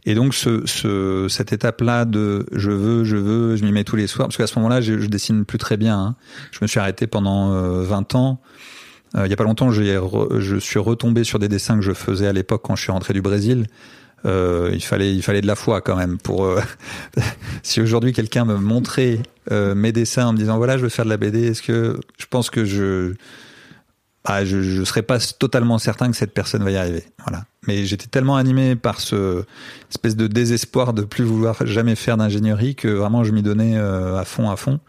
Et 0.06 0.14
donc 0.14 0.34
ce, 0.34 0.66
ce, 0.66 1.26
cette 1.28 1.52
étape-là 1.52 2.04
de 2.04 2.46
je 2.52 2.70
veux, 2.70 3.04
je 3.04 3.16
veux, 3.16 3.56
je 3.56 3.64
m'y 3.64 3.72
mets 3.72 3.84
tous 3.84 3.96
les 3.96 4.06
soirs, 4.06 4.28
parce 4.28 4.36
qu'à 4.36 4.46
ce 4.46 4.58
moment-là, 4.58 4.80
je, 4.80 4.98
je 4.98 5.06
dessine 5.06 5.44
plus 5.44 5.58
très 5.58 5.76
bien. 5.76 5.98
hein. 5.98 6.14
Je 6.52 6.58
me 6.62 6.66
suis 6.66 6.80
arrêté 6.80 7.06
pendant 7.06 7.52
euh, 7.52 7.82
20 7.82 8.14
ans. 8.14 8.40
Euh, 9.16 9.26
il 9.26 9.30
y 9.30 9.32
a 9.32 9.36
pas 9.36 9.44
longtemps, 9.44 9.70
je 9.70 10.56
suis 10.60 10.78
retombé 10.78 11.24
sur 11.24 11.38
des 11.38 11.48
dessins 11.48 11.76
que 11.76 11.82
je 11.84 11.92
faisais 11.92 12.26
à 12.28 12.32
l'époque 12.32 12.62
quand 12.64 12.76
je 12.76 12.82
suis 12.82 12.92
rentré 12.92 13.12
du 13.12 13.20
Brésil. 13.22 13.66
Euh, 14.26 14.70
il 14.74 14.82
fallait, 14.82 15.14
il 15.14 15.22
fallait 15.22 15.40
de 15.40 15.46
la 15.46 15.54
foi 15.56 15.80
quand 15.80 15.96
même 15.96 16.18
pour. 16.18 16.44
euh, 16.44 16.60
si 17.62 17.80
aujourd'hui 17.80 18.12
quelqu'un 18.12 18.44
me 18.44 18.56
montrait 18.56 19.18
euh, 19.50 19.74
mes 19.74 19.92
dessins 19.92 20.26
en 20.26 20.32
me 20.32 20.38
disant 20.38 20.58
voilà, 20.58 20.76
je 20.76 20.82
veux 20.82 20.88
faire 20.90 21.06
de 21.06 21.10
la 21.10 21.16
BD, 21.16 21.46
est-ce 21.48 21.62
que 21.62 21.98
je 22.18 22.26
pense 22.28 22.50
que 22.50 22.64
je 22.64 23.14
ah, 24.24 24.44
je 24.44 24.60
je 24.60 24.84
serais 24.84 25.02
pas 25.02 25.18
totalement 25.18 25.78
certain 25.78 26.10
que 26.10 26.16
cette 26.16 26.34
personne 26.34 26.62
va 26.62 26.70
y 26.70 26.76
arriver. 26.76 27.04
Voilà. 27.26 27.44
Mais 27.66 27.84
j'étais 27.86 28.06
tellement 28.06 28.36
animé 28.36 28.76
par 28.76 29.00
ce 29.00 29.44
espèce 29.90 30.16
de 30.16 30.26
désespoir 30.26 30.92
de 30.92 31.02
plus 31.02 31.24
vouloir 31.24 31.66
jamais 31.66 31.94
faire 31.94 32.16
d'ingénierie 32.16 32.74
que 32.74 32.88
vraiment 32.88 33.24
je 33.24 33.32
m'y 33.32 33.42
donnais 33.42 33.76
euh, 33.76 34.18
à 34.18 34.24
fond, 34.24 34.50
à 34.50 34.56
fond. 34.56 34.80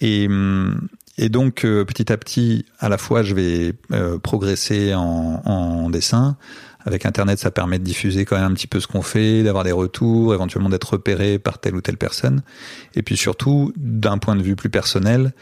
Et, 0.00 0.26
hum, 0.28 0.88
et 1.18 1.28
donc 1.28 1.64
euh, 1.64 1.84
petit 1.84 2.12
à 2.12 2.16
petit, 2.16 2.66
à 2.78 2.88
la 2.88 2.98
fois, 2.98 3.22
je 3.22 3.34
vais 3.34 3.74
euh, 3.92 4.18
progresser 4.18 4.94
en, 4.94 5.42
en 5.44 5.90
dessin. 5.90 6.36
Avec 6.86 7.06
Internet, 7.06 7.38
ça 7.38 7.50
permet 7.50 7.78
de 7.78 7.84
diffuser 7.84 8.26
quand 8.26 8.36
même 8.36 8.50
un 8.50 8.54
petit 8.54 8.66
peu 8.66 8.78
ce 8.78 8.86
qu'on 8.86 9.00
fait, 9.00 9.42
d'avoir 9.42 9.64
des 9.64 9.72
retours, 9.72 10.34
éventuellement 10.34 10.68
d'être 10.68 10.92
repéré 10.92 11.38
par 11.38 11.58
telle 11.58 11.74
ou 11.76 11.80
telle 11.80 11.96
personne. 11.96 12.42
Et 12.94 13.02
puis 13.02 13.16
surtout, 13.16 13.72
d'un 13.76 14.18
point 14.18 14.36
de 14.36 14.42
vue 14.42 14.54
plus 14.54 14.68
personnel, 14.68 15.32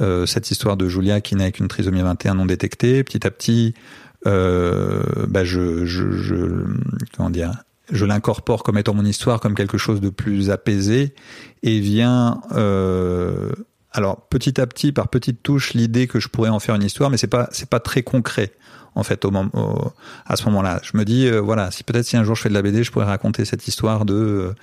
euh, 0.00 0.26
cette 0.26 0.50
histoire 0.50 0.76
de 0.76 0.88
Julia 0.88 1.20
qui 1.20 1.34
naît 1.34 1.44
avec 1.44 1.58
une 1.58 1.66
trisomie 1.66 2.02
21 2.02 2.34
non 2.34 2.46
détectée, 2.46 3.02
petit 3.02 3.26
à 3.26 3.32
petit, 3.32 3.74
euh, 4.26 5.02
bah 5.26 5.44
je, 5.44 5.84
je, 5.84 6.12
je, 6.12 6.36
comment 7.16 7.30
dire, 7.30 7.52
je 7.90 8.04
l'incorpore 8.04 8.62
comme 8.62 8.78
étant 8.78 8.94
mon 8.94 9.04
histoire, 9.04 9.40
comme 9.40 9.54
quelque 9.54 9.78
chose 9.78 10.00
de 10.00 10.08
plus 10.08 10.50
apaisé, 10.50 11.14
et 11.64 11.80
vient, 11.80 12.40
euh, 12.52 13.50
alors 13.92 14.26
petit 14.28 14.60
à 14.60 14.66
petit, 14.66 14.92
par 14.92 15.08
petites 15.08 15.42
touches, 15.42 15.74
l'idée 15.74 16.06
que 16.06 16.20
je 16.20 16.28
pourrais 16.28 16.48
en 16.50 16.60
faire 16.60 16.74
une 16.74 16.82
histoire, 16.84 17.10
mais 17.10 17.16
c'est 17.16 17.26
pas, 17.26 17.48
c'est 17.52 17.68
pas 17.68 17.80
très 17.80 18.02
concret 18.02 18.52
en 18.94 19.02
fait 19.02 19.24
au, 19.24 19.30
moment- 19.30 19.50
au- 19.54 19.92
à 20.26 20.36
ce 20.36 20.44
moment-là. 20.46 20.80
Je 20.82 20.96
me 20.96 21.04
dis, 21.04 21.26
euh, 21.26 21.40
voilà, 21.40 21.70
si 21.70 21.82
peut-être 21.84 22.04
si 22.06 22.16
un 22.16 22.24
jour 22.24 22.34
je 22.36 22.42
fais 22.42 22.48
de 22.48 22.54
la 22.54 22.62
BD, 22.62 22.84
je 22.84 22.90
pourrais 22.90 23.06
raconter 23.06 23.44
cette 23.44 23.66
histoire 23.68 24.04
de 24.04 24.14
euh, 24.14 24.54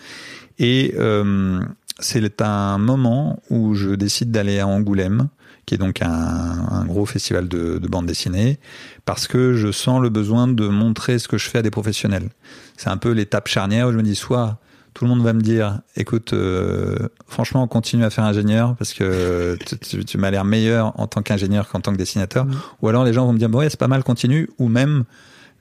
et 0.59 0.93
euh, 0.97 1.61
c'est 1.99 2.41
un 2.41 2.77
moment 2.77 3.41
où 3.49 3.73
je 3.75 3.89
décide 3.89 4.31
d'aller 4.31 4.59
à 4.59 4.67
Angoulême, 4.67 5.29
qui 5.65 5.75
est 5.75 5.77
donc 5.77 6.01
un, 6.01 6.09
un 6.09 6.85
gros 6.85 7.05
festival 7.05 7.47
de, 7.47 7.77
de 7.77 7.87
bande 7.87 8.05
dessinée, 8.05 8.59
parce 9.05 9.27
que 9.27 9.53
je 9.53 9.71
sens 9.71 10.01
le 10.01 10.09
besoin 10.09 10.47
de 10.47 10.67
montrer 10.67 11.19
ce 11.19 11.27
que 11.27 11.37
je 11.37 11.49
fais 11.49 11.59
à 11.59 11.61
des 11.61 11.71
professionnels. 11.71 12.29
C'est 12.77 12.89
un 12.89 12.97
peu 12.97 13.11
l'étape 13.11 13.47
charnière 13.47 13.87
où 13.87 13.91
je 13.91 13.97
me 13.97 14.03
dis 14.03 14.15
soit 14.15 14.59
tout 14.93 15.05
le 15.05 15.09
monde 15.09 15.23
va 15.23 15.33
me 15.33 15.41
dire, 15.41 15.81
écoute, 15.95 16.33
euh, 16.33 16.97
franchement, 17.27 17.67
continue 17.67 18.03
à 18.03 18.09
faire 18.09 18.23
ingénieur 18.23 18.75
parce 18.75 18.93
que 18.93 19.57
tu, 20.05 20.17
m'as 20.17 20.31
l'air 20.31 20.45
meilleur 20.45 20.99
en 20.99 21.07
tant 21.07 21.21
qu'ingénieur 21.21 21.67
qu'en 21.69 21.79
tant 21.79 21.91
que 21.91 21.97
dessinateur. 21.97 22.47
Ou 22.81 22.87
alors 22.89 23.03
les 23.03 23.13
gens 23.13 23.25
vont 23.25 23.33
me 23.33 23.37
dire, 23.37 23.49
bon, 23.49 23.59
ouais, 23.59 23.69
c'est 23.69 23.79
pas 23.79 23.87
mal, 23.87 24.03
continue. 24.03 24.49
Ou 24.57 24.67
même, 24.67 25.03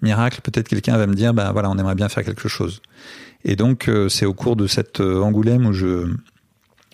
miracle, 0.03 0.41
peut-être 0.43 0.69
quelqu'un 0.69 0.97
va 0.97 1.07
me 1.07 1.14
dire, 1.14 1.35
bah 1.35 1.51
voilà, 1.53 1.71
on 1.71 1.79
aimerait 1.79 1.95
bien 1.95 2.09
faire 2.09 2.25
quelque 2.25 2.49
chose. 2.49 2.81
Et 3.45 3.57
donc, 3.57 3.88
euh, 3.88 4.09
c'est 4.09 4.27
au 4.27 4.35
cours 4.35 4.57
de 4.57 4.67
cette 4.67 5.01
euh, 5.01 5.21
Angoulême 5.21 5.67
où 5.67 5.73
je 5.73 6.09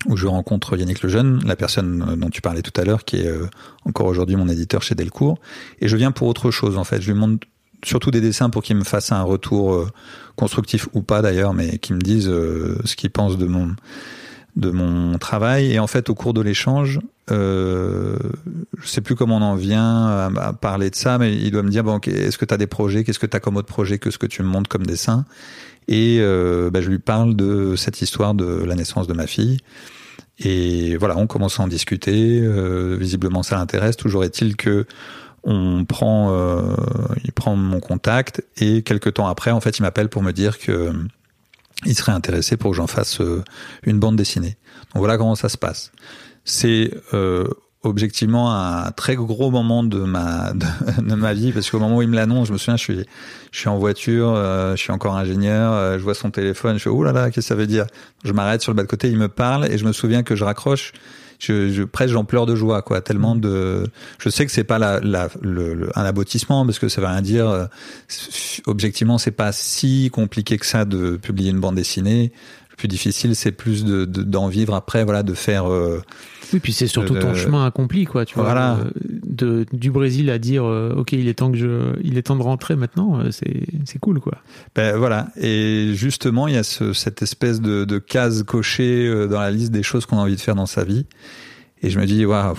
où 0.06 0.18
je 0.18 0.26
rencontre 0.26 0.76
Yannick 0.76 1.00
Lejeune, 1.00 1.42
la 1.46 1.56
personne 1.56 2.16
dont 2.18 2.28
tu 2.28 2.42
parlais 2.42 2.60
tout 2.60 2.78
à 2.78 2.84
l'heure, 2.84 3.04
qui 3.04 3.16
est 3.20 3.30
encore 3.86 4.06
aujourd'hui 4.06 4.36
mon 4.36 4.48
éditeur 4.48 4.82
chez 4.82 4.94
Delcourt. 4.94 5.38
Et 5.80 5.88
je 5.88 5.96
viens 5.96 6.10
pour 6.10 6.28
autre 6.28 6.50
chose, 6.50 6.76
en 6.76 6.84
fait. 6.84 7.00
Je 7.00 7.10
lui 7.10 7.18
montre 7.18 7.46
surtout 7.82 8.10
des 8.10 8.20
dessins 8.20 8.50
pour 8.50 8.62
qu'il 8.62 8.76
me 8.76 8.84
fasse 8.84 9.12
un 9.12 9.22
retour 9.22 9.88
euh, 10.34 10.40
constructif 10.40 10.88
ou 10.92 11.02
pas 11.02 11.22
d'ailleurs, 11.22 11.54
mais 11.54 11.78
qu'il 11.78 11.96
me 11.96 12.00
dise 12.00 12.28
euh, 12.28 12.76
ce 12.84 12.96
qu'il 12.96 13.10
pense 13.10 13.38
de 13.38 13.46
mon 13.46 13.74
de 14.56 14.70
mon 14.70 15.18
travail. 15.18 15.72
Et 15.72 15.78
en 15.78 15.86
fait, 15.86 16.10
au 16.10 16.14
cours 16.14 16.32
de 16.32 16.40
l'échange, 16.40 17.00
euh, 17.30 18.16
je 18.80 18.86
sais 18.86 19.00
plus 19.00 19.14
comment 19.14 19.38
on 19.38 19.42
en 19.42 19.56
vient 19.56 20.06
à, 20.36 20.52
parler 20.52 20.90
de 20.90 20.94
ça, 20.94 21.18
mais 21.18 21.34
il 21.34 21.50
doit 21.50 21.62
me 21.62 21.70
dire 21.70 21.84
bon, 21.84 21.98
est-ce 21.98 22.38
que 22.38 22.44
tu 22.44 22.54
as 22.54 22.56
des 22.56 22.66
projets? 22.66 23.04
Qu'est-ce 23.04 23.18
que 23.18 23.26
tu 23.26 23.36
as 23.36 23.40
comme 23.40 23.56
autre 23.56 23.68
projet 23.68 23.98
que 23.98 24.10
ce 24.10 24.18
que 24.18 24.26
tu 24.26 24.42
me 24.42 24.48
montres 24.48 24.68
comme 24.68 24.86
dessin? 24.86 25.24
Et 25.88 26.18
euh, 26.20 26.70
bah, 26.70 26.80
je 26.80 26.88
lui 26.88 26.98
parle 26.98 27.34
de 27.36 27.76
cette 27.76 28.00
histoire 28.00 28.34
de 28.34 28.64
la 28.64 28.74
naissance 28.74 29.06
de 29.06 29.14
ma 29.14 29.26
fille. 29.26 29.58
Et 30.38 30.96
voilà, 30.96 31.16
on 31.16 31.26
commence 31.26 31.60
à 31.60 31.62
en 31.62 31.68
discuter. 31.68 32.40
euh, 32.42 32.96
visiblement, 32.98 33.42
ça 33.42 33.56
l'intéresse. 33.56 33.96
Toujours 33.96 34.24
est-il 34.24 34.56
que 34.56 34.86
on 35.44 35.84
prend, 35.84 36.32
euh, 36.32 36.74
il 37.24 37.32
prend 37.32 37.56
mon 37.56 37.80
contact 37.80 38.42
et 38.56 38.82
quelques 38.82 39.14
temps 39.14 39.28
après, 39.28 39.50
en 39.50 39.60
fait, 39.60 39.78
il 39.78 39.82
m'appelle 39.82 40.08
pour 40.08 40.22
me 40.22 40.32
dire 40.32 40.58
que 40.58 40.72
euh, 40.72 40.92
il 41.84 41.94
serait 41.94 42.12
intéressé 42.12 42.56
pour 42.56 42.70
que 42.70 42.76
j'en 42.76 42.86
fasse 42.86 43.20
euh, 43.20 43.42
une 43.82 43.98
bande 43.98 44.16
dessinée. 44.16 44.56
Donc 44.92 45.00
voilà 45.00 45.18
comment 45.18 45.34
ça 45.34 45.48
se 45.48 45.58
passe. 45.58 45.92
C'est 46.44 46.90
euh, 47.12 47.46
objectivement 47.82 48.54
un 48.54 48.90
très 48.92 49.16
gros 49.16 49.50
moment 49.50 49.82
de 49.84 50.00
ma 50.00 50.52
de, 50.98 51.14
ma 51.14 51.34
vie 51.34 51.52
parce 51.52 51.70
qu'au 51.70 51.78
moment 51.78 51.96
où 51.96 52.02
il 52.02 52.08
me 52.08 52.16
l'annonce, 52.16 52.48
je 52.48 52.52
me 52.52 52.58
souviens, 52.58 52.76
je 52.76 52.82
suis 52.82 53.06
je 53.50 53.58
suis 53.58 53.68
en 53.68 53.78
voiture, 53.78 54.32
euh, 54.34 54.76
je 54.76 54.80
suis 54.80 54.92
encore 54.92 55.16
ingénieur, 55.16 55.72
euh, 55.72 55.98
je 55.98 56.02
vois 56.02 56.14
son 56.14 56.30
téléphone, 56.30 56.78
je 56.78 56.84
fais 56.84 56.90
oh 56.90 57.02
là 57.02 57.12
là, 57.12 57.26
qu'est-ce 57.26 57.36
que 57.36 57.42
ça 57.42 57.54
veut 57.54 57.66
dire? 57.66 57.86
Je 58.24 58.32
m'arrête 58.32 58.62
sur 58.62 58.72
le 58.72 58.76
bas 58.76 58.82
de 58.82 58.88
côté, 58.88 59.08
il 59.08 59.18
me 59.18 59.28
parle 59.28 59.70
et 59.70 59.78
je 59.78 59.84
me 59.84 59.92
souviens 59.92 60.22
que 60.22 60.36
je 60.36 60.44
raccroche. 60.44 60.92
Je, 61.46 61.70
je 61.70 61.82
presque 61.82 62.12
j'en 62.12 62.24
pleure 62.24 62.46
de 62.46 62.56
joie 62.56 62.82
quoi. 62.82 63.00
Tellement 63.00 63.36
de 63.36 63.86
je 64.18 64.28
sais 64.28 64.46
que 64.46 64.52
c'est 64.52 64.64
pas 64.64 64.78
la, 64.78 65.00
le, 65.42 65.90
un 65.94 66.04
aboutissement 66.04 66.64
parce 66.64 66.78
que 66.78 66.88
ça 66.88 67.00
veut 67.00 67.06
rien 67.06 67.22
dire 67.22 67.48
euh, 67.48 67.66
objectivement 68.66 69.18
c'est 69.18 69.30
pas 69.30 69.52
si 69.52 70.10
compliqué 70.12 70.58
que 70.58 70.66
ça 70.66 70.84
de 70.84 71.16
publier 71.16 71.50
une 71.50 71.60
bande 71.60 71.76
dessinée 71.76 72.32
plus 72.76 72.88
difficile 72.88 73.34
c'est 73.36 73.52
plus 73.52 73.84
de 73.84 74.04
de- 74.04 74.22
d'en 74.22 74.48
vivre 74.48 74.74
après 74.74 75.04
voilà 75.04 75.22
de 75.22 75.34
faire 75.34 75.70
euh, 75.70 76.02
Oui, 76.52 76.60
puis 76.60 76.72
c'est 76.72 76.86
surtout 76.86 77.14
ton 77.14 77.34
chemin 77.34 77.64
accompli, 77.66 78.04
quoi. 78.04 78.24
Tu 78.24 78.34
vois, 78.34 78.44
voilà. 78.44 78.78
Euh, 78.78 78.90
de, 79.24 79.66
du 79.72 79.90
Brésil 79.90 80.30
à 80.30 80.38
dire, 80.38 80.64
euh, 80.64 80.92
ok, 80.96 81.12
il 81.12 81.26
est 81.28 81.34
temps 81.34 81.50
que 81.50 81.56
je, 81.58 81.94
il 82.02 82.16
est 82.18 82.22
temps 82.22 82.36
de 82.36 82.42
rentrer 82.42 82.76
maintenant. 82.76 83.20
C'est, 83.32 83.64
c'est 83.84 83.98
cool, 83.98 84.20
quoi. 84.20 84.38
Ben 84.76 84.96
voilà, 84.96 85.28
et 85.40 85.92
justement, 85.94 86.46
il 86.46 86.54
y 86.54 86.56
a 86.56 86.62
ce, 86.62 86.92
cette 86.92 87.22
espèce 87.22 87.60
de, 87.60 87.84
de 87.84 87.98
case 87.98 88.42
cochée 88.44 89.26
dans 89.28 89.40
la 89.40 89.50
liste 89.50 89.72
des 89.72 89.82
choses 89.82 90.06
qu'on 90.06 90.18
a 90.18 90.20
envie 90.20 90.36
de 90.36 90.40
faire 90.40 90.54
dans 90.54 90.66
sa 90.66 90.84
vie. 90.84 91.06
Et 91.82 91.90
je 91.90 91.98
me 91.98 92.06
dis, 92.06 92.24
waouh, 92.24 92.54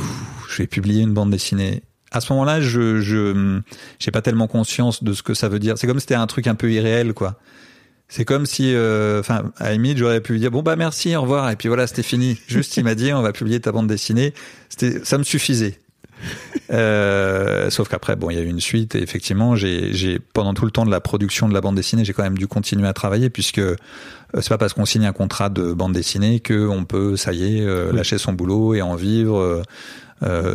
je 0.49 0.57
vais 0.57 0.67
publier 0.67 1.01
une 1.01 1.13
bande 1.13 1.31
dessinée. 1.31 1.81
À 2.11 2.21
ce 2.21 2.31
moment-là, 2.33 2.61
je 2.61 2.99
je 3.01 3.59
j'ai 3.99 4.11
pas 4.11 4.21
tellement 4.21 4.47
conscience 4.47 5.03
de 5.03 5.13
ce 5.13 5.23
que 5.23 5.33
ça 5.33 5.47
veut 5.49 5.59
dire. 5.59 5.77
C'est 5.77 5.87
comme 5.87 5.97
si 5.99 6.03
c'était 6.03 6.15
un 6.15 6.27
truc 6.27 6.47
un 6.47 6.55
peu 6.55 6.71
irréel, 6.71 7.13
quoi. 7.13 7.39
C'est 8.07 8.25
comme 8.25 8.45
si, 8.45 8.73
euh, 8.73 9.19
enfin, 9.19 9.51
à 9.57 9.71
limite, 9.71 9.97
j'aurais 9.97 10.21
pu 10.21 10.33
lui 10.33 10.39
dire 10.39 10.51
bon 10.51 10.61
bah 10.61 10.75
merci, 10.75 11.15
au 11.15 11.21
revoir, 11.21 11.49
et 11.49 11.55
puis 11.55 11.67
voilà, 11.67 11.87
c'était 11.87 12.03
fini. 12.03 12.39
Juste, 12.47 12.77
il 12.77 12.83
m'a 12.83 12.95
dit 12.95 13.11
on 13.13 13.21
va 13.21 13.33
publier 13.33 13.59
ta 13.59 13.71
bande 13.71 13.87
dessinée. 13.87 14.33
C'était, 14.69 15.03
ça 15.03 15.17
me 15.17 15.23
suffisait. 15.23 15.79
Euh, 16.71 17.69
sauf 17.69 17.89
qu'après, 17.89 18.15
bon, 18.15 18.29
il 18.29 18.37
y 18.37 18.39
a 18.39 18.41
eu 18.41 18.47
une 18.47 18.61
suite 18.61 18.95
et 18.95 19.01
effectivement, 19.01 19.55
j'ai, 19.55 19.93
j'ai 19.93 20.19
pendant 20.19 20.53
tout 20.53 20.65
le 20.65 20.71
temps 20.71 20.85
de 20.85 20.91
la 20.91 20.99
production 20.99 21.47
de 21.47 21.53
la 21.53 21.61
bande 21.61 21.75
dessinée, 21.75 22.05
j'ai 22.05 22.13
quand 22.13 22.23
même 22.23 22.37
dû 22.37 22.47
continuer 22.47 22.87
à 22.87 22.93
travailler 22.93 23.29
puisque 23.29 23.59
euh, 23.59 23.75
c'est 24.35 24.49
pas 24.49 24.57
parce 24.57 24.73
qu'on 24.73 24.85
signe 24.85 25.05
un 25.05 25.13
contrat 25.13 25.49
de 25.49 25.73
bande 25.73 25.93
dessinée 25.93 26.39
que 26.39 26.67
on 26.67 26.85
peut, 26.85 27.17
ça 27.17 27.33
y 27.33 27.57
est, 27.57 27.61
euh, 27.61 27.91
lâcher 27.91 28.17
son 28.17 28.33
boulot 28.33 28.73
et 28.73 28.81
en 28.81 28.95
vivre. 28.95 29.63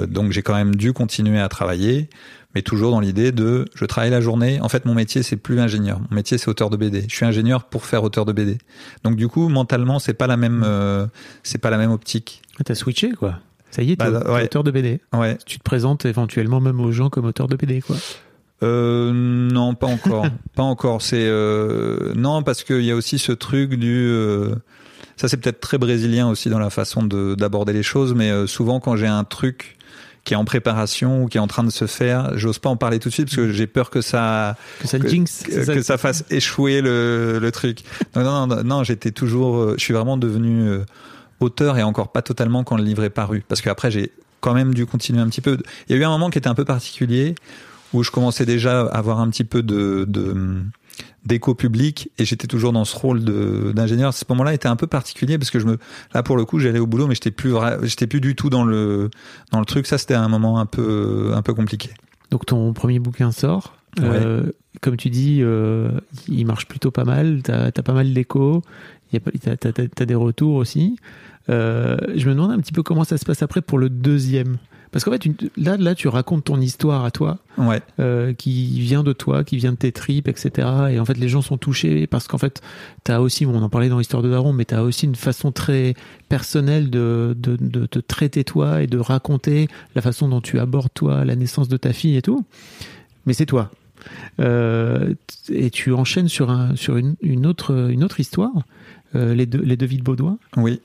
Donc 0.09 0.33
j'ai 0.33 0.43
quand 0.43 0.55
même 0.55 0.75
dû 0.75 0.93
continuer 0.93 1.39
à 1.39 1.49
travailler, 1.49 2.09
mais 2.55 2.63
toujours 2.63 2.91
dans 2.91 3.01
l'idée 3.01 3.33
de, 3.33 3.65
je 3.75 3.85
travaille 3.85 4.11
la 4.11 4.21
journée. 4.21 4.61
En 4.61 4.69
fait, 4.69 4.85
mon 4.85 4.95
métier 4.95 5.23
c'est 5.23 5.37
plus 5.37 5.61
ingénieur, 5.61 6.01
mon 6.11 6.15
métier 6.17 6.37
c'est 6.39 6.49
auteur 6.49 6.71
de 6.71 6.77
BD. 6.77 7.05
Je 7.09 7.15
suis 7.15 7.25
ingénieur 7.27 7.65
pour 7.65 7.85
faire 7.87 8.03
auteur 8.03 8.25
de 8.25 8.33
BD. 8.33 8.59
Donc 9.05 9.17
du 9.17 9.29
coup, 9.29 9.49
mentalement, 9.49 9.99
c'est 9.99 10.15
pas 10.15 10.27
la 10.27 10.37
même, 10.37 10.63
euh, 10.67 11.07
c'est 11.43 11.59
pas 11.59 11.71
la 11.71 11.79
même 11.79 11.91
optique. 11.93 12.43
Ah, 12.59 12.65
T'as 12.65 12.75
switché, 12.75 13.13
quoi. 13.13 13.35
Ça 13.71 13.83
y 13.83 13.93
est, 13.93 13.97
t'es 13.97 14.11
Bah, 14.11 14.33
ouais. 14.33 14.45
auteur 14.45 14.65
de 14.65 14.71
BD. 14.73 15.01
Ouais. 15.13 15.39
Tu 15.47 15.59
te 15.59 15.63
présentes 15.63 16.05
éventuellement 16.05 16.61
même 16.61 16.81
aux 16.81 16.91
gens 16.93 17.09
comme 17.09 17.25
auteur 17.27 17.47
de 17.47 17.55
BD, 17.57 17.81
quoi. 17.83 17.97
Euh, 18.63 19.13
non, 19.13 19.75
pas 19.75 19.87
encore, 19.87 20.27
pas 20.55 20.63
encore. 20.63 21.03
C'est 21.03 21.27
euh, 21.27 22.13
non 22.15 22.43
parce 22.43 22.63
qu'il 22.65 22.83
y 22.83 22.91
a 22.91 22.97
aussi 22.97 23.19
ce 23.19 23.33
truc 23.33 23.75
du. 23.75 24.07
euh, 24.11 24.55
ça 25.17 25.29
c'est 25.29 25.37
peut-être 25.39 25.61
très 25.61 25.79
brésilien 25.79 26.29
aussi 26.29 26.49
dans 26.51 26.59
la 26.59 26.71
façon 26.71 27.03
de 27.03 27.35
d'aborder 27.35 27.73
les 27.73 27.83
choses, 27.83 28.15
mais 28.15 28.47
souvent 28.47 28.81
quand 28.81 28.97
j'ai 28.97 29.07
un 29.07 29.25
truc 29.25 29.77
qui 30.25 30.35
est 30.35 30.37
en 30.37 30.45
préparation 30.45 31.25
ou 31.25 31.27
qui 31.27 31.39
est 31.39 31.41
en 31.41 31.47
train 31.47 31.65
de 31.65 31.71
se 31.71 31.87
faire, 31.87 32.37
j'ose 32.37 32.59
pas 32.59 32.69
en 32.69 32.77
parler 32.77 32.99
tout 32.99 33.09
de 33.09 33.15
suite 33.15 33.27
parce 33.27 33.37
que 33.37 33.53
j'ai 33.53 33.67
peur 33.67 33.91
que 33.91 34.01
ça 34.01 34.57
Que 34.81 34.87
ça 34.87 34.99
que, 34.99 35.09
jinx. 35.09 35.43
que, 35.43 35.53
c'est 35.53 35.65
ça 35.65 35.75
que 35.75 35.83
ça 35.83 35.99
fasse 35.99 36.25
échouer 36.31 36.81
le, 36.83 37.39
le 37.41 37.53
truc. 37.53 37.81
Non, 38.15 38.23
non, 38.23 38.47
non, 38.47 38.63
non, 38.63 38.85
j'étais 38.85 39.11
toujours, 39.11 39.57
euh, 39.57 39.75
je 39.79 39.83
suis 39.85 39.95
vraiment 39.95 40.17
devenu 40.17 40.69
euh, 40.69 40.85
auteur 41.41 41.79
et 41.79 41.83
encore 41.83 42.13
pas 42.13 42.23
totalement 42.23 42.65
quand 42.65 42.77
le 42.77 42.85
livre 42.85 43.03
est 43.05 43.11
paru, 43.11 43.43
parce 43.49 43.61
qu'après 43.61 43.91
j'ai 43.91 44.13
quand 44.41 44.55
même 44.55 44.75
dû 44.75 44.87
continuer 44.87 45.21
un 45.21 45.29
petit 45.29 45.41
peu. 45.41 45.59
Il 45.89 45.97
y 45.97 45.99
a 45.99 46.01
eu 46.01 46.05
un 46.05 46.11
moment 46.11 46.31
qui 46.31 46.39
était 46.39 46.49
un 46.49 46.55
peu 46.55 46.65
particulier 46.65 47.35
où 47.93 48.03
je 48.03 48.11
commençais 48.11 48.47
déjà 48.47 48.83
à 48.83 48.99
avoir 48.99 49.21
un 49.21 49.29
petit 49.31 49.45
peu 49.45 49.63
de, 49.63 50.05
de 50.07 50.63
d'écho 51.25 51.55
public 51.55 52.11
et 52.19 52.25
j'étais 52.25 52.47
toujours 52.47 52.73
dans 52.73 52.85
ce 52.85 52.97
rôle 52.97 53.25
de 53.25 53.73
d'ingénieur. 53.75 54.15
Ce 54.15 54.25
moment-là 54.29 54.55
était 54.55 54.69
un 54.69 54.77
peu 54.77 54.87
particulier 54.87 55.39
parce 55.39 55.51
que 55.51 55.59
je 55.59 55.67
me 55.67 55.79
là 56.15 56.23
pour 56.23 56.37
le 56.37 56.45
coup 56.45 56.59
j'allais 56.59 56.79
au 56.79 56.87
boulot 56.87 57.07
mais 57.07 57.15
j'étais 57.15 57.31
plus 57.31 57.55
j'étais 57.83 58.07
plus 58.07 58.21
du 58.21 58.35
tout 58.35 58.51
dans 58.51 58.65
le 58.65 59.11
dans 59.53 59.61
le 59.61 59.67
truc. 59.67 59.87
Ça 59.87 59.99
c'était 59.99 60.15
un 60.15 60.29
moment 60.29 60.59
un 60.59 60.67
peu 60.67 61.33
un 61.35 61.43
peu 61.43 61.55
compliqué. 61.55 61.91
Donc 62.31 62.47
ton 62.47 62.73
premier 62.73 62.99
bouquin 62.99 63.33
sort. 63.33 63.77
Euh, 64.01 64.53
comme 64.81 64.97
tu 64.97 65.11
dis, 65.11 65.41
euh, 65.43 65.91
il 66.29 66.47
marche 66.47 66.67
plutôt 66.67 66.91
pas 66.91 67.05
mal. 67.05 67.41
T'as 67.43 67.67
as 67.67 67.83
pas 67.83 67.93
mal 67.93 68.13
d'écho. 68.13 68.63
T'as 69.13 69.71
as, 69.99 70.07
des 70.07 70.15
retours 70.15 70.55
aussi. 70.55 70.97
Euh, 71.49 71.97
je 72.15 72.29
me 72.29 72.35
demande 72.35 72.53
un 72.53 72.59
petit 72.59 72.73
peu 72.73 72.83
comment 72.83 73.05
ça 73.05 73.19
se 73.19 73.25
passe 73.25 73.43
après 73.43 73.63
pour 73.63 73.79
le 73.79 73.91
deuxième. 73.91 74.59
Parce 74.93 75.05
qu'en 75.05 75.13
fait, 75.13 75.29
là, 75.57 75.77
là, 75.77 75.95
tu 75.95 76.09
racontes 76.09 76.45
ton 76.45 76.61
histoire 76.61 77.05
à 77.05 77.13
toi, 77.13 77.39
ouais. 77.59 77.81
euh, 78.01 78.35
qui 78.35 78.81
vient 78.81 79.05
de 79.05 79.13
toi, 79.13 79.45
qui 79.45 79.57
vient 79.57 79.73
de 79.73 79.77
tes 79.77 79.93
tripes, 79.93 80.27
etc. 80.27 80.69
Et 80.91 80.99
en 80.99 81.05
fait, 81.05 81.17
les 81.17 81.29
gens 81.29 81.43
sont 81.43 81.59
touchés 81.59 82.09
parce 82.09 82.27
qu'en 82.27 82.39
fait, 82.39 82.61
tu 83.05 83.13
as 83.13 83.21
aussi, 83.21 83.47
on 83.47 83.55
en 83.55 83.69
parlait 83.69 83.89
dans 83.89 83.99
l'histoire 83.99 84.23
de 84.23 84.31
Daron, 84.31 84.53
mais 84.53 84.65
tu 84.65 84.75
as 84.75 84.83
aussi 84.83 85.07
une 85.07 85.15
façon 85.15 85.53
très 85.53 85.95
personnelle 86.29 86.91
de, 86.91 87.37
de, 87.39 87.57
de, 87.61 87.87
te 87.87 88.01
traiter 88.01 88.43
toi 88.43 88.83
et 88.83 88.89
de 88.89 88.99
raconter 88.99 89.69
la 89.95 90.03
façon 90.03 90.29
dont 90.29 90.41
tu 90.41 90.59
abordes 90.59 90.93
toi 90.93 91.25
la 91.25 91.37
naissance 91.37 91.69
de 91.69 91.77
ta 91.77 91.93
fille 91.93 92.17
et 92.17 92.23
tout. 92.23 92.45
Mais 93.27 93.33
c'est 93.33 93.47
toi. 93.47 93.71
Euh, 94.41 95.15
et 95.51 95.71
tu 95.71 95.93
enchaînes 95.93 96.29
sur, 96.29 96.51
un, 96.51 96.75
sur 96.75 96.97
une, 96.97 97.15
une, 97.23 97.47
autre, 97.47 97.91
une 97.91 98.03
autre 98.03 98.19
histoire, 98.19 98.65
euh, 99.15 99.35
les, 99.35 99.47
deux, 99.47 99.63
les 99.63 99.77
deux 99.77 99.87
vies 99.87 99.99
de 99.99 100.03
Baudouin. 100.03 100.39
Oui. 100.57 100.81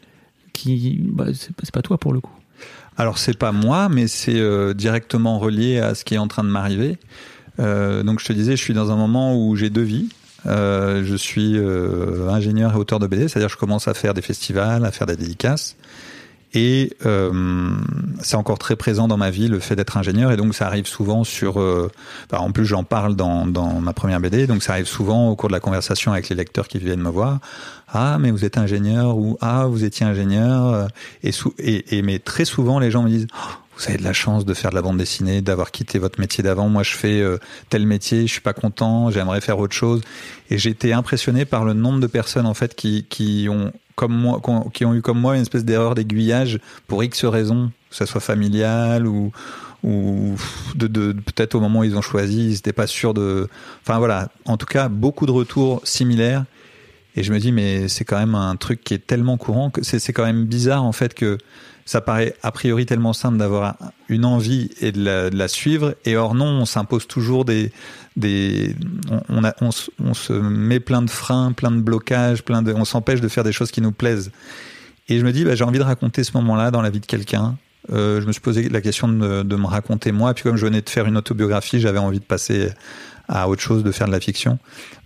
Qui, 0.53 0.99
bah, 1.01 1.25
c'est 1.33 1.71
pas 1.71 1.81
toi 1.81 1.97
pour 1.97 2.13
le 2.13 2.19
coup. 2.21 2.31
Alors 2.97 3.17
c'est 3.17 3.37
pas 3.37 3.51
moi, 3.51 3.89
mais 3.89 4.07
c'est 4.07 4.39
euh, 4.39 4.73
directement 4.73 5.37
relié 5.37 5.79
à 5.79 5.95
ce 5.95 6.05
qui 6.05 6.15
est 6.15 6.17
en 6.17 6.27
train 6.27 6.43
de 6.43 6.49
m'arriver. 6.49 6.97
Euh, 7.59 8.03
donc 8.03 8.19
je 8.19 8.25
te 8.25 8.33
disais, 8.33 8.55
je 8.55 8.61
suis 8.61 8.73
dans 8.73 8.91
un 8.91 8.95
moment 8.95 9.35
où 9.35 9.55
j'ai 9.55 9.69
deux 9.69 9.81
vies. 9.81 10.09
Euh, 10.45 11.03
je 11.03 11.15
suis 11.15 11.57
ingénieur 12.29 12.73
et 12.73 12.77
auteur 12.77 12.99
de 12.99 13.07
BD, 13.07 13.27
c'est-à-dire 13.27 13.49
je 13.49 13.57
commence 13.57 13.87
à 13.87 13.93
faire 13.93 14.13
des 14.13 14.21
festivals, 14.21 14.85
à 14.85 14.91
faire 14.91 15.07
des 15.07 15.15
dédicaces. 15.15 15.75
Et 16.55 16.95
euh, 17.05 17.69
c'est 18.21 18.37
encore 18.37 18.57
très 18.57 18.77
présent 18.77 19.07
dans 19.07 19.17
ma 19.17 19.29
vie 19.29 19.49
le 19.49 19.59
fait 19.59 19.75
d'être 19.75 19.97
ingénieur 19.97 20.31
et 20.31 20.37
donc 20.37 20.55
ça 20.55 20.65
arrive 20.65 20.87
souvent 20.87 21.23
sur. 21.25 21.59
Euh, 21.59 21.91
bah, 22.31 22.39
en 22.39 22.51
plus 22.51 22.65
j'en 22.65 22.85
parle 22.85 23.15
dans, 23.15 23.45
dans 23.45 23.81
ma 23.81 23.91
première 23.91 24.21
BD, 24.21 24.47
donc 24.47 24.63
ça 24.63 24.71
arrive 24.71 24.87
souvent 24.87 25.29
au 25.29 25.35
cours 25.35 25.49
de 25.49 25.53
la 25.53 25.59
conversation 25.59 26.13
avec 26.13 26.29
les 26.29 26.35
lecteurs 26.35 26.69
qui 26.69 26.79
viennent 26.79 27.01
me 27.01 27.09
voir. 27.09 27.39
Ah 27.89 28.17
mais 28.19 28.31
vous 28.31 28.45
êtes 28.45 28.57
ingénieur 28.57 29.17
ou 29.17 29.37
ah 29.41 29.65
vous 29.67 29.83
étiez 29.83 30.05
ingénieur 30.05 30.87
et, 31.23 31.31
sou 31.33 31.53
et, 31.59 31.97
et 31.97 32.01
mais 32.01 32.19
très 32.19 32.45
souvent 32.45 32.79
les 32.79 32.89
gens 32.89 33.03
me 33.03 33.09
disent 33.09 33.27
oh, 33.33 33.51
vous 33.77 33.89
avez 33.89 33.97
de 33.97 34.03
la 34.03 34.13
chance 34.13 34.45
de 34.45 34.53
faire 34.53 34.69
de 34.69 34.75
la 34.75 34.81
bande 34.81 34.97
dessinée, 34.97 35.41
d'avoir 35.41 35.71
quitté 35.71 35.99
votre 35.99 36.19
métier 36.19 36.43
d'avant. 36.43 36.69
Moi, 36.69 36.83
je 36.83 36.93
fais 36.93 37.19
euh, 37.19 37.37
tel 37.69 37.85
métier, 37.85 38.25
je 38.25 38.31
suis 38.31 38.41
pas 38.41 38.53
content, 38.53 39.11
j'aimerais 39.11 39.41
faire 39.41 39.59
autre 39.59 39.75
chose. 39.75 40.01
Et 40.49 40.57
j'ai 40.57 40.69
été 40.69 40.93
impressionné 40.93 41.43
par 41.43 41.65
le 41.65 41.73
nombre 41.73 41.99
de 41.99 42.07
personnes 42.07 42.45
en 42.45 42.53
fait 42.53 42.75
qui 42.75 43.05
qui 43.09 43.47
ont 43.49 43.73
comme 43.95 44.13
moi, 44.13 44.41
qui 44.73 44.85
ont 44.85 44.93
eu 44.93 45.01
comme 45.01 45.19
moi 45.19 45.35
une 45.35 45.41
espèce 45.41 45.65
d'erreur 45.65 45.95
d'aiguillage 45.95 46.59
pour 46.87 47.03
X 47.03 47.25
raisons, 47.25 47.71
que 47.89 47.95
ça 47.95 48.05
soit 48.05 48.21
familial 48.21 49.07
ou 49.07 49.31
ou 49.83 50.35
de, 50.73 50.87
de 50.87 51.11
peut-être 51.13 51.53
au 51.53 51.59
moment 51.59 51.81
où 51.81 51.83
ils 51.83 51.95
ont 51.95 52.01
choisi, 52.01 52.47
ils 52.47 52.51
n'étaient 52.53 52.73
pas 52.73 52.87
sûrs 52.87 53.13
de. 53.13 53.47
Enfin 53.83 53.99
voilà, 53.99 54.29
en 54.45 54.57
tout 54.57 54.65
cas, 54.65 54.89
beaucoup 54.89 55.27
de 55.27 55.31
retours 55.31 55.81
similaires. 55.83 56.45
Et 57.15 57.23
je 57.23 57.31
me 57.31 57.39
dis, 57.39 57.51
mais 57.51 57.87
c'est 57.87 58.03
quand 58.03 58.17
même 58.17 58.35
un 58.35 58.55
truc 58.55 58.83
qui 58.83 58.93
est 58.93 59.05
tellement 59.05 59.37
courant 59.37 59.69
que 59.69 59.83
c'est 59.83 60.11
quand 60.11 60.25
même 60.25 60.45
bizarre 60.45 60.83
en 60.83 60.91
fait 60.91 61.13
que 61.13 61.37
ça 61.85 62.01
paraît 62.01 62.35
a 62.41 62.51
priori 62.51 62.87
tellement 62.87 63.13
simple 63.13 63.37
d'avoir 63.37 63.77
une 64.09 64.25
envie 64.25 64.71
et 64.81 64.91
de 64.91 65.29
la, 65.31 65.47
suivre. 65.47 65.95
Et 66.03 66.17
or 66.17 66.33
non, 66.33 66.45
on 66.47 66.65
s'impose 66.65 67.05
toujours 67.05 67.45
des, 67.45 67.71
des, 68.15 68.75
on, 69.29 69.43
a, 69.43 69.53
on, 69.61 69.69
on, 70.03 70.13
se 70.15 70.33
met 70.33 70.79
plein 70.79 71.03
de 71.03 71.09
freins, 71.11 71.51
plein 71.51 71.69
de 71.69 71.81
blocages, 71.81 72.43
plein 72.43 72.63
de, 72.63 72.73
on 72.73 72.85
s'empêche 72.85 73.21
de 73.21 73.27
faire 73.27 73.43
des 73.43 73.51
choses 73.51 73.69
qui 73.69 73.81
nous 73.81 73.91
plaisent. 73.91 74.31
Et 75.09 75.19
je 75.19 75.25
me 75.25 75.31
dis, 75.31 75.45
bah, 75.45 75.53
j'ai 75.53 75.63
envie 75.63 75.77
de 75.77 75.83
raconter 75.83 76.23
ce 76.23 76.31
moment-là 76.37 76.71
dans 76.71 76.81
la 76.81 76.89
vie 76.89 76.99
de 76.99 77.05
quelqu'un. 77.05 77.55
Euh, 77.93 78.19
je 78.19 78.25
me 78.25 78.31
suis 78.31 78.41
posé 78.41 78.67
la 78.67 78.81
question 78.81 79.07
de, 79.07 79.43
de, 79.43 79.55
me 79.55 79.67
raconter 79.67 80.11
moi. 80.11 80.31
Et 80.31 80.33
puis 80.33 80.41
comme 80.41 80.57
je 80.57 80.65
venais 80.65 80.81
de 80.81 80.89
faire 80.89 81.05
une 81.05 81.17
autobiographie, 81.17 81.79
j'avais 81.79 81.99
envie 81.99 82.19
de 82.19 82.25
passer 82.25 82.69
à 83.27 83.47
autre 83.47 83.61
chose, 83.61 83.83
de 83.83 83.91
faire 83.91 84.07
de 84.07 84.11
la 84.11 84.19
fiction. 84.19 84.57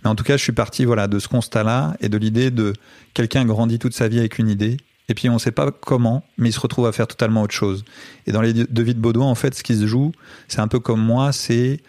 Mais 0.02 0.08
en 0.08 0.14
tout 0.14 0.24
cas, 0.24 0.38
je 0.38 0.42
suis 0.42 0.52
parti 0.52 0.86
voilà 0.86 1.08
de 1.08 1.18
ce 1.18 1.28
constat-là 1.28 1.94
et 2.00 2.08
de 2.08 2.16
l'idée 2.16 2.50
de 2.50 2.72
quelqu'un 3.12 3.44
grandit 3.44 3.78
toute 3.78 3.94
sa 3.94 4.08
vie 4.08 4.18
avec 4.18 4.38
une 4.38 4.48
idée 4.48 4.78
et 5.10 5.14
puis 5.14 5.28
on 5.28 5.34
ne 5.34 5.38
sait 5.38 5.50
pas 5.50 5.72
comment, 5.72 6.24
mais 6.38 6.50
il 6.50 6.52
se 6.52 6.60
retrouve 6.60 6.86
à 6.86 6.92
faire 6.92 7.08
totalement 7.08 7.42
autre 7.42 7.54
chose. 7.54 7.84
Et 8.26 8.32
dans 8.32 8.40
les 8.40 8.52
deux 8.52 8.82
vies 8.82 8.94
de 8.94 9.00
Baudouin, 9.00 9.26
en 9.26 9.34
fait, 9.34 9.56
ce 9.56 9.64
qui 9.64 9.76
se 9.76 9.84
joue, 9.84 10.12
c'est 10.46 10.60
un 10.60 10.68
peu 10.68 10.78
comme 10.78 11.00
moi, 11.00 11.32
c'est 11.32 11.80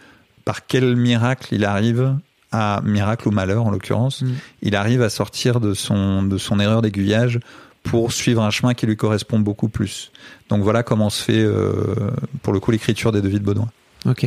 par 0.43 0.65
quel 0.65 0.95
miracle 0.95 1.53
il 1.53 1.63
arrive 1.63 2.15
à 2.51 2.81
miracle 2.83 3.27
ou 3.27 3.31
malheur 3.31 3.65
en 3.65 3.69
l'occurrence, 3.69 4.23
mm. 4.23 4.31
il 4.63 4.75
arrive 4.75 5.03
à 5.03 5.09
sortir 5.09 5.59
de 5.59 5.73
son 5.75 6.23
de 6.23 6.37
son 6.37 6.59
erreur 6.59 6.81
d'aiguillage 6.81 7.39
pour 7.83 8.11
suivre 8.11 8.41
un 8.41 8.49
chemin 8.49 8.73
qui 8.73 8.87
lui 8.87 8.97
correspond 8.97 9.39
beaucoup 9.39 9.69
plus. 9.69 10.11
Donc 10.49 10.63
voilà 10.63 10.81
comment 10.81 11.11
se 11.11 11.23
fait 11.23 11.43
euh, 11.43 11.95
pour 12.41 12.53
le 12.53 12.59
coup 12.59 12.71
l'écriture 12.71 13.11
des 13.11 13.21
deux 13.21 13.29
vies 13.29 13.39
de 13.39 13.45
Baudouin. 13.45 13.69
Ok. 14.05 14.25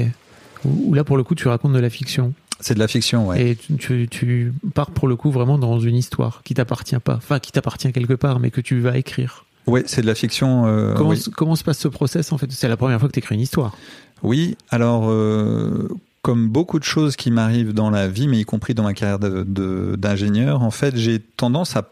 Ou 0.64 0.94
là 0.94 1.02
pour 1.02 1.16
le 1.16 1.24
coup 1.24 1.34
tu 1.34 1.48
racontes 1.48 1.72
de 1.72 1.80
la 1.80 1.90
fiction. 1.90 2.32
C'est 2.60 2.74
de 2.74 2.78
la 2.78 2.88
fiction, 2.88 3.28
ouais. 3.28 3.50
Et 3.50 3.56
tu, 3.56 4.08
tu, 4.08 4.52
pars 4.74 4.90
pour 4.90 5.08
le 5.08 5.16
coup 5.16 5.30
vraiment 5.30 5.58
dans 5.58 5.80
une 5.80 5.96
histoire 5.96 6.42
qui 6.44 6.54
t'appartient 6.54 6.98
pas, 6.98 7.16
enfin 7.16 7.38
qui 7.40 7.52
t'appartient 7.52 7.92
quelque 7.92 8.14
part, 8.14 8.40
mais 8.40 8.50
que 8.50 8.60
tu 8.60 8.80
vas 8.80 8.96
écrire. 8.96 9.44
Oui, 9.66 9.82
c'est 9.86 10.02
de 10.02 10.06
la 10.06 10.14
fiction. 10.14 10.66
Euh, 10.66 10.94
comment, 10.94 11.10
oui. 11.10 11.22
comment 11.34 11.56
se 11.56 11.64
passe 11.64 11.78
ce 11.78 11.88
process 11.88 12.32
en 12.32 12.38
fait? 12.38 12.50
C'est 12.52 12.68
la 12.68 12.76
première 12.76 13.00
fois 13.00 13.08
que 13.08 13.14
tu 13.14 13.18
écris 13.18 13.34
une 13.34 13.40
histoire. 13.40 13.76
Oui, 14.22 14.56
alors 14.70 15.10
euh, 15.10 15.88
comme 16.22 16.48
beaucoup 16.48 16.78
de 16.78 16.84
choses 16.84 17.16
qui 17.16 17.30
m'arrivent 17.30 17.72
dans 17.72 17.90
la 17.90 18.08
vie, 18.08 18.28
mais 18.28 18.38
y 18.38 18.44
compris 18.44 18.74
dans 18.74 18.82
ma 18.82 18.94
carrière 18.94 19.18
d'ingénieur, 19.18 20.62
en 20.62 20.70
fait, 20.70 20.96
j'ai 20.96 21.18
tendance 21.18 21.76
à, 21.76 21.90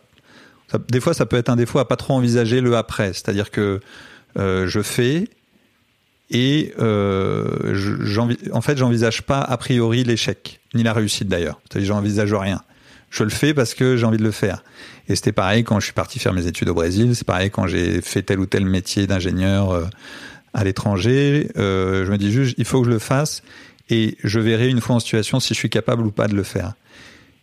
ça, 0.72 0.78
des 0.88 1.00
fois, 1.00 1.12
ça 1.12 1.26
peut 1.26 1.36
être 1.36 1.50
un 1.50 1.56
défaut 1.56 1.78
à 1.78 1.86
pas 1.86 1.96
trop 1.96 2.14
envisager 2.14 2.62
le 2.62 2.76
après. 2.76 3.12
C'est-à-dire 3.12 3.50
que 3.50 3.80
euh, 4.38 4.66
je 4.66 4.80
fais, 4.80 5.28
et 6.32 6.72
euh, 6.80 7.74
en 8.52 8.62
fait, 8.62 8.78
j'envisage 8.78 9.22
pas 9.22 9.40
a 9.40 9.56
priori 9.58 10.02
l'échec, 10.02 10.60
ni 10.74 10.82
la 10.82 10.94
réussite 10.94 11.28
d'ailleurs. 11.28 11.60
J'envisage 11.76 12.32
rien. 12.32 12.62
Je 13.10 13.22
le 13.22 13.30
fais 13.30 13.52
parce 13.52 13.74
que 13.74 13.98
j'ai 13.98 14.06
envie 14.06 14.16
de 14.16 14.22
le 14.22 14.30
faire. 14.30 14.64
Et 15.08 15.14
c'était 15.14 15.32
pareil 15.32 15.62
quand 15.62 15.78
je 15.78 15.84
suis 15.84 15.92
parti 15.92 16.18
faire 16.18 16.32
mes 16.32 16.46
études 16.46 16.70
au 16.70 16.74
Brésil. 16.74 17.14
C'est 17.14 17.26
pareil 17.26 17.50
quand 17.50 17.66
j'ai 17.66 18.00
fait 18.00 18.22
tel 18.22 18.40
ou 18.40 18.46
tel 18.46 18.64
métier 18.64 19.06
d'ingénieur 19.06 19.72
euh, 19.72 19.84
à 20.54 20.64
l'étranger. 20.64 21.50
Euh, 21.58 22.06
je 22.06 22.10
me 22.10 22.16
dis 22.16 22.32
juste, 22.32 22.54
il 22.56 22.64
faut 22.64 22.80
que 22.80 22.86
je 22.86 22.92
le 22.92 22.98
fasse 22.98 23.42
et 23.90 24.16
je 24.24 24.40
verrai 24.40 24.70
une 24.70 24.80
fois 24.80 24.96
en 24.96 25.00
situation 25.00 25.38
si 25.38 25.52
je 25.52 25.58
suis 25.58 25.68
capable 25.68 26.06
ou 26.06 26.10
pas 26.10 26.28
de 26.28 26.34
le 26.34 26.44
faire. 26.44 26.72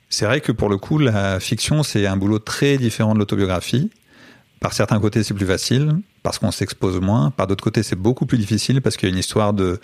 C'est 0.09 0.25
vrai 0.25 0.41
que 0.41 0.51
pour 0.51 0.69
le 0.69 0.77
coup, 0.77 0.97
la 0.97 1.39
fiction, 1.39 1.83
c'est 1.83 2.07
un 2.07 2.17
boulot 2.17 2.39
très 2.39 2.77
différent 2.79 3.13
de 3.13 3.19
l'autobiographie. 3.19 3.91
Par 4.59 4.73
certains 4.73 4.99
côtés, 4.99 5.21
c'est 5.21 5.35
plus 5.35 5.45
facile 5.45 6.01
parce 6.23 6.39
qu'on 6.39 6.51
s'expose 6.51 6.99
moins. 6.99 7.31
Par 7.31 7.47
d'autres 7.47 7.63
côtés, 7.63 7.83
c'est 7.83 7.95
beaucoup 7.95 8.25
plus 8.25 8.37
difficile 8.37 8.81
parce 8.81 8.97
qu'il 8.97 9.07
y 9.07 9.11
a 9.11 9.13
une 9.13 9.19
histoire 9.19 9.53
de 9.53 9.79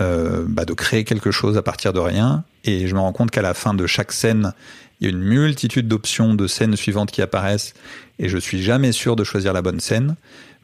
euh, 0.00 0.44
bah, 0.48 0.64
de 0.64 0.72
créer 0.72 1.04
quelque 1.04 1.30
chose 1.30 1.58
à 1.58 1.62
partir 1.62 1.92
de 1.92 1.98
rien. 1.98 2.44
Et 2.64 2.86
je 2.86 2.94
me 2.94 3.00
rends 3.00 3.12
compte 3.12 3.30
qu'à 3.30 3.42
la 3.42 3.54
fin 3.54 3.74
de 3.74 3.86
chaque 3.86 4.12
scène, 4.12 4.52
il 5.00 5.04
y 5.04 5.06
a 5.08 5.10
une 5.10 5.22
multitude 5.22 5.88
d'options 5.88 6.34
de 6.34 6.46
scènes 6.46 6.76
suivantes 6.76 7.10
qui 7.10 7.22
apparaissent 7.22 7.74
et 8.18 8.28
je 8.28 8.38
suis 8.38 8.62
jamais 8.62 8.92
sûr 8.92 9.16
de 9.16 9.24
choisir 9.24 9.52
la 9.52 9.62
bonne 9.62 9.80
scène. 9.80 10.16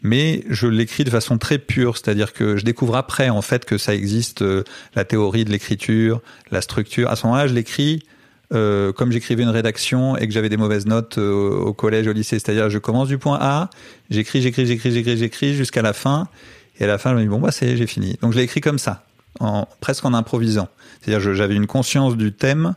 Mais 0.02 0.44
je 0.48 0.66
l'écris 0.66 1.04
de 1.04 1.10
façon 1.10 1.38
très 1.38 1.58
pure, 1.58 1.96
c'est-à-dire 1.96 2.32
que 2.32 2.56
je 2.56 2.64
découvre 2.64 2.96
après 2.96 3.28
en 3.28 3.42
fait 3.42 3.64
que 3.64 3.78
ça 3.78 3.94
existe 3.94 4.42
euh, 4.42 4.62
la 4.94 5.04
théorie 5.04 5.44
de 5.44 5.50
l'écriture, 5.50 6.20
la 6.50 6.60
structure. 6.60 7.10
À 7.10 7.16
ce 7.16 7.26
moment-là, 7.26 7.46
je 7.46 7.54
l'écris 7.54 8.04
euh, 8.52 8.92
comme 8.92 9.10
j'écrivais 9.10 9.42
une 9.42 9.48
rédaction 9.48 10.16
et 10.16 10.26
que 10.26 10.32
j'avais 10.32 10.48
des 10.48 10.56
mauvaises 10.56 10.86
notes 10.86 11.18
euh, 11.18 11.50
au 11.50 11.72
collège, 11.72 12.06
au 12.06 12.12
lycée, 12.12 12.38
c'est-à-dire 12.38 12.70
je 12.70 12.78
commence 12.78 13.08
du 13.08 13.18
point 13.18 13.38
A, 13.40 13.70
j'écris, 14.08 14.40
j'écris, 14.40 14.66
j'écris, 14.66 14.92
j'écris, 14.92 15.16
j'écris 15.16 15.54
jusqu'à 15.54 15.82
la 15.82 15.92
fin, 15.92 16.28
et 16.78 16.84
à 16.84 16.86
la 16.86 16.98
fin 16.98 17.10
je 17.10 17.16
me 17.16 17.22
dis 17.22 17.28
bon 17.28 17.40
bah 17.40 17.50
c'est 17.50 17.76
j'ai 17.76 17.86
fini. 17.86 18.16
Donc 18.22 18.32
je 18.32 18.38
l'ai 18.38 18.44
écrit 18.44 18.60
comme 18.60 18.78
ça, 18.78 19.04
en, 19.40 19.66
presque 19.80 20.04
en 20.04 20.14
improvisant. 20.14 20.68
C'est-à-dire 21.00 21.34
j'avais 21.34 21.56
une 21.56 21.66
conscience 21.66 22.16
du 22.16 22.32
thème, 22.32 22.74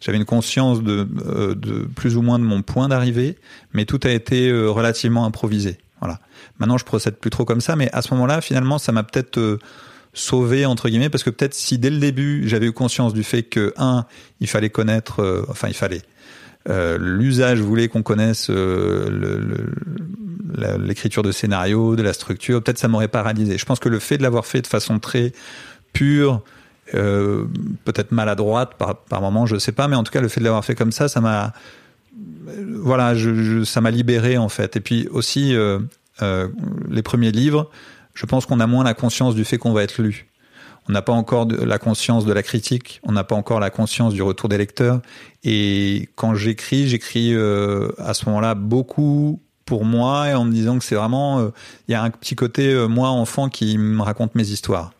j'avais 0.00 0.18
une 0.18 0.24
conscience 0.24 0.82
de, 0.82 1.08
euh, 1.26 1.54
de 1.54 1.88
plus 1.96 2.16
ou 2.16 2.22
moins 2.22 2.38
de 2.38 2.44
mon 2.44 2.62
point 2.62 2.88
d'arrivée, 2.88 3.38
mais 3.72 3.86
tout 3.86 4.00
a 4.04 4.10
été 4.10 4.48
euh, 4.48 4.68
relativement 4.68 5.24
improvisé. 5.24 5.78
Voilà. 6.00 6.20
Maintenant 6.60 6.78
je 6.78 6.84
procède 6.84 7.16
plus 7.16 7.30
trop 7.30 7.44
comme 7.44 7.60
ça, 7.60 7.74
mais 7.74 7.90
à 7.92 8.02
ce 8.02 8.14
moment-là 8.14 8.40
finalement 8.40 8.78
ça 8.78 8.92
m'a 8.92 9.02
peut-être 9.02 9.58
sauvé 10.18 10.66
entre 10.66 10.88
guillemets 10.88 11.10
parce 11.10 11.22
que 11.22 11.30
peut-être 11.30 11.54
si 11.54 11.78
dès 11.78 11.90
le 11.90 11.98
début 11.98 12.42
j'avais 12.46 12.66
eu 12.66 12.72
conscience 12.72 13.14
du 13.14 13.22
fait 13.22 13.44
que 13.44 13.72
un 13.76 14.04
il 14.40 14.48
fallait 14.48 14.70
connaître 14.70 15.22
euh, 15.22 15.46
enfin 15.48 15.68
il 15.68 15.74
fallait 15.74 16.02
euh, 16.68 16.98
l'usage 17.00 17.60
voulait 17.60 17.88
qu'on 17.88 18.02
connaisse 18.02 18.48
euh, 18.50 19.56
l'écriture 20.78 21.22
de 21.22 21.30
scénario 21.30 21.94
de 21.94 22.02
la 22.02 22.12
structure 22.12 22.62
peut-être 22.62 22.78
ça 22.78 22.88
m'aurait 22.88 23.08
paralysé. 23.08 23.58
Je 23.58 23.64
pense 23.64 23.78
que 23.78 23.88
le 23.88 24.00
fait 24.00 24.18
de 24.18 24.22
l'avoir 24.22 24.44
fait 24.44 24.60
de 24.60 24.66
façon 24.66 24.98
très 24.98 25.32
pure 25.92 26.42
peut-être 26.90 28.12
maladroite 28.12 28.74
par, 28.76 28.96
par 28.96 29.20
moment 29.20 29.46
je 29.46 29.56
sais 29.56 29.72
pas 29.72 29.88
mais 29.88 29.96
en 29.96 30.02
tout 30.02 30.12
cas 30.12 30.20
le 30.20 30.28
fait 30.28 30.40
de 30.40 30.44
l'avoir 30.44 30.64
fait 30.64 30.74
comme 30.74 30.92
ça 30.92 31.06
ça 31.06 31.20
m'a 31.20 31.52
voilà 32.70 33.14
ça 33.64 33.80
m'a 33.80 33.90
libéré 33.90 34.36
en 34.36 34.48
fait. 34.48 34.76
Et 34.76 34.80
puis 34.80 35.06
aussi 35.12 35.54
les 36.20 37.02
premiers 37.02 37.30
livres 37.30 37.70
je 38.18 38.26
pense 38.26 38.46
qu'on 38.46 38.58
a 38.58 38.66
moins 38.66 38.82
la 38.82 38.94
conscience 38.94 39.36
du 39.36 39.44
fait 39.44 39.58
qu'on 39.58 39.72
va 39.72 39.84
être 39.84 40.02
lu. 40.02 40.26
on 40.88 40.92
n'a 40.92 41.02
pas 41.02 41.12
encore 41.12 41.46
la 41.46 41.78
conscience 41.78 42.24
de 42.24 42.32
la 42.32 42.42
critique, 42.42 43.00
on 43.04 43.12
n'a 43.12 43.22
pas 43.22 43.36
encore 43.36 43.60
la 43.60 43.70
conscience 43.70 44.12
du 44.12 44.22
retour 44.22 44.48
des 44.48 44.58
lecteurs. 44.58 45.00
Et 45.44 46.08
quand 46.16 46.34
j'écris, 46.34 46.88
j'écris 46.88 47.32
euh, 47.32 47.90
à 47.98 48.14
ce 48.14 48.26
moment-là 48.26 48.56
beaucoup 48.56 49.40
pour 49.66 49.84
moi 49.84 50.30
et 50.30 50.34
en 50.34 50.44
me 50.44 50.52
disant 50.52 50.78
que 50.78 50.84
c'est 50.84 50.96
vraiment, 50.96 51.38
euh, 51.38 51.50
il 51.86 51.92
y 51.92 51.94
a 51.94 52.02
un 52.02 52.10
petit 52.10 52.34
côté 52.34 52.72
euh, 52.72 52.88
moi 52.88 53.10
enfant 53.10 53.48
qui 53.48 53.78
me 53.78 54.02
raconte 54.02 54.34
mes 54.34 54.48
histoires. 54.48 54.90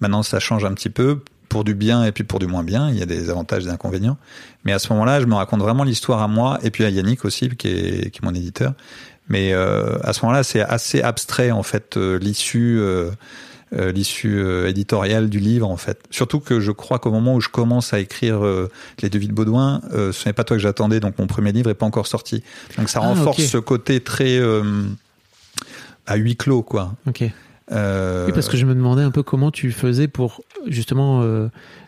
Maintenant, 0.00 0.22
ça 0.22 0.40
change 0.40 0.64
un 0.64 0.72
petit 0.72 0.90
peu 0.90 1.20
pour 1.50 1.64
du 1.64 1.74
bien 1.74 2.04
et 2.04 2.12
puis 2.12 2.24
pour 2.24 2.38
du 2.38 2.46
moins 2.46 2.64
bien. 2.64 2.88
Il 2.88 2.98
y 2.98 3.02
a 3.02 3.06
des 3.06 3.28
avantages 3.28 3.64
et 3.64 3.66
des 3.66 3.72
inconvénients. 3.72 4.16
Mais 4.64 4.72
à 4.72 4.78
ce 4.78 4.90
moment-là, 4.94 5.20
je 5.20 5.26
me 5.26 5.34
raconte 5.34 5.60
vraiment 5.60 5.84
l'histoire 5.84 6.22
à 6.22 6.28
moi 6.28 6.58
et 6.62 6.70
puis 6.70 6.84
à 6.84 6.88
Yannick 6.88 7.26
aussi, 7.26 7.50
qui 7.50 7.68
est, 7.68 8.10
qui 8.10 8.20
est 8.20 8.24
mon 8.24 8.34
éditeur. 8.34 8.72
Mais 9.28 9.52
euh, 9.52 9.98
à 10.02 10.12
ce 10.12 10.24
moment-là, 10.24 10.42
c'est 10.42 10.60
assez 10.60 11.00
abstrait 11.00 11.50
en 11.50 11.62
fait 11.62 11.96
l'issue. 11.96 12.80
Euh, 13.74 13.90
l'issue 13.90 14.36
euh, 14.36 14.68
éditoriale 14.68 15.30
du 15.30 15.38
livre 15.38 15.66
en 15.66 15.78
fait. 15.78 15.98
Surtout 16.10 16.40
que 16.40 16.60
je 16.60 16.72
crois 16.72 16.98
qu'au 16.98 17.10
moment 17.10 17.36
où 17.36 17.40
je 17.40 17.48
commence 17.48 17.94
à 17.94 18.00
écrire 18.00 18.44
euh, 18.44 18.70
les 19.00 19.08
devis 19.08 19.28
de 19.28 19.32
Baudouin, 19.32 19.80
ce 19.90 20.28
n'est 20.28 20.34
pas 20.34 20.44
toi 20.44 20.58
que 20.58 20.62
j'attendais, 20.62 21.00
donc 21.00 21.18
mon 21.18 21.26
premier 21.26 21.52
livre 21.52 21.70
est 21.70 21.74
pas 21.74 21.86
encore 21.86 22.06
sorti. 22.06 22.42
Donc 22.76 22.90
ça 22.90 23.00
ah, 23.02 23.06
renforce 23.06 23.42
ce 23.42 23.56
côté 23.56 24.00
très 24.00 24.38
à 26.06 26.16
huis 26.16 26.36
clos 26.36 26.62
quoi. 26.62 26.94
Ok. 27.06 27.20
Oui, 27.22 28.32
parce 28.34 28.50
que 28.50 28.58
je 28.58 28.66
me 28.66 28.74
demandais 28.74 29.02
un 29.02 29.10
peu 29.10 29.22
comment 29.22 29.50
tu 29.50 29.72
faisais 29.72 30.06
pour 30.06 30.42
justement. 30.66 31.24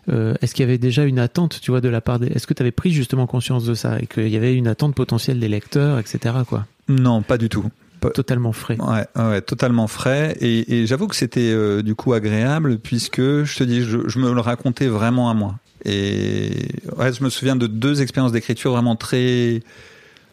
est-ce 0.09 0.55
qu'il 0.55 0.65
y 0.65 0.69
avait 0.69 0.79
déjà 0.79 1.05
une 1.05 1.19
attente, 1.19 1.61
tu 1.61 1.71
vois, 1.71 1.83
de 1.83 1.91
la 1.91 2.01
part 2.01 2.19
des. 2.19 2.29
Est-ce 2.29 2.47
que 2.47 2.55
tu 2.55 2.63
avais 2.63 2.73
pris 2.73 2.93
justement 2.93 3.27
conscience 3.27 3.65
de 3.65 3.75
ça 3.75 3.99
et 4.01 4.07
qu'il 4.07 4.29
y 4.29 4.37
avait 4.39 4.55
une 4.55 4.69
attente 4.69 4.95
potentielle 4.95 5.39
des 5.39 5.49
lecteurs, 5.49 5.99
etc. 5.99 6.37
Quoi? 6.49 6.65
Non, 6.89 7.23
pas 7.23 7.39
du 7.39 7.49
tout 7.49 7.71
totalement 8.11 8.53
frais. 8.53 8.77
Ouais, 8.81 9.07
ouais 9.17 9.41
totalement 9.41 9.87
frais. 9.87 10.37
Et, 10.41 10.81
et 10.81 10.87
j'avoue 10.87 11.07
que 11.07 11.17
c'était 11.17 11.53
euh, 11.53 11.83
du 11.83 11.95
coup 11.95 12.13
agréable 12.13 12.79
puisque 12.79 13.21
je 13.21 13.57
te 13.57 13.65
dis, 13.65 13.83
je, 13.83 14.09
je, 14.09 14.19
me 14.19 14.33
le 14.33 14.41
racontais 14.41 14.89
vraiment 14.89 15.31
à 15.31 15.35
moi. 15.35 15.57
Et 15.85 16.69
ouais, 16.97 17.13
je 17.13 17.23
me 17.23 17.31
souviens 17.31 17.57
de 17.57 17.67
deux 17.67 18.03
expériences 18.03 18.33
d'écriture 18.33 18.73
vraiment 18.73 18.97
très, 18.97 19.63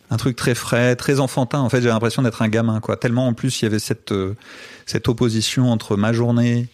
un 0.10 0.18
truc 0.18 0.36
très 0.36 0.56
frais, 0.56 0.96
très 0.96 1.20
enfantin. 1.20 1.60
En 1.60 1.70
fait, 1.70 1.82
j'ai 1.82 1.90
l'impression 1.90 2.22
d'être 2.22 2.42
un 2.42 2.48
gamin, 2.48 2.80
quoi. 2.80 2.96
Tellement 2.96 3.28
en 3.28 3.34
plus 3.34 3.62
il 3.62 3.66
y 3.66 3.68
avait 3.68 3.80
cette 3.80 4.12
euh, 4.12 4.36
cette 4.86 5.08
opposition 5.08 5.72
entre 5.72 5.96
ma 5.98 6.14
journée, 6.14 6.68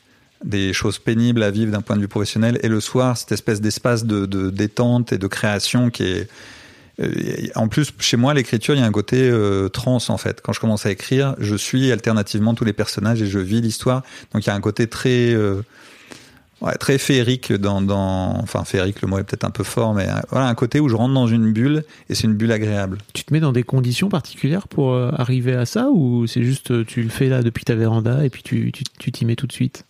des 0.44 0.74
choses 0.74 1.00
pénibles 1.00 1.44
à 1.44 1.52
vivre 1.52 1.72
d'un 1.72 1.82
point 1.82 1.96
de 1.96 2.02
vue 2.02 2.08
professionnel, 2.08 2.60
et 2.62 2.68
le 2.68 2.80
soir 2.80 3.18
cette 3.18 3.32
espèce 3.32 3.62
d'espace 3.62 4.06
de, 4.06 4.26
de 4.26 4.50
détente 4.50 5.12
et 5.12 5.18
de 5.18 5.28
création 5.28 5.90
qui 5.90 6.04
est 6.04 6.30
en 7.56 7.68
plus, 7.68 7.94
chez 8.00 8.18
moi, 8.18 8.34
l'écriture, 8.34 8.74
il 8.74 8.80
y 8.80 8.84
a 8.84 8.86
un 8.86 8.92
côté 8.92 9.30
euh, 9.30 9.70
trans 9.70 10.00
en 10.10 10.18
fait. 10.18 10.42
Quand 10.42 10.54
je 10.54 10.60
commence 10.60 10.86
à 10.86 10.92
écrire, 10.92 11.36
je 11.40 11.56
suis 11.56 11.92
alternativement 11.92 12.56
tous 12.56 12.66
les 12.66 12.74
personnages 12.74 13.22
et 13.22 13.28
je 13.28 13.40
vis 13.40 13.62
l'histoire. 13.62 14.02
Donc 14.34 14.46
il 14.46 14.48
y 14.48 14.50
a 14.52 14.56
un 14.56 14.62
côté 14.62 14.88
très 14.88 15.32
euh, 15.34 15.62
ouais, 16.62 16.74
très 16.76 16.98
féerique 16.98 17.54
dans, 17.54 17.82
dans 17.82 18.40
enfin 18.40 18.64
féerique, 18.64 19.02
le 19.04 19.08
mot 19.08 19.20
est 19.20 19.24
peut-être 19.24 19.44
un 19.44 19.52
peu 19.52 19.64
fort, 19.64 19.94
mais 19.94 20.08
voilà 20.32 20.48
un 20.48 20.56
côté 20.56 20.80
où 20.80 20.90
je 20.90 20.96
rentre 20.96 21.14
dans 21.14 21.28
une 21.28 21.54
bulle 21.54 21.84
et 22.10 22.16
c'est 22.16 22.24
une 22.24 22.34
bulle 22.34 22.52
agréable. 22.52 22.98
Tu 23.14 23.24
te 23.24 23.32
mets 23.32 23.42
dans 23.42 23.52
des 23.52 23.64
conditions 23.64 24.10
particulières 24.10 24.68
pour 24.68 24.96
arriver 24.96 25.54
à 25.54 25.68
ça 25.68 25.90
ou 25.92 26.26
c'est 26.26 26.44
juste 26.44 26.86
tu 26.88 27.04
le 27.04 27.10
fais 27.10 27.30
là 27.30 27.44
depuis 27.44 27.64
ta 27.64 27.76
véranda 27.76 28.26
et 28.26 28.32
puis 28.32 28.42
tu 28.42 28.72
tu 28.72 29.12
t'y 29.12 29.26
mets 29.26 29.36
tout 29.36 29.48
de 29.48 29.54
suite? 29.54 29.84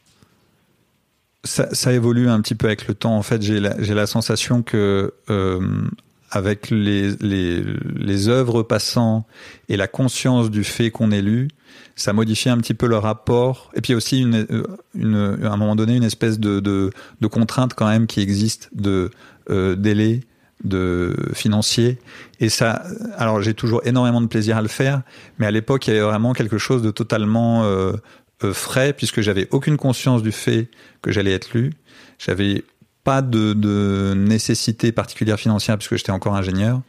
Ça, 1.43 1.73
ça, 1.73 1.93
évolue 1.93 2.27
un 2.27 2.41
petit 2.41 2.55
peu 2.55 2.67
avec 2.67 2.89
le 2.89 2.93
temps. 2.93 3.15
En 3.15 3.21
fait, 3.21 3.41
j'ai 3.41 3.61
la, 3.61 3.77
la 3.77 4.07
sensation 4.07 4.63
que 4.63 5.13
euh, 5.29 5.87
avec 6.29 6.69
les, 6.69 7.11
les, 7.17 7.63
les 7.95 8.27
œuvres 8.27 8.63
passant 8.63 9.25
et 9.69 9.77
la 9.77 9.87
conscience 9.87 10.51
du 10.51 10.63
fait 10.63 10.91
qu'on 10.91 11.11
est 11.11 11.21
lu, 11.21 11.47
ça 11.95 12.13
modifie 12.13 12.49
un 12.49 12.57
petit 12.57 12.73
peu 12.73 12.87
le 12.87 12.97
rapport. 12.97 13.71
Et 13.75 13.81
puis 13.81 13.93
aussi, 13.93 14.21
une, 14.21 14.45
une, 14.93 15.39
à 15.43 15.51
un 15.51 15.57
moment 15.57 15.75
donné, 15.75 15.95
une 15.95 16.03
espèce 16.03 16.39
de, 16.39 16.59
de, 16.59 16.91
de 17.21 17.27
contrainte 17.27 17.73
quand 17.73 17.87
même 17.87 18.07
qui 18.07 18.21
existe 18.21 18.69
de 18.73 19.09
euh, 19.49 19.75
délai, 19.75 20.21
de 20.63 21.15
financier. 21.33 21.97
Et 22.39 22.49
ça, 22.49 22.83
alors 23.17 23.41
j'ai 23.41 23.53
toujours 23.53 23.81
énormément 23.85 24.21
de 24.21 24.27
plaisir 24.27 24.57
à 24.57 24.61
le 24.61 24.67
faire, 24.67 25.01
mais 25.39 25.45
à 25.45 25.51
l'époque, 25.51 25.87
il 25.87 25.93
y 25.93 25.97
avait 25.97 26.05
vraiment 26.05 26.33
quelque 26.33 26.57
chose 26.57 26.81
de 26.81 26.91
totalement 26.91 27.63
euh, 27.63 27.93
euh 28.43 28.53
frais, 28.53 28.93
puisque 28.93 29.21
j'avais 29.21 29.47
aucune 29.51 29.77
conscience 29.77 30.21
du 30.21 30.31
fait 30.31 30.69
que 31.01 31.11
j'allais 31.11 31.33
être 31.33 31.53
lu. 31.53 31.73
J'avais 32.19 32.63
pas 33.07 33.21
de, 33.21 33.53
de 33.53 34.13
nécessité 34.17 34.91
particulière 34.91 35.39
financière 35.39 35.77
puisque 35.77 35.95
j'étais 35.95 36.11
encore 36.11 36.35
ingénieur. 36.35 36.81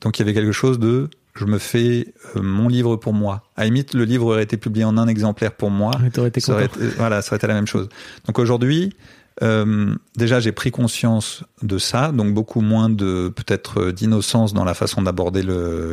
Donc 0.00 0.18
il 0.18 0.22
y 0.22 0.24
avait 0.24 0.32
quelque 0.32 0.52
chose 0.52 0.78
de 0.78 1.10
je 1.34 1.44
me 1.44 1.58
fais 1.58 2.14
euh, 2.34 2.40
mon 2.40 2.68
livre 2.68 2.96
pour 2.96 3.12
moi. 3.12 3.42
À 3.56 3.60
la 3.60 3.66
limite, 3.66 3.92
le 3.92 4.04
livre 4.04 4.24
aurait 4.28 4.42
été 4.42 4.56
publié 4.56 4.86
en 4.86 4.96
un 4.96 5.06
exemplaire 5.06 5.52
pour 5.52 5.70
moi. 5.70 5.90
été 6.28 6.40
ça 6.40 6.54
aurait 6.54 6.64
été, 6.64 6.80
voilà, 6.96 7.20
ça 7.20 7.28
aurait 7.28 7.36
été 7.36 7.46
la 7.46 7.52
même 7.52 7.66
chose. 7.66 7.90
Donc 8.26 8.38
aujourd'hui, 8.38 8.96
euh, 9.42 9.94
déjà 10.16 10.40
j'ai 10.40 10.52
pris 10.52 10.70
conscience 10.70 11.44
de 11.60 11.76
ça, 11.76 12.10
donc 12.10 12.32
beaucoup 12.32 12.62
moins 12.62 12.88
de 12.88 13.30
peut-être 13.36 13.90
d'innocence 13.90 14.54
dans 14.54 14.64
la 14.64 14.72
façon 14.72 15.02
d'aborder 15.02 15.42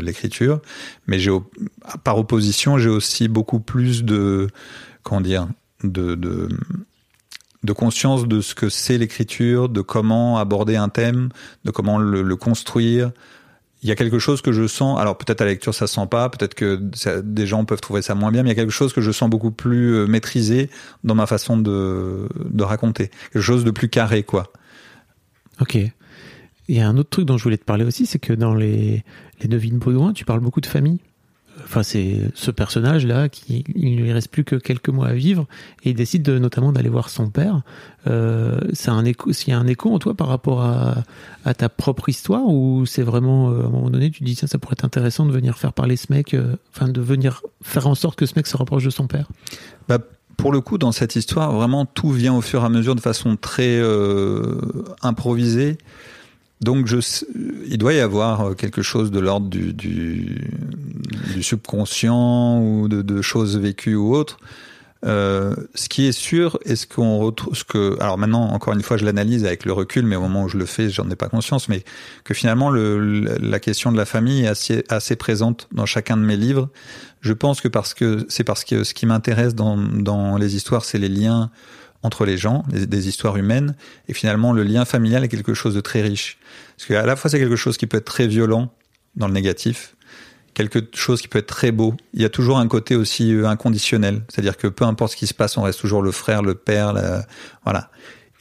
l'écriture, 0.02 0.62
mais 1.08 1.20
j'ai 1.20 1.32
par 2.06 2.18
opposition 2.18 2.78
j'ai 2.78 2.88
aussi 2.88 3.28
beaucoup 3.28 3.60
plus 3.60 4.06
de 4.06 4.48
comment 5.04 5.20
dire 5.20 5.50
de, 5.84 6.16
de 6.16 6.48
de 7.64 7.74
conscience 7.74 8.28
de 8.28 8.42
ce 8.42 8.56
que 8.56 8.70
c'est 8.70 8.98
l'écriture, 8.98 9.70
de 9.70 9.82
comment 9.82 10.38
aborder 10.38 10.76
un 10.76 10.90
thème, 10.90 11.30
de 11.66 11.72
comment 11.72 11.98
le, 11.98 12.36
construire. 12.36 13.12
Il 13.82 13.90
y 13.90 13.92
a 13.92 13.96
quelque 13.96 14.20
chose 14.20 14.42
que 14.42 14.52
je 14.52 14.66
sens, 14.68 15.00
alors 15.00 15.18
peut-être 15.18 15.42
à 15.42 15.46
la 15.46 15.52
lecture 15.52 15.74
ça 15.74 15.88
se 15.88 15.96
sent 15.96 16.08
pas, 16.10 16.30
peut-être 16.30 16.56
que 16.56 16.76
des 17.22 17.48
gens 17.48 17.66
peuvent 17.66 17.82
trouver 17.82 18.02
ça 18.02 18.16
moins 18.16 18.32
bien, 18.32 18.44
mais 18.44 18.50
il 18.50 18.56
y 18.56 18.60
a 18.60 18.62
quelque 18.62 18.72
chose 18.72 18.94
que 18.94 19.02
je 19.02 19.12
sens 19.12 19.30
beaucoup 19.30 19.52
plus 19.52 19.96
euh, 19.96 20.08
maîtrisé 20.08 20.70
dans 21.04 21.16
ma 21.16 21.26
façon 21.26 21.58
de, 21.58 22.30
de 22.46 22.64
raconter. 22.64 23.12
Quelque 23.32 23.42
chose 23.42 23.66
de 23.66 23.72
plus 23.72 23.90
carré, 23.90 24.24
quoi. 24.24 24.52
Ok. 25.60 25.76
Il 25.76 26.76
y 26.78 26.80
a 26.80 26.88
un 26.88 26.96
autre 26.98 27.10
truc 27.10 27.26
dont 27.26 27.38
je 27.38 27.44
voulais 27.44 27.58
te 27.58 27.66
parler 27.66 27.84
aussi, 27.84 28.06
c'est 28.06 28.20
que 28.20 28.32
dans 28.32 28.56
les, 28.56 29.04
les 29.42 29.48
devines 29.50 29.80
Baudouin, 29.80 30.14
tu 30.14 30.24
parles 30.24 30.40
beaucoup 30.40 30.62
de 30.62 30.66
famille 30.66 31.00
enfin 31.64 31.84
c'est 31.84 32.32
ce 32.34 32.52
personnage 32.52 33.06
là 33.06 33.30
qui 33.30 33.64
il 33.76 33.98
lui 33.98 34.12
reste 34.12 34.30
plus 34.30 34.44
que 34.44 34.56
quelques 34.56 34.90
mois 34.90 35.08
à 35.08 35.14
vivre 35.14 35.46
et 35.84 35.92
il 35.92 35.96
décide 35.96 36.24
de, 36.24 36.40
notamment 36.40 36.72
d'aller 36.72 36.90
voir 36.90 37.10
son 37.10 37.30
père. 37.30 37.62
Euh, 38.08 38.60
c'est 38.74 38.90
un 38.90 39.06
écho 39.06 39.32
s'il 39.32 39.50
y 39.50 39.54
a 39.54 39.60
un 39.60 39.68
écho 39.68 39.94
en 39.94 40.00
toi 40.00 40.14
par 40.14 40.28
rapport 40.28 40.62
à, 40.62 41.04
ta 41.54 41.70
propre 41.70 42.10
histoire 42.10 42.46
ou 42.46 42.86
c'est 42.86 43.04
vraiment 43.04 43.52
euh, 43.52 43.64
à 43.64 43.66
un 43.66 43.70
moment 43.70 43.90
donné 43.90 44.12
tu 44.12 44.24
dis 44.24 44.36
ça 44.36 44.48
ça 44.48 44.58
pourrait 44.58 44.74
être 44.74 44.86
intéressant 44.86 45.26
de 45.26 45.32
venir 45.32 45.58
faire 45.58 45.74
parler 45.74 45.96
ce 45.96 46.12
mec 46.12 46.34
euh, 46.34 46.56
enfin 46.76 46.88
de 46.88 47.02
venir 47.02 47.42
faire 47.62 47.88
en 47.88 47.96
sorte 47.96 48.18
que 48.18 48.26
ce 48.26 48.34
mec 48.36 48.48
se 48.48 48.58
rapproche 48.58 48.84
de 48.84 48.90
son 48.90 49.08
père? 49.08 49.28
Bah, 49.88 50.00
pour 50.38 50.52
le 50.52 50.62
coup 50.62 50.78
dans 50.78 50.92
cette 50.92 51.16
histoire 51.16 51.54
vraiment 51.54 51.86
tout 51.86 52.12
vient 52.12 52.36
au 52.36 52.42
fur 52.42 52.64
et 52.64 52.66
à 52.66 52.70
mesure 52.70 52.96
de 52.96 53.02
façon 53.02 53.36
très 53.36 53.78
euh, 53.78 54.60
improvisée 55.02 55.78
donc, 56.64 56.88
je, 56.88 56.98
il 57.68 57.78
doit 57.78 57.94
y 57.94 58.00
avoir 58.00 58.42
euh, 58.42 58.54
quelque 58.54 58.82
chose 58.82 59.12
de 59.12 59.20
l'ordre 59.20 59.50
du, 59.50 59.74
du, 59.74 60.50
du, 61.34 61.44
subconscient 61.44 62.62
ou 62.62 62.88
de, 62.88 63.02
de, 63.02 63.22
choses 63.22 63.58
vécues 63.58 63.96
ou 63.96 64.16
autres. 64.16 64.38
Euh, 65.06 65.54
ce 65.76 65.90
qui 65.90 66.06
est 66.06 66.14
sûr, 66.14 66.58
est-ce 66.64 66.88
qu'on 66.88 67.18
retrouve 67.18 67.56
ce 67.56 67.66
que, 67.66 68.00
alors 68.00 68.18
maintenant, 68.18 68.50
encore 68.52 68.74
une 68.74 68.82
fois, 68.82 68.96
je 68.96 69.04
l'analyse 69.04 69.46
avec 69.46 69.66
le 69.66 69.74
recul, 69.74 70.06
mais 70.06 70.16
au 70.16 70.22
moment 70.22 70.44
où 70.44 70.48
je 70.48 70.58
le 70.58 70.66
fais, 70.66 70.90
j'en 70.90 71.10
ai 71.10 71.18
pas 71.18 71.28
conscience, 71.28 71.68
mais 71.68 71.84
que 72.24 72.34
finalement, 72.34 72.70
le, 72.70 73.20
la 73.40 73.60
question 73.60 73.92
de 73.92 73.98
la 73.98 74.06
famille 74.06 74.46
est 74.46 74.48
assez, 74.48 74.86
assez 74.88 75.18
présente 75.18 75.68
dans 75.74 75.86
chacun 75.86 76.16
de 76.16 76.22
mes 76.22 76.38
livres. 76.38 76.70
Je 77.20 77.34
pense 77.34 77.60
que 77.60 77.68
parce 77.68 77.94
que 77.94 78.26
c'est 78.30 78.46
parce 78.46 78.64
que 78.64 78.86
ce 78.86 78.94
qui 78.94 79.06
m'intéresse 79.06 79.56
dans, 79.56 79.76
dans 79.78 80.38
les 80.38 80.56
histoires, 80.56 80.86
c'est 80.86 81.00
les 81.00 81.10
liens 81.10 81.52
entre 82.04 82.26
les 82.26 82.38
gens, 82.38 82.64
des 82.70 83.08
histoires 83.08 83.38
humaines, 83.38 83.76
et 84.08 84.14
finalement 84.14 84.54
le 84.54 84.64
lien 84.64 84.86
familial 84.86 85.24
est 85.24 85.30
quelque 85.30 85.54
chose 85.54 85.74
de 85.74 85.82
très 85.82 86.02
riche. 86.02 86.38
Parce 86.78 86.88
qu'à 86.88 87.06
la 87.06 87.16
fois 87.16 87.30
c'est 87.30 87.40
quelque 87.40 87.56
chose 87.56 87.78
qui 87.78 87.88
peut 87.88 87.98
être 87.98 88.06
très 88.06 88.28
violent 88.28 88.72
dans 89.16 89.28
le 89.28 89.34
négatif, 89.34 89.96
quelque 90.54 90.80
chose 90.94 91.22
qui 91.22 91.28
peut 91.28 91.40
être 91.40 91.48
très 91.48 91.72
beau. 91.72 91.96
Il 92.14 92.22
y 92.22 92.26
a 92.26 92.30
toujours 92.30 92.60
un 92.60 92.68
côté 92.68 92.96
aussi 92.96 93.34
euh, 93.34 93.48
inconditionnel, 93.48 94.22
c'est-à-dire 94.30 94.58
que 94.58 94.68
peu 94.68 94.86
importe 94.86 95.14
ce 95.14 95.18
qui 95.18 95.28
se 95.28 95.34
passe, 95.34 95.58
on 95.58 95.64
reste 95.64 95.80
toujours 95.80 96.02
le 96.02 96.12
frère, 96.12 96.44
le 96.44 96.56
père, 96.56 96.94
voilà. 97.64 97.90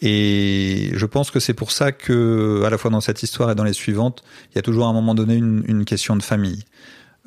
Et 0.05 0.91
je 0.95 1.07
pense 1.07 1.31
que 1.31 1.39
c'est 1.39 1.55
pour 1.55 1.71
ça 1.71 1.93
que, 1.93 2.65
à 2.67 2.71
la 2.71 2.77
fois 2.77 2.91
dans 2.91 3.01
cette 3.01 3.23
histoire 3.23 3.53
et 3.53 3.55
dans 3.55 3.63
les 3.63 3.73
suivantes, 3.73 4.25
il 4.51 4.57
y 4.57 4.59
a 4.59 4.63
toujours 4.63 4.87
à 4.87 4.89
un 4.89 4.93
moment 4.93 5.15
donné 5.15 5.37
une, 5.37 5.63
une 5.69 5.85
question 5.85 6.17
de 6.17 6.25
famille. 6.25 6.65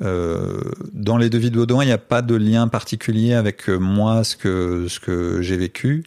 Euh, 0.02 0.60
dans 0.92 1.16
les 1.16 1.30
devis 1.30 1.50
de 1.50 1.56
Baudouin, 1.56 1.82
il 1.84 1.86
n'y 1.86 1.92
a 1.92 1.98
pas 1.98 2.22
de 2.22 2.34
lien 2.34 2.68
particulier 2.68 3.32
avec 3.34 3.68
euh, 3.68 3.78
moi, 3.78 4.24
ce 4.24 4.36
que, 4.36 4.86
ce 4.88 5.00
que 5.00 5.40
j'ai 5.40 5.56
vécu, 5.56 6.04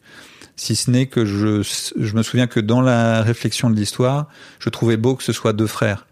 si 0.55 0.75
ce 0.75 0.91
n'est 0.91 1.07
que 1.07 1.25
je, 1.25 1.63
je 1.97 2.15
me 2.15 2.21
souviens 2.21 2.47
que 2.47 2.59
dans 2.59 2.81
la 2.81 3.23
réflexion 3.23 3.69
de 3.69 3.75
l'histoire, 3.75 4.27
je 4.59 4.69
trouvais 4.69 4.97
beau 4.97 5.15
que 5.15 5.23
ce 5.23 5.33
soit 5.33 5.53
deux 5.53 5.67
frères. 5.67 6.05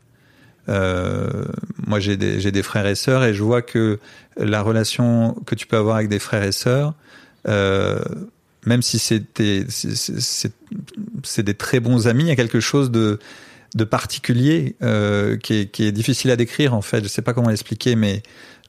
Euh, 0.70 1.46
moi, 1.86 2.00
j'ai 2.00 2.18
des, 2.18 2.52
des 2.52 2.64
frères 2.64 2.88
et 2.88 2.96
sœurs, 2.96 3.24
et 3.24 3.34
je 3.34 3.44
vois 3.44 3.62
que 3.62 4.00
la 4.38 4.62
relation 4.62 5.36
que 5.46 5.56
tu 5.56 5.68
peux 5.68 5.78
avoir 5.78 5.98
avec 5.98 6.10
des 6.10 6.20
frères 6.20 6.44
et 6.44 6.52
sœurs, 6.52 6.94
même 8.66 8.82
si 8.82 9.00
c'est, 9.00 9.24
c'est 11.24 11.44
des 11.44 11.54
très 11.54 11.80
bons 11.80 12.08
amis, 12.08 12.24
il 12.24 12.28
y 12.28 12.32
a 12.32 12.36
quelque 12.36 12.60
chose 12.60 12.92
de 12.92 13.20
de 13.76 13.84
particulier 13.84 14.76
euh, 14.82 15.38
qui, 15.38 15.56
est, 15.56 15.66
qui 15.72 15.86
est 15.86 15.92
difficile 15.92 16.32
à 16.32 16.36
décrire 16.36 16.74
en 16.74 16.82
fait. 16.82 17.04
Je 17.04 17.08
sais 17.08 17.22
pas 17.22 17.34
comment 17.34 17.50
l'expliquer, 17.50 17.96
mais 17.96 18.24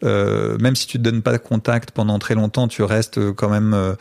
euh, 0.05 0.57
même 0.59 0.76
si 0.76 0.86
tu 0.86 0.99
te 0.99 1.03
donnes 1.03 1.22
pas 1.22 1.32
de 1.32 1.38
contact 1.38 1.90
pendant 1.90 2.18
très 2.18 2.34
longtemps, 2.34 2.68
tu 2.68 2.82
restes 2.82 3.32
quand 3.32 3.49
même 3.49 3.74
euh, 3.74 3.94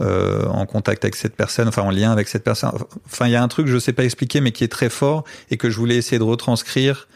euh, 0.00 0.46
en 0.46 0.66
contact 0.66 1.04
avec 1.04 1.14
cette 1.14 1.36
personne, 1.36 1.68
enfin 1.68 1.82
en 1.82 1.90
lien 1.90 2.10
avec 2.10 2.26
cette 2.26 2.42
personne. 2.42 2.72
Enfin, 3.06 3.26
il 3.26 3.30
y 3.30 3.36
a 3.36 3.42
un 3.42 3.46
truc 3.46 3.68
je 3.68 3.78
sais 3.78 3.92
pas 3.92 4.04
expliquer, 4.04 4.40
mais 4.40 4.50
qui 4.50 4.64
est 4.64 4.68
très 4.68 4.88
fort 4.88 5.22
et 5.50 5.56
que 5.56 5.70
je 5.70 5.76
voulais 5.76 5.96
essayer 5.96 6.18
de 6.18 6.24
retranscrire 6.24 7.06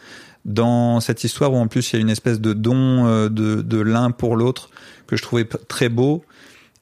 dans 0.45 1.01
cette 1.01 1.25
histoire 1.25 1.51
où 1.51 1.57
en 1.57 1.67
plus 1.67 1.91
il 1.91 1.97
y 1.97 1.99
a 1.99 2.01
une 2.01 2.09
espèce 2.09 2.39
de 2.39 2.53
don 2.53 3.05
euh, 3.05 3.27
de, 3.27 3.61
de 3.61 3.79
l'un 3.79 4.11
pour 4.11 4.37
l'autre 4.37 4.69
que 5.07 5.17
je 5.17 5.23
trouvais 5.23 5.43
très 5.67 5.89
beau 5.89 6.23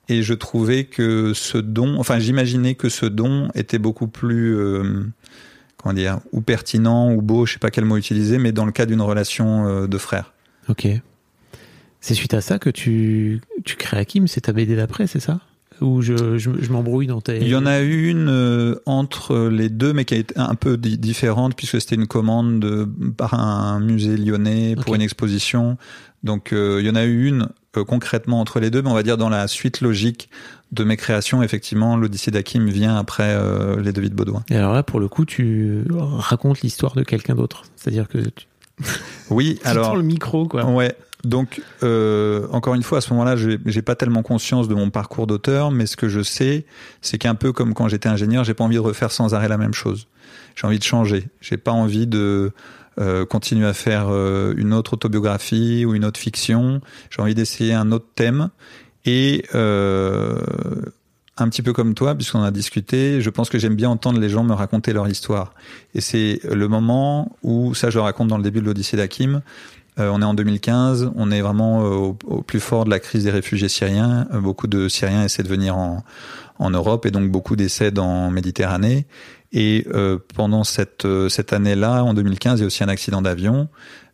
et 0.08 0.22
je 0.22 0.36
trouvais 0.36 0.84
que 0.84 1.34
ce 1.34 1.58
don, 1.58 1.98
enfin 1.98 2.20
j'imaginais 2.20 2.76
que 2.76 2.90
ce 2.90 3.08
don 3.08 3.50
était 3.56 3.80
beaucoup 3.80 4.08
plus 4.08 4.56
euh, 4.56 5.04
comment 5.78 5.94
dire 5.94 6.20
ou 6.32 6.42
pertinent 6.42 7.14
ou 7.14 7.22
beau, 7.22 7.46
je 7.46 7.54
sais 7.54 7.60
pas 7.60 7.70
quel 7.72 7.86
mot 7.86 7.98
utiliser, 7.98 8.38
mais 8.38 8.52
dans 8.52 8.66
le 8.66 8.72
cas 8.72 8.86
d'une 8.86 9.02
relation 9.02 9.68
euh, 9.68 9.88
de 9.88 9.98
frère. 9.98 10.34
Ok. 10.70 10.88
C'est 12.02 12.14
suite 12.14 12.34
à 12.34 12.42
ça 12.42 12.60
que 12.60 12.70
tu, 12.70 13.42
tu 13.66 13.76
crées 13.76 13.98
Hakim, 13.98 14.28
c'est 14.28 14.42
ta 14.42 14.54
BD 14.54 14.76
d'après, 14.76 15.08
c'est 15.08 15.20
ça? 15.20 15.40
Ou 15.82 16.02
je, 16.02 16.38
je, 16.40 16.50
je 16.60 16.72
m'embrouille 16.72 17.06
dans 17.06 17.22
tes... 17.22 17.38
Il 17.38 17.48
y 17.48 17.56
en 17.56 17.68
a 17.68 17.80
une 17.82 18.30
euh, 18.30 18.76
entre 18.88 19.48
les 19.48 19.70
deux, 19.70 19.94
mais 19.94 20.06
qui 20.06 20.16
a 20.16 20.18
été 20.18 20.34
un 20.38 20.56
peu 20.56 20.76
di- 20.76 20.98
différente 20.98 21.56
puisque 21.56 21.80
c'était 21.80 21.96
une 21.96 22.08
commande 22.08 22.60
de, 22.60 22.90
par 23.16 23.36
un 23.36 23.80
musée 23.80 24.18
lyonnais 24.18 24.76
pour 24.76 24.96
une 24.96 25.02
exposition. 25.02 25.78
Donc 26.24 26.52
euh, 26.52 26.78
il 26.80 26.88
y 26.88 26.90
en 26.90 26.96
a 26.96 27.06
eu 27.06 27.28
une 27.28 27.50
euh, 27.78 27.84
concrètement 27.84 28.40
entre 28.40 28.60
les 28.60 28.72
deux, 28.72 28.82
mais 28.82 28.90
on 28.90 28.96
va 28.96 29.04
dire 29.04 29.18
dans 29.18 29.30
la 29.30 29.48
suite 29.48 29.82
logique 29.82 30.30
de 30.72 30.84
mes 30.84 30.98
créations, 30.98 31.42
effectivement, 31.44 31.96
l'Odyssée 31.96 32.32
d'Hakim 32.32 32.68
vient 32.68 32.98
après 32.98 33.36
euh, 33.36 33.82
les 33.82 33.94
Devis 33.94 34.10
de 34.10 34.16
Baudouin. 34.16 34.44
Et 34.50 34.56
alors 34.56 34.74
là, 34.74 34.84
pour 34.84 35.00
le 35.00 35.08
coup, 35.08 35.26
tu 35.26 35.84
racontes 35.90 36.62
l'histoire 36.62 36.96
de 36.96 37.04
quelqu'un 37.04 37.36
d'autre. 37.36 37.64
C'est-à-dire 37.76 38.08
que 38.08 38.18
tu, 38.18 38.48
Oui, 39.30 39.60
tu 39.62 39.68
alors 39.68 39.96
le 39.96 40.04
micro, 40.04 40.48
quoi. 40.48 40.66
Ouais. 40.66 40.96
Donc, 41.24 41.62
euh, 41.84 42.48
encore 42.52 42.76
une 42.76 42.84
fois, 42.84 43.00
à 43.00 43.02
ce 43.02 43.12
moment-là, 43.14 43.36
j'ai 43.36 43.58
j'ai 43.66 43.82
pas 43.82 43.96
tellement 43.96 44.22
conscience 44.22 44.68
de 44.68 44.76
mon 44.76 44.90
parcours 44.92 45.26
d'auteur, 45.26 45.72
mais 45.72 45.86
ce 45.86 45.98
que 45.98 46.08
je 46.08 46.22
sais, 46.22 46.66
c'est 47.02 47.18
qu'un 47.18 47.36
peu 47.36 47.52
comme 47.52 47.74
quand 47.74 47.88
j'étais 47.88 48.08
ingénieur, 48.08 48.44
j'ai 48.44 48.54
pas 48.54 48.64
envie 48.64 48.76
de 48.76 48.82
refaire 48.82 49.12
sans 49.12 49.34
arrêt 49.34 49.48
la 49.48 49.58
même 49.58 49.74
chose. 49.74 50.08
J'ai 50.56 50.68
envie 50.68 50.80
de 50.80 50.84
changer. 50.84 51.28
J'ai 51.42 51.58
pas 51.58 51.72
envie 51.72 52.08
de 52.08 52.52
euh, 53.00 53.26
continuer 53.26 53.68
à 53.68 53.74
faire 53.74 54.08
euh, 54.10 54.54
une 54.58 54.74
autre 54.74 54.94
autobiographie 54.94 55.86
ou 55.86 55.96
une 55.96 56.06
autre 56.06 56.20
fiction. 56.20 56.82
J'ai 57.10 57.22
envie 57.22 57.36
d'essayer 57.36 57.74
un 57.74 57.92
autre 57.92 58.08
thème. 58.16 58.50
Et 59.08 59.46
euh, 59.56 60.38
un 61.38 61.50
petit 61.50 61.64
peu 61.64 61.74
comme 61.74 61.96
toi, 61.96 62.14
puisqu'on 62.14 62.44
a 62.44 62.52
discuté, 62.52 63.22
je 63.22 63.30
pense 63.30 63.50
que 63.50 63.58
j'aime 63.58 63.76
bien 63.76 63.90
entendre 63.90 64.20
les 64.20 64.30
gens 64.30 64.44
me 64.44 64.54
raconter 64.54 64.94
leur 64.94 65.08
histoire. 65.08 65.54
Et 65.96 66.02
c'est 66.02 66.42
le 66.44 66.68
moment 66.68 67.36
où, 67.42 67.74
ça 67.74 67.90
je 67.90 67.98
le 67.98 68.02
raconte 68.04 68.28
dans 68.28 68.38
le 68.38 68.44
début 68.44 68.60
de 68.60 68.66
l'Odyssée 68.66 68.98
d'Hakim, 68.98 69.42
euh, 70.00 70.10
on 70.14 70.22
est 70.22 70.26
en 70.26 70.34
2015, 70.34 71.12
on 71.16 71.32
est 71.32 71.42
vraiment 71.42 71.84
euh, 71.84 72.14
au, 72.26 72.42
plus 72.44 72.60
fort 72.60 72.86
de 72.86 72.92
la 72.92 73.00
crise 73.00 73.24
des 73.24 73.32
réfugiés 73.32 73.70
syriens. 73.70 74.28
Euh, 74.34 74.40
beaucoup 74.40 74.68
de 74.68 74.88
Syriens 74.88 75.24
essaient 75.24 75.44
de 75.44 75.48
venir 75.48 75.76
en, 75.76 76.04
Europe 76.60 77.06
et 77.06 77.12
donc 77.12 77.30
beaucoup 77.32 77.56
décèdent 77.56 78.00
en 78.00 78.30
Méditerranée. 78.32 79.06
Et 79.54 79.86
pendant 80.36 80.64
cette, 80.64 81.08
cette 81.30 81.54
année-là, 81.54 82.04
en 82.04 82.14
2015, 82.14 82.60
il 82.60 82.62
y 82.62 82.64
a 82.64 82.68
aussi 82.68 82.84
un 82.84 82.90
accident 82.90 83.22
d'avion. 83.22 83.70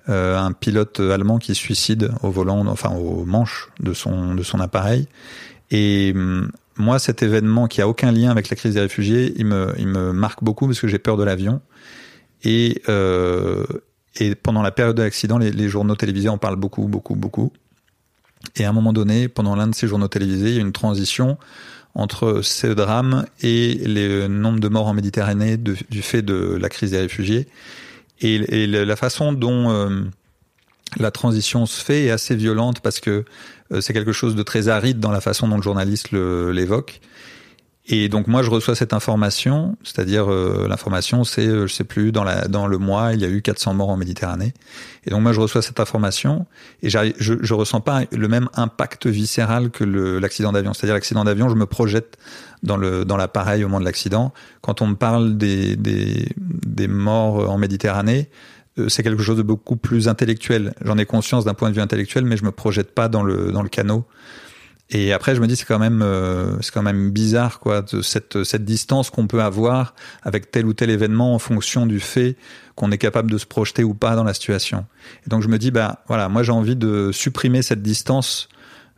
Euh, 0.10 0.38
un 0.38 0.52
pilote 0.52 1.00
allemand 1.00 1.38
qui 1.38 1.56
se 1.56 1.62
suicide 1.62 2.12
au 2.24 2.30
volant, 2.30 2.68
enfin 2.68 2.90
au 2.90 3.24
manche 3.24 3.70
de 3.80 3.94
son, 3.94 4.36
de 4.36 4.44
son 4.44 4.60
appareil. 4.60 5.08
Et 5.72 6.12
hum, 6.14 6.52
moi, 6.76 7.00
cet 7.00 7.24
événement 7.24 7.68
qui 7.68 7.82
a 7.82 7.88
aucun 7.88 8.12
lien 8.12 8.30
avec 8.30 8.50
la 8.50 8.56
crise 8.56 8.74
des 8.74 8.82
réfugiés, 8.82 9.34
il 9.38 9.46
me, 9.46 9.74
il 9.78 9.88
me 9.88 10.12
marque 10.12 10.44
beaucoup 10.44 10.66
parce 10.68 10.82
que 10.82 10.88
j'ai 10.88 11.00
peur 11.00 11.16
de 11.16 11.24
l'avion. 11.24 11.62
Et, 12.44 12.82
euh, 12.90 13.64
et 14.16 14.36
pendant 14.36 14.62
la 14.62 14.72
période 14.72 14.98
de 14.98 15.04
l'accident, 15.04 15.38
les, 15.38 15.70
journaux 15.70 15.96
télévisés 15.96 16.30
en 16.30 16.38
parlent 16.38 16.58
beaucoup, 16.58 16.88
beaucoup, 16.88 17.16
beaucoup. 17.16 17.54
Et 18.58 18.66
à 18.66 18.70
un 18.70 18.74
moment 18.74 18.92
donné, 18.92 19.30
pendant 19.30 19.56
l'un 19.56 19.68
de 19.68 19.76
ces 19.76 19.88
journaux 19.88 20.10
télévisés, 20.10 20.50
il 20.50 20.56
y 20.56 20.58
a 20.58 20.62
une 20.62 20.74
transition 20.74 21.38
entre 21.96 22.42
ce 22.42 22.68
drame 22.68 23.26
et 23.42 23.76
le 23.86 24.28
nombre 24.28 24.60
de 24.60 24.68
morts 24.68 24.88
en 24.88 24.94
Méditerranée 24.94 25.58
du 25.58 26.02
fait 26.02 26.24
de 26.24 26.58
la 26.60 26.68
crise 26.68 26.92
des 26.92 27.00
réfugiés. 27.00 27.48
Et, 28.22 28.68
la 28.68 28.96
façon 28.96 29.34
dont 29.34 29.70
euh, 29.72 30.04
la 30.98 31.12
transition 31.12 31.66
se 31.66 31.84
fait 31.84 32.06
est 32.06 32.12
assez 32.12 32.36
violente 32.36 32.80
parce 32.80 33.00
que 33.00 33.26
euh, 33.72 33.82
c'est 33.82 33.94
quelque 33.94 34.14
chose 34.14 34.36
de 34.36 34.44
très 34.44 34.68
aride 34.68 35.00
dans 35.00 35.12
la 35.12 35.22
façon 35.22 35.48
dont 35.48 35.58
le 35.58 35.64
journaliste 35.64 36.12
l'évoque. 36.12 37.02
Et 37.86 38.08
donc 38.08 38.28
moi 38.28 38.44
je 38.44 38.50
reçois 38.50 38.76
cette 38.76 38.94
information, 38.94 39.76
c'est-à-dire 39.84 40.32
euh, 40.32 40.68
l'information 40.70 41.26
c'est 41.26 41.46
euh, 41.46 41.68
je 41.68 41.74
sais 41.74 41.84
plus 41.84 42.14
dans 42.14 42.24
la 42.24 42.48
dans 42.48 42.66
le 42.66 42.78
mois 42.78 43.14
il 43.14 43.20
y 43.20 43.26
a 43.26 43.28
eu 43.28 43.42
400 43.42 43.74
morts 43.74 43.90
en 43.90 43.98
Méditerranée. 43.98 44.54
Et 45.06 45.10
donc 45.10 45.22
moi 45.22 45.34
je 45.34 45.42
reçois 45.42 45.62
cette 45.62 45.82
information 45.82 46.46
et 46.82 46.90
je 46.90 47.12
je 47.20 47.54
ressens 47.54 47.82
pas 47.82 48.04
le 48.10 48.28
même 48.30 48.48
impact 48.54 49.08
viscéral 49.08 49.70
que 49.70 49.84
l'accident 49.84 50.54
d'avion. 50.54 50.74
C'est-à-dire 50.74 50.96
l'accident 50.96 51.26
d'avion, 51.26 51.50
je 51.50 51.56
me 51.56 51.66
projette 51.66 52.18
dans 52.64 52.78
le 52.78 53.04
dans 53.04 53.18
l'appareil 53.18 53.66
au 53.66 53.68
moment 53.68 53.82
de 53.82 53.86
l'accident. 53.86 54.34
Quand 54.62 54.82
on 54.82 54.88
me 54.88 54.96
parle 54.96 55.38
des 55.38 55.76
des 55.76 56.30
des 56.38 56.88
morts 56.88 57.50
en 57.50 57.58
Méditerranée, 57.58 58.30
euh, 58.80 58.90
c'est 58.90 59.04
quelque 59.04 59.24
chose 59.24 59.38
de 59.38 59.44
beaucoup 59.44 59.76
plus 59.76 60.08
intellectuel. 60.08 60.74
J'en 60.84 60.98
ai 60.98 61.06
conscience 61.06 61.46
d'un 61.46 61.54
point 61.54 61.70
de 61.70 61.76
vue 61.76 61.82
intellectuel, 61.82 62.26
mais 62.26 62.38
je 62.38 62.46
me 62.46 62.52
projette 62.52 62.94
pas 62.94 63.08
dans 63.08 63.24
le 63.24 63.52
dans 63.52 63.62
le 63.62 63.70
canot. 63.70 64.06
Et 64.90 65.14
après, 65.14 65.36
je 65.36 65.42
me 65.42 65.48
dis 65.48 65.56
c'est 65.56 65.66
quand 65.66 65.80
même 65.80 66.02
euh, 66.02 66.62
c'est 66.62 66.72
quand 66.72 66.84
même 66.84 67.10
bizarre 67.10 67.60
quoi 67.60 67.82
de 67.82 68.02
cette 68.02 68.44
cette 68.44 68.66
distance 68.66 69.10
qu'on 69.10 69.28
peut 69.28 69.42
avoir 69.42 69.96
avec 70.22 70.52
tel 70.52 70.66
ou 70.66 70.74
tel 70.74 70.90
événement 70.90 71.34
en 71.34 71.40
fonction 71.40 71.86
du 71.86 72.00
fait 72.00 72.36
qu'on 72.76 72.92
est 72.92 72.98
capable 72.98 73.32
de 73.32 73.38
se 73.38 73.46
projeter 73.46 73.84
ou 73.84 73.94
pas 73.94 74.16
dans 74.16 74.24
la 74.24 74.34
situation. 74.34 74.86
Et 75.26 75.30
donc 75.30 75.42
je 75.42 75.48
me 75.48 75.58
dis 75.58 75.72
bah 75.72 76.04
voilà, 76.08 76.30
moi 76.30 76.44
j'ai 76.44 76.52
envie 76.52 76.76
de 76.76 77.12
supprimer 77.12 77.62
cette 77.62 77.82
distance 77.82 78.50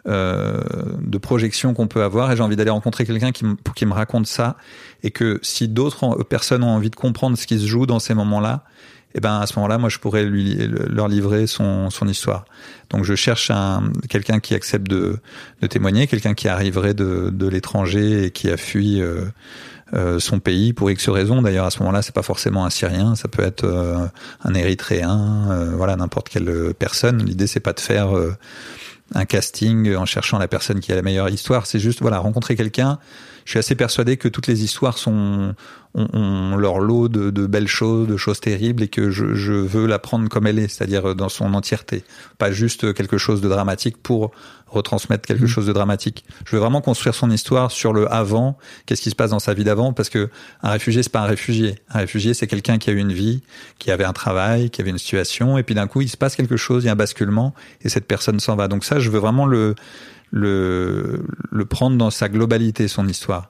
euh, 0.07 0.61
de 1.01 1.17
projection 1.17 1.73
qu'on 1.73 1.87
peut 1.87 2.03
avoir 2.03 2.31
et 2.31 2.35
j'ai 2.35 2.43
envie 2.43 2.55
d'aller 2.55 2.69
rencontrer 2.69 3.05
quelqu'un 3.05 3.31
qui, 3.31 3.43
qui 3.75 3.87
me 3.87 3.93
raconte 3.93 4.27
ça 4.27 4.55
et 5.01 5.09
que 5.09 5.39
si 5.41 5.67
d'autres 5.67 6.23
personnes 6.23 6.63
ont 6.63 6.75
envie 6.75 6.91
de 6.91 6.95
comprendre 6.95 7.37
ce 7.37 7.47
qui 7.47 7.59
se 7.59 7.65
joue 7.65 7.87
dans 7.87 7.97
ces 7.97 8.13
moments-là, 8.13 8.65
et 9.15 9.21
ben 9.21 9.39
à 9.39 9.47
ce 9.47 9.55
moment-là, 9.55 9.77
moi 9.77 9.87
je 9.89 9.97
pourrais 9.97 10.25
lui, 10.25 10.57
leur 10.89 11.07
livrer 11.07 11.47
son, 11.47 11.89
son 11.89 12.07
histoire. 12.07 12.43
Donc 12.89 13.05
je 13.05 13.15
cherche 13.15 13.49
un 13.49 13.91
quelqu'un 14.09 14.41
qui 14.41 14.53
accepte 14.53 14.87
de, 14.89 15.17
de 15.61 15.67
témoigner, 15.67 16.05
quelqu'un 16.05 16.33
qui 16.33 16.49
arriverait 16.49 16.93
de, 16.93 17.29
de 17.31 17.47
l'étranger 17.47 18.25
et 18.25 18.31
qui 18.31 18.49
a 18.49 18.57
fui 18.57 19.01
euh, 19.01 19.23
euh, 19.93 20.19
son 20.19 20.39
pays 20.39 20.73
pour 20.73 20.91
X 20.91 21.07
raisons. 21.07 21.41
D'ailleurs 21.41 21.65
à 21.65 21.71
ce 21.71 21.79
moment-là, 21.79 22.01
c'est 22.01 22.13
pas 22.13 22.23
forcément 22.23 22.65
un 22.65 22.69
Syrien, 22.69 23.15
ça 23.15 23.29
peut 23.29 23.43
être 23.43 23.63
euh, 23.63 24.05
un 24.43 24.53
Érythréen, 24.53 25.47
euh, 25.49 25.71
voilà 25.77 25.95
n'importe 25.95 26.27
quelle 26.27 26.73
personne. 26.77 27.23
L'idée 27.23 27.47
c'est 27.47 27.61
pas 27.61 27.73
de 27.73 27.79
faire 27.79 28.17
euh, 28.17 28.35
un 29.13 29.23
casting 29.23 29.95
en 29.95 30.05
cherchant 30.05 30.39
la 30.39 30.49
personne 30.49 30.81
qui 30.81 30.91
a 30.91 30.95
la 30.95 31.01
meilleure 31.01 31.29
histoire. 31.29 31.67
C'est 31.67 31.79
juste 31.79 32.01
voilà 32.01 32.19
rencontrer 32.19 32.57
quelqu'un. 32.57 32.99
Je 33.45 33.51
suis 33.51 33.59
assez 33.59 33.75
persuadé 33.75 34.17
que 34.17 34.27
toutes 34.27 34.47
les 34.47 34.63
histoires 34.63 34.97
sont 34.97 35.55
ont, 35.97 36.07
ont 36.11 36.57
leur 36.57 36.79
lot 36.79 37.07
de, 37.07 37.29
de 37.29 37.47
belles 37.47 37.69
choses, 37.69 38.07
de 38.07 38.17
choses 38.17 38.41
terribles, 38.41 38.83
et 38.83 38.89
que 38.89 39.11
je, 39.11 39.33
je 39.33 39.53
veux 39.53 39.85
la 39.87 39.97
prendre 39.97 40.27
comme 40.27 40.45
elle 40.45 40.59
est, 40.59 40.67
c'est-à-dire 40.67 41.15
dans 41.15 41.29
son 41.29 41.53
entièreté, 41.53 42.03
pas 42.37 42.51
juste 42.51 42.93
quelque 42.93 43.17
chose 43.17 43.39
de 43.39 43.47
dramatique 43.47 43.95
pour 44.03 44.31
retransmettre 44.67 45.25
quelque 45.25 45.43
Mhm. 45.43 45.47
chose 45.47 45.67
de 45.67 45.73
dramatique. 45.73 46.25
Je 46.45 46.55
veux 46.55 46.59
vraiment 46.59 46.81
construire 46.81 47.15
son 47.15 47.31
histoire 47.31 47.71
sur 47.71 47.93
le 47.93 48.11
avant, 48.11 48.57
qu'est-ce 48.85 49.01
qui 49.01 49.09
se 49.09 49.15
passe 49.15 49.29
dans 49.29 49.39
sa 49.39 49.53
vie 49.53 49.63
d'avant, 49.63 49.93
parce 49.93 50.09
que 50.09 50.29
un 50.63 50.71
réfugié 50.71 51.01
c'est 51.01 51.11
pas 51.11 51.21
un 51.21 51.27
réfugié. 51.27 51.75
Un 51.89 51.99
réfugié 51.99 52.33
c'est 52.33 52.47
quelqu'un 52.47 52.77
qui 52.77 52.89
a 52.89 52.93
eu 52.93 52.97
une 52.97 53.13
vie, 53.13 53.41
qui 53.79 53.89
avait 53.89 54.03
un 54.03 54.11
travail, 54.13 54.69
qui 54.71 54.81
avait 54.81 54.89
une 54.89 54.97
situation, 54.97 55.57
et 55.57 55.63
puis 55.63 55.75
d'un 55.75 55.87
coup 55.87 56.01
il 56.01 56.09
se 56.09 56.17
passe 56.17 56.35
quelque 56.35 56.57
chose, 56.57 56.83
il 56.83 56.87
y 56.87 56.89
a 56.89 56.93
un 56.93 56.97
basculement, 56.97 57.53
et 57.81 57.89
cette 57.89 58.07
personne 58.07 58.39
s'en 58.41 58.57
va. 58.57 58.67
Donc 58.67 58.83
ça, 58.83 58.99
je 58.99 59.09
veux 59.09 59.19
vraiment 59.19 59.45
le 59.45 59.75
le, 60.31 61.23
le 61.51 61.65
prendre 61.65 61.97
dans 61.97 62.09
sa 62.09 62.29
globalité, 62.29 62.87
son 62.87 63.07
histoire. 63.07 63.49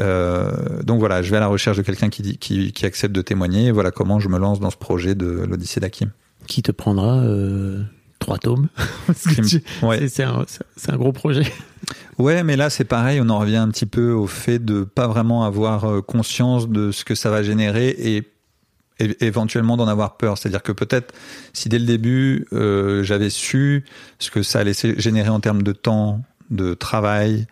Euh, 0.00 0.82
donc 0.82 1.00
voilà, 1.00 1.22
je 1.22 1.30
vais 1.30 1.36
à 1.36 1.40
la 1.40 1.48
recherche 1.48 1.76
de 1.76 1.82
quelqu'un 1.82 2.08
qui, 2.08 2.38
qui, 2.38 2.72
qui 2.72 2.86
accepte 2.86 3.14
de 3.14 3.22
témoigner. 3.22 3.66
Et 3.66 3.70
voilà 3.72 3.90
comment 3.90 4.20
je 4.20 4.28
me 4.28 4.38
lance 4.38 4.58
dans 4.60 4.70
ce 4.70 4.76
projet 4.76 5.14
de 5.14 5.26
l'Odyssée 5.48 5.80
d'Hakim. 5.80 6.10
Qui 6.46 6.62
te 6.62 6.72
prendra 6.72 7.18
euh, 7.20 7.82
trois 8.18 8.38
tomes? 8.38 8.68
Ouais. 9.82 10.08
c'est- 10.08 10.22
un, 10.24 10.44
un 10.88 10.96
gros 10.96 11.12
projet. 11.12 11.44
Ouais, 12.18 12.42
mais 12.42 12.56
là 12.56 12.70
c'est 12.70 12.84
pareil, 12.84 13.20
on 13.22 13.28
en 13.28 13.38
revient 13.38 13.56
un 13.56 13.68
petit 13.68 13.86
peu 13.86 14.12
au 14.12 14.26
fait 14.26 14.58
de 14.64 14.84
pas 14.84 15.06
vraiment 15.08 15.44
avoir 15.44 15.84
euh, 15.84 16.00
conscience 16.00 16.68
de 16.68 16.90
ce 16.92 17.04
que 17.04 17.14
ça 17.14 17.30
va 17.30 17.42
générer 17.42 17.88
et 17.98 18.22
éventuellement 19.20 19.76
d'en 19.76 19.88
avoir 19.88 20.16
peur. 20.16 20.38
C'est-à-dire 20.38 20.62
que 20.62 20.72
peut-être 20.72 21.14
si 21.52 21.68
dès 21.68 21.78
le 21.78 21.86
début 21.86 22.46
euh, 22.52 23.02
j'avais 23.02 23.30
su 23.30 23.84
ce 24.18 24.30
que 24.30 24.42
ça 24.42 24.60
allait 24.60 24.74
générer 24.98 25.28
en 25.28 25.40
termes 25.40 25.62
de 25.62 25.72
temps, 25.72 26.22
de 26.50 26.74
travail, 26.74 27.46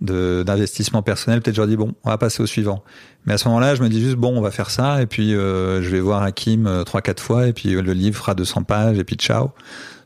d'investissement 0.00 1.02
personnel, 1.02 1.40
peut-être 1.40 1.56
j'aurais 1.56 1.68
dit 1.68 1.76
bon, 1.76 1.94
on 2.04 2.10
va 2.10 2.18
passer 2.18 2.42
au 2.42 2.46
suivant. 2.46 2.84
Mais 3.24 3.34
à 3.34 3.38
ce 3.38 3.48
moment-là, 3.48 3.74
je 3.74 3.82
me 3.82 3.88
dis 3.88 4.02
juste 4.02 4.16
bon, 4.16 4.36
on 4.36 4.42
va 4.42 4.50
faire 4.50 4.70
ça 4.70 5.00
et 5.00 5.06
puis 5.06 5.34
euh, 5.34 5.82
je 5.82 5.88
vais 5.88 6.00
voir 6.00 6.22
Hakim 6.22 6.66
euh, 6.66 6.84
trois 6.84 7.00
quatre 7.00 7.22
fois 7.22 7.46
et 7.46 7.52
puis 7.52 7.70
le 7.70 7.92
livre 7.92 8.16
fera 8.16 8.34
200 8.34 8.64
pages 8.64 8.98
et 8.98 9.04
puis 9.04 9.16
ciao. 9.16 9.52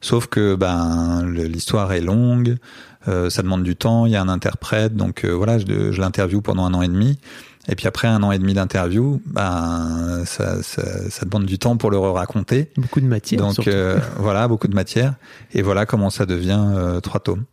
Sauf 0.01 0.29
que 0.29 0.55
ben 0.55 1.27
l'histoire 1.27 1.93
est 1.93 2.01
longue, 2.01 2.57
ça 3.05 3.43
demande 3.43 3.65
du 3.65 3.75
temps, 3.75 4.07
il 4.07 4.13
y 4.13 4.17
a 4.17 4.23
un 4.23 4.29
interprète, 4.29 4.95
donc 4.95 5.25
voilà, 5.25 5.59
je 5.59 6.01
l'interview 6.01 6.41
pendant 6.41 6.67
un 6.67 6.75
an 6.75 6.83
et 6.83 6.89
demi. 6.89 7.19
Et 7.71 7.75
puis 7.77 7.87
après 7.87 8.09
un 8.09 8.23
an 8.23 8.33
et 8.33 8.39
demi 8.39 8.55
d'interview, 8.55 9.21
ben 9.27 10.23
ça, 10.25 10.63
ça, 10.63 11.11
ça 11.11 11.27
demande 11.27 11.45
du 11.45 11.59
temps 11.59 11.77
pour 11.77 11.91
le 11.91 11.99
raconter. 11.99 12.71
Beaucoup 12.77 13.01
de 13.01 13.07
matière. 13.07 13.41
Donc 13.41 13.69
euh, 13.69 13.99
voilà, 14.19 14.49
beaucoup 14.49 14.69
de 14.69 14.75
matière. 14.75 15.15
Et 15.53 15.61
voilà 15.63 15.85
comment 15.85 16.09
ça 16.11 16.25
devient 16.27 16.59
euh, 16.75 17.01
trois 17.01 17.21
tomes. 17.21 17.45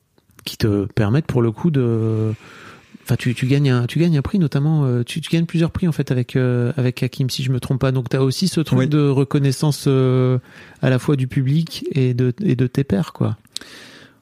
qui 0.46 0.58
te 0.58 0.86
permettent 0.86 1.26
pour 1.28 1.42
le 1.42 1.52
coup 1.52 1.70
de. 1.70 2.32
Enfin, 3.04 3.18
tu, 3.18 3.36
tu 3.36 3.46
gagnes 3.46 3.70
un 3.70 3.86
tu 3.86 4.00
gagnes 4.00 4.18
un 4.18 4.22
prix 4.24 4.40
notamment. 4.40 4.86
euh, 4.86 5.04
tu, 5.04 5.22
tu 5.22 5.30
gagnes 5.30 5.46
plusieurs 5.46 5.70
prix 5.72 5.88
en 5.88 5.92
fait 5.92 6.10
avec 6.12 6.36
euh, 6.36 6.72
avec 6.78 7.04
Hakim 7.04 7.30
si 7.30 7.44
je 7.44 7.52
me 7.52 7.60
trompe 7.60 7.82
pas. 7.82 7.92
Donc 7.92 8.10
tu 8.10 8.16
as 8.16 8.24
aussi 8.24 8.48
ce 8.48 8.62
truc 8.62 8.80
Oui. 8.80 8.88
de 8.88 9.08
reconnaissance 9.10 9.86
à 9.88 10.90
la 10.90 10.98
fois 10.98 11.16
du 11.18 11.28
public 11.28 11.86
et 11.92 12.14
de 12.14 12.34
et 12.42 12.56
de 12.56 12.68
tes 12.68 12.84
pairs 12.84 13.12
quoi. 13.14 13.38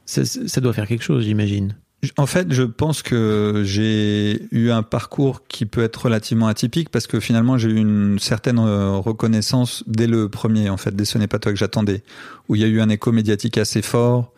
Ça, 0.05 0.25
ça 0.25 0.59
doit 0.59 0.73
faire 0.73 0.87
quelque 0.87 1.03
chose, 1.03 1.23
j'imagine. 1.23 1.75
En 2.17 2.25
fait, 2.25 2.51
je 2.51 2.63
pense 2.63 3.01
que 3.01 3.61
j'ai 3.65 4.47
eu 4.51 4.71
un 4.71 4.83
parcours 4.83 5.47
qui 5.47 5.65
peut 5.65 5.83
être 5.83 6.03
relativement 6.03 6.47
atypique 6.47 6.89
parce 6.89 7.07
que 7.07 7.19
finalement 7.19 7.57
j'ai 7.57 7.69
eu 7.69 7.77
une 7.77 8.19
certaine 8.19 8.59
euh, 8.59 8.97
reconnaissance 8.97 9.83
dès 9.87 10.07
le 10.07 10.27
premier, 10.27 10.69
en 10.69 10.77
fait, 10.77 10.93
dès 10.95 11.05
ce 11.05 11.17
n'est 11.17 11.27
pas 11.27 11.39
toi 11.39 11.53
que 11.53 11.57
j'attendais, 11.57 12.03
où 12.49 12.55
il 12.55 12.61
y 12.61 12.65
a 12.65 12.67
eu 12.67 12.81
un 12.81 12.89
écho 12.89 13.11
médiatique 13.11 13.57
assez 13.57 13.81
fort. 13.81 14.33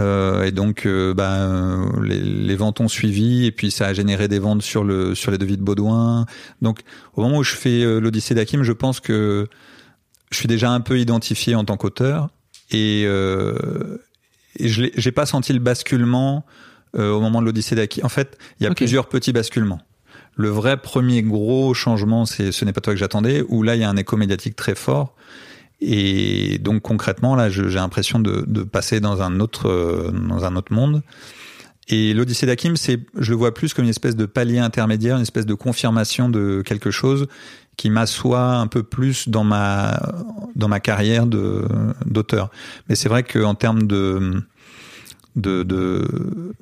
euh, 0.00 0.44
et 0.44 0.52
donc, 0.52 0.86
bah, 1.16 1.78
les, 2.02 2.56
ventes 2.56 2.80
ont 2.80 2.88
suivi, 2.88 3.46
et 3.46 3.52
puis 3.52 3.70
ça 3.70 3.86
a 3.86 3.94
généré 3.94 4.28
des 4.28 4.38
ventes 4.38 4.62
sur 4.62 4.84
le 4.84 5.14
sur 5.14 5.30
les 5.30 5.38
devis 5.38 5.56
de 5.56 5.62
Baudouin. 5.62 6.26
Donc, 6.60 6.80
au 7.14 7.22
moment 7.22 7.38
où 7.38 7.42
je 7.42 7.54
fais 7.54 7.82
euh, 7.82 8.00
l'Odyssée 8.00 8.34
d'Hakim, 8.34 8.62
je 8.62 8.72
pense 8.72 9.00
que 9.00 9.48
je 10.30 10.36
suis 10.36 10.48
déjà 10.48 10.70
un 10.70 10.80
peu 10.80 10.98
identifié 10.98 11.54
en 11.54 11.64
tant 11.64 11.76
qu'auteur, 11.78 12.28
et, 12.70 13.04
euh, 13.06 13.96
et 14.56 14.68
je 14.68 14.84
j'ai 14.94 15.12
pas 15.12 15.24
senti 15.24 15.52
le 15.54 15.58
basculement 15.60 16.44
euh, 16.96 17.10
au 17.12 17.20
moment 17.20 17.40
de 17.40 17.46
l'Odyssée 17.46 17.74
d'Hakim. 17.74 18.04
En 18.04 18.08
fait, 18.08 18.38
il 18.60 18.64
y 18.64 18.66
a 18.66 18.74
plusieurs 18.74 19.08
petits 19.08 19.32
basculements. 19.32 19.80
Le 20.36 20.48
vrai 20.48 20.76
premier 20.76 21.22
gros 21.22 21.74
changement, 21.74 22.24
c'est 22.24 22.52
ce 22.52 22.64
n'est 22.64 22.72
pas 22.72 22.80
toi 22.80 22.92
que 22.92 22.98
j'attendais, 22.98 23.44
où 23.48 23.62
là 23.62 23.74
il 23.74 23.80
y 23.80 23.84
a 23.84 23.90
un 23.90 23.96
écho 23.96 24.16
médiatique 24.16 24.54
très 24.54 24.74
fort. 24.74 25.14
Et 25.80 26.58
donc 26.58 26.82
concrètement, 26.82 27.36
là, 27.36 27.50
j'ai 27.50 27.68
l'impression 27.68 28.18
de, 28.18 28.44
de 28.46 28.62
passer 28.62 29.00
dans 29.00 29.22
un 29.22 29.40
autre 29.40 29.68
euh, 29.68 30.10
dans 30.10 30.44
un 30.44 30.56
autre 30.56 30.72
monde. 30.72 31.02
Et 31.88 32.12
l'Odyssée 32.12 32.46
d'Hakim, 32.46 32.76
c'est, 32.76 33.00
je 33.18 33.30
le 33.30 33.36
vois 33.36 33.54
plus 33.54 33.72
comme 33.72 33.84
une 33.84 33.90
espèce 33.90 34.14
de 34.14 34.26
palier 34.26 34.58
intermédiaire, 34.58 35.16
une 35.16 35.22
espèce 35.22 35.46
de 35.46 35.54
confirmation 35.54 36.28
de 36.28 36.62
quelque 36.64 36.90
chose 36.90 37.28
qui 37.78 37.88
m'assoit 37.88 38.56
un 38.56 38.66
peu 38.66 38.82
plus 38.82 39.28
dans 39.28 39.44
ma 39.44 39.98
dans 40.54 40.68
ma 40.68 40.80
carrière 40.80 41.26
de 41.26 41.66
d'auteur. 42.04 42.50
Mais 42.88 42.94
c'est 42.94 43.08
vrai 43.08 43.22
qu'en 43.22 43.54
termes 43.54 43.86
de 43.86 44.42
de, 45.38 45.62
de 45.62 46.06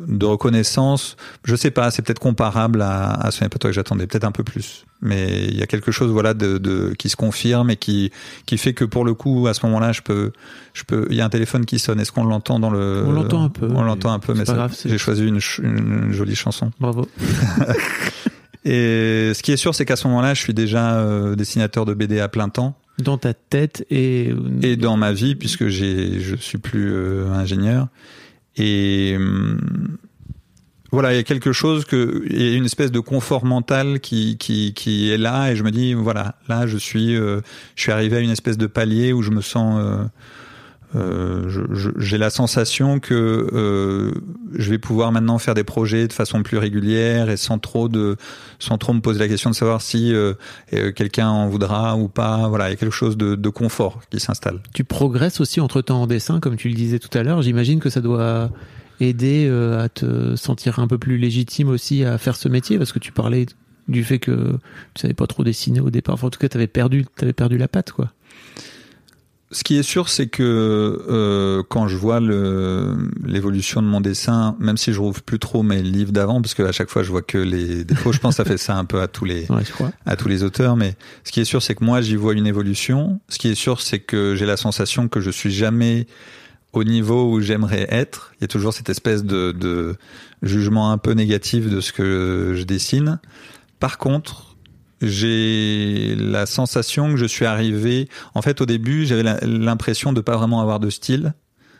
de 0.06 0.24
reconnaissance, 0.26 1.16
je 1.44 1.56
sais 1.56 1.70
pas, 1.70 1.90
c'est 1.90 2.02
peut-être 2.02 2.18
comparable 2.20 2.82
à, 2.82 3.10
à 3.12 3.30
ce 3.30 3.42
n'est 3.42 3.48
pas 3.48 3.58
toi 3.58 3.70
que 3.70 3.74
j'attendais, 3.74 4.06
peut-être 4.06 4.24
un 4.24 4.32
peu 4.32 4.44
plus. 4.44 4.84
Mais 5.02 5.44
il 5.48 5.56
y 5.58 5.62
a 5.62 5.66
quelque 5.66 5.90
chose 5.92 6.10
voilà 6.10 6.32
de, 6.34 6.58
de 6.58 6.94
qui 6.98 7.08
se 7.08 7.16
confirme 7.16 7.68
et 7.70 7.76
qui 7.76 8.10
qui 8.46 8.56
fait 8.58 8.72
que 8.74 8.84
pour 8.84 9.04
le 9.04 9.14
coup 9.14 9.46
à 9.48 9.54
ce 9.54 9.66
moment-là, 9.66 9.92
je 9.92 10.00
peux 10.02 10.32
je 10.74 10.84
peux 10.84 11.06
il 11.10 11.16
y 11.16 11.20
a 11.20 11.24
un 11.24 11.28
téléphone 11.30 11.66
qui 11.66 11.78
sonne. 11.78 11.98
Est-ce 12.00 12.12
qu'on 12.12 12.24
l'entend 12.24 12.58
dans 12.60 12.70
le 12.70 13.04
On 13.06 13.12
l'entend 13.12 13.42
un 13.44 13.48
peu, 13.48 13.68
On 13.74 13.82
l'entend 13.82 14.12
un 14.12 14.18
peu, 14.18 14.32
c'est 14.34 14.38
mais 14.40 14.44
pas 14.44 14.52
ça- 14.52 14.56
grave, 14.58 14.74
c'est- 14.74 14.88
j'ai 14.88 14.98
choisi 14.98 15.26
une, 15.26 15.40
jolie 16.12 16.36
chanson. 16.36 16.70
Bravo. 16.80 17.08
Et 18.64 19.32
ce 19.34 19.42
qui 19.42 19.52
est 19.52 19.56
sûr, 19.56 19.74
c'est 19.74 19.84
qu'à 19.84 19.94
ce 19.96 20.08
moment-là, 20.08 20.34
je 20.34 20.40
suis 20.42 20.54
déjà 20.54 20.96
euh, 20.96 21.36
dessinateur 21.36 21.84
de 21.84 21.94
BD 21.94 22.18
à 22.18 22.28
plein 22.28 22.48
temps 22.48 22.76
Dans 22.98 23.16
ta 23.16 23.32
tête 23.32 23.86
et 23.90 24.34
et 24.62 24.76
dans 24.76 24.96
ma 24.96 25.12
vie, 25.12 25.36
puisque 25.36 25.68
j'ai, 25.68 26.20
je 26.20 26.34
suis 26.36 26.58
plus 26.58 26.90
euh, 26.92 27.30
ingénieur. 27.32 27.86
Et 28.56 29.14
hum, 29.16 29.58
voilà, 30.92 31.12
il 31.12 31.16
y 31.16 31.18
a 31.20 31.24
quelque 31.24 31.52
chose 31.52 31.84
que, 31.84 32.24
il 32.30 32.42
y 32.42 32.54
a 32.54 32.56
une 32.56 32.64
espèce 32.64 32.90
de 32.92 33.00
confort 33.00 33.44
mental 33.44 34.00
qui 34.00 34.36
qui 34.38 34.72
qui 34.74 35.10
est 35.10 35.18
là, 35.18 35.50
et 35.50 35.56
je 35.56 35.62
me 35.62 35.70
dis 35.70 35.94
voilà, 35.94 36.36
là, 36.48 36.66
je 36.66 36.76
suis, 36.78 37.16
euh, 37.16 37.40
je 37.74 37.82
suis 37.82 37.92
arrivé 37.92 38.16
à 38.16 38.20
une 38.20 38.30
espèce 38.30 38.56
de 38.58 38.66
palier 38.66 39.12
où 39.12 39.22
je 39.22 39.30
me 39.30 39.40
sens. 39.40 39.80
euh, 39.82 40.04
euh, 40.94 41.48
j'ai 41.98 42.16
la 42.16 42.30
sensation 42.30 43.00
que 43.00 43.48
euh, 43.52 44.12
je 44.58 44.70
vais 44.70 44.78
pouvoir 44.78 45.12
maintenant 45.12 45.38
faire 45.38 45.54
des 45.54 45.64
projets 45.64 46.08
de 46.08 46.12
façon 46.12 46.42
plus 46.42 46.58
régulière 46.58 47.30
et 47.30 47.36
sans 47.36 47.58
trop 47.58 47.88
de 47.88 48.16
sans 48.58 48.78
trop 48.78 48.92
me 48.92 49.00
poser 49.00 49.18
la 49.18 49.28
question 49.28 49.50
de 49.50 49.54
savoir 49.54 49.82
si 49.82 50.14
euh, 50.14 50.34
euh, 50.72 50.92
quelqu'un 50.92 51.28
en 51.28 51.48
voudra 51.48 51.96
ou 51.96 52.08
pas 52.08 52.48
voilà 52.48 52.68
il 52.68 52.70
y 52.70 52.74
a 52.74 52.76
quelque 52.76 52.92
chose 52.92 53.16
de, 53.16 53.34
de 53.34 53.48
confort 53.48 54.00
qui 54.10 54.20
s'installe 54.20 54.60
tu 54.72 54.84
progresses 54.84 55.40
aussi 55.40 55.60
entre 55.60 55.80
temps 55.80 56.02
en 56.02 56.06
dessin, 56.06 56.40
comme 56.40 56.56
tu 56.56 56.68
le 56.68 56.74
disais 56.74 56.98
tout 56.98 57.16
à 57.16 57.22
l'heure. 57.22 57.42
J'imagine 57.42 57.80
que 57.80 57.90
ça 57.90 58.00
doit 58.00 58.50
aider 59.00 59.46
euh, 59.48 59.82
à 59.84 59.88
te 59.88 60.36
sentir 60.36 60.78
un 60.78 60.88
peu 60.88 60.98
plus 60.98 61.18
légitime 61.18 61.68
aussi 61.68 62.04
à 62.04 62.18
faire 62.18 62.36
ce 62.36 62.48
métier, 62.48 62.78
parce 62.78 62.92
que 62.92 62.98
tu 62.98 63.12
parlais 63.12 63.46
du 63.88 64.04
fait 64.04 64.18
que 64.18 64.58
tu 64.94 65.02
savais 65.02 65.14
pas 65.14 65.26
trop 65.26 65.44
dessiner 65.44 65.80
au 65.80 65.90
départ. 65.90 66.22
En 66.22 66.30
tout 66.30 66.38
cas, 66.38 66.48
t'avais 66.48 66.66
perdu, 66.66 67.04
t'avais 67.16 67.32
perdu 67.32 67.58
la 67.58 67.68
patte, 67.68 67.92
quoi. 67.92 68.12
Ce 69.56 69.64
qui 69.64 69.76
est 69.76 69.82
sûr 69.82 70.08
c'est 70.08 70.26
que 70.26 70.42
euh, 71.08 71.62
quand 71.68 71.88
je 71.88 71.96
vois 71.96 72.20
l'évolution 72.20 73.82
de 73.82 73.86
mon 73.86 74.00
dessin 74.00 74.56
même 74.60 74.76
si 74.76 74.92
je 74.92 75.00
rouvre 75.00 75.22
plus 75.22 75.38
trop 75.38 75.62
mes 75.62 75.82
livres 75.82 76.12
d'avant 76.12 76.40
parce 76.40 76.54
que 76.54 76.62
à 76.62 76.72
chaque 76.72 76.90
fois 76.90 77.02
je 77.02 77.10
vois 77.10 77.22
que 77.22 77.38
les 77.38 77.84
défauts 77.84 78.12
je 78.12 78.18
pense 78.18 78.36
que 78.36 78.44
ça 78.44 78.48
fait 78.48 78.58
ça 78.58 78.76
un 78.76 78.84
peu 78.84 79.00
à 79.00 79.08
tous 79.08 79.24
les 79.24 79.46
Ouais, 79.56 79.62
à 80.04 80.16
tous 80.16 80.28
les 80.28 80.42
auteurs, 80.42 80.76
mais 80.76 80.94
ce 81.24 81.32
qui 81.32 81.40
est 81.40 81.44
sûr, 81.44 81.62
c'est 81.62 81.74
que 81.74 81.84
moi, 81.84 82.00
j'y 82.00 82.16
vois 82.16 82.34
une 82.34 82.46
évolution. 82.46 83.20
Ce 83.28 83.38
qui 83.38 83.48
est 83.48 83.54
sûr, 83.54 83.80
c'est 83.80 84.00
que 84.00 84.34
j'ai 84.36 84.46
la 84.46 84.56
sensation 84.56 85.08
que 85.08 85.20
je 85.20 85.30
suis 85.30 85.50
jamais 85.50 86.06
au 86.72 86.84
niveau 86.84 87.30
où 87.30 87.40
j'aimerais 87.40 87.86
être. 87.90 88.32
Il 88.38 88.42
y 88.42 88.44
a 88.44 88.48
toujours 88.48 88.72
cette 88.72 88.88
espèce 88.88 89.24
de, 89.24 89.52
de 89.52 89.96
jugement 90.42 90.92
un 90.92 90.98
peu 90.98 91.12
négatif 91.12 91.68
de 91.68 91.80
ce 91.80 91.92
que 91.92 92.54
je 92.54 92.62
dessine. 92.64 93.18
Par 93.78 93.98
contre, 93.98 94.45
j'ai 95.02 96.16
la 96.16 96.46
sensation 96.46 97.10
que 97.10 97.16
je 97.16 97.26
suis 97.26 97.44
arrivé. 97.44 98.08
En 98.34 98.42
fait, 98.42 98.60
au 98.60 98.66
début, 98.66 99.04
j'avais 99.06 99.24
l'impression 99.42 100.12
de 100.12 100.20
pas 100.20 100.36
vraiment 100.36 100.60
avoir 100.60 100.80
de 100.80 100.90
style. 100.90 101.34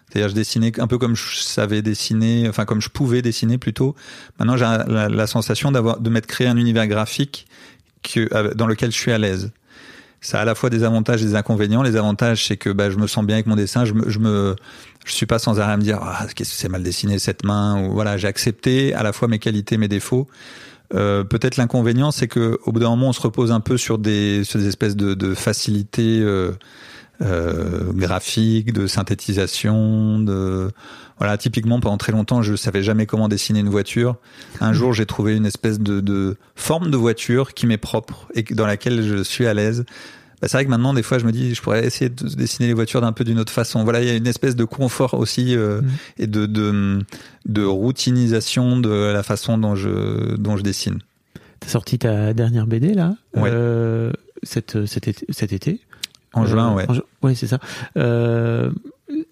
C'est-à-dire, 0.09 0.29
je 0.29 0.35
dessinais 0.35 0.79
un 0.81 0.87
peu 0.87 0.99
comme 0.99 1.17
je 1.17 1.39
savais 1.39 1.83
dessiner, 1.83 2.49
enfin 2.49 2.65
comme 2.65 2.81
je 2.81 2.91
pouvais 2.91 3.23
dessiner 3.23 3.59
plutôt. 3.59 3.97
Maintenant, 4.39 4.57
j'ai 4.57 4.65
la, 4.65 5.27
sensation 5.27 5.73
d'avoir 5.73 5.99
de 5.99 6.11
m'être 6.11 6.27
créé 6.27 6.47
un 6.47 6.57
univers 6.57 6.87
graphique 6.87 7.47
que, 8.03 8.29
euh, 8.33 8.55
dans 8.55 8.67
lequel 8.67 8.93
je 8.93 8.97
suis 8.97 9.13
à 9.13 9.19
l'aise. 9.19 9.51
Ça 10.21 10.39
a 10.39 10.43
à 10.43 10.45
la 10.45 10.55
fois 10.55 10.71
des 10.71 10.85
avantages 10.85 11.23
et 11.23 11.27
des 11.27 11.35
inconvénients. 11.35 11.83
Les 11.83 11.97
avantages, 11.97 12.47
c'est 12.47 12.57
que 12.57 12.71
bah, 12.71 12.91
je 12.91 12.97
me 12.97 13.07
sens 13.07 13.25
bien 13.25 13.37
avec 13.37 13.47
mon 13.47 13.57
dessin. 13.57 13.85
Je 13.85 13.95
me, 13.95 14.09
je 14.09 14.19
me, 14.19 14.57
je 15.05 15.13
suis 15.13 15.27
pas 15.27 15.39
sans 15.39 15.61
arrêt 15.61 15.73
à 15.73 15.77
me 15.77 15.83
dire 15.83 15.99
ah, 16.03 16.27
qu'est-ce 16.35 16.51
que 16.51 16.57
c'est 16.57 16.69
mal 16.69 16.83
dessiné 16.83 17.19
cette 17.19 17.45
main. 17.45 17.85
Ou 17.85 17.93
voilà, 17.93 18.17
j'ai 18.17 18.29
accepté 18.29 18.95
à 18.95 19.03
la 19.03 19.13
fois 19.13 19.29
mes 19.29 19.39
qualités, 19.39 19.77
mes 19.77 19.89
défauts. 19.89 20.29
Euh, 20.95 21.25
Peut-être 21.25 21.57
l'inconvénient, 21.57 22.11
c'est 22.11 22.29
que 22.29 22.59
au 22.65 22.73
bout 22.73 22.81
d'un 22.81 22.91
moment, 22.91 23.09
on 23.09 23.13
se 23.13 23.21
repose 23.21 23.53
un 23.53 23.61
peu 23.61 23.77
sur 23.77 23.99
des, 23.99 24.45
sur 24.45 24.61
espèces 24.61 24.97
de, 24.97 25.35
facilités 25.35 26.21
euh, 26.21 26.53
euh, 27.23 27.93
graphiques, 27.93 28.73
de 28.73 28.87
synthétisation, 28.87 30.25
voilà. 31.19 31.39
Typiquement, 31.39 31.81
pendant 31.81 31.97
très 31.97 32.13
longtemps, 32.13 32.43
je 32.43 32.55
savais 32.57 32.83
jamais 32.83 33.07
comment 33.07 33.29
dessiner 33.29 33.61
une 33.61 33.71
voiture. 33.71 34.17
Un 34.61 34.75
jour, 34.75 34.93
j'ai 34.93 35.07
trouvé 35.07 35.35
une 35.35 35.47
espèce 35.47 35.81
de, 35.81 36.01
de 36.01 36.37
forme 36.55 36.91
de 36.91 36.97
voiture 36.97 37.55
qui 37.55 37.67
m'est 37.67 37.79
propre 37.79 38.29
et 38.35 38.43
dans 38.43 38.67
laquelle 38.67 39.03
je 39.03 39.23
suis 39.23 39.47
à 39.47 39.55
l'aise. 39.55 39.87
Bah, 40.41 40.49
c'est 40.49 40.57
vrai 40.59 40.65
que 40.67 40.71
maintenant, 40.71 40.93
des 40.93 41.03
fois, 41.03 41.19
je 41.19 41.25
me 41.25 41.33
dis, 41.33 41.55
je 41.55 41.63
pourrais 41.63 41.85
essayer 41.87 42.11
de 42.11 42.29
dessiner 42.35 42.69
les 42.69 42.75
voitures 42.75 43.01
d'un 43.01 43.13
peu 43.13 43.25
d'une 43.25 43.39
autre 43.39 43.53
façon. 43.53 43.85
Voilà, 43.85 44.03
il 44.03 44.07
y 44.07 44.11
a 44.11 44.15
une 44.15 44.27
espèce 44.27 44.55
de 44.55 44.65
confort 44.65 45.15
aussi 45.15 45.57
euh, 45.57 45.81
Mhm. 45.81 45.89
et 46.19 46.27
de, 46.27 46.47
de 46.47 46.99
de 47.47 47.65
routinisation 47.65 48.79
de 48.79 48.91
la 49.13 49.23
façon 49.23 49.57
dont 49.59 49.75
je 49.77 50.37
dont 50.37 50.57
je 50.57 50.63
dessine. 50.63 50.99
T'as 51.61 51.69
sorti 51.69 51.99
ta 51.99 52.35
dernière 52.35 52.67
BD 52.67 52.93
là, 52.93 53.15
Ouais. 53.35 53.49
euh, 53.53 54.13
cet, 54.43 54.85
cet 54.87 55.09
été. 55.09 55.25
Cet 55.31 55.53
été? 55.53 55.81
En 56.35 56.43
Euh, 56.45 56.47
juin, 56.47 56.75
ouais. 56.75 56.85
en 56.89 56.93
ju- 56.95 57.01
ouais, 57.23 57.35
c'est 57.35 57.47
ça. 57.47 57.59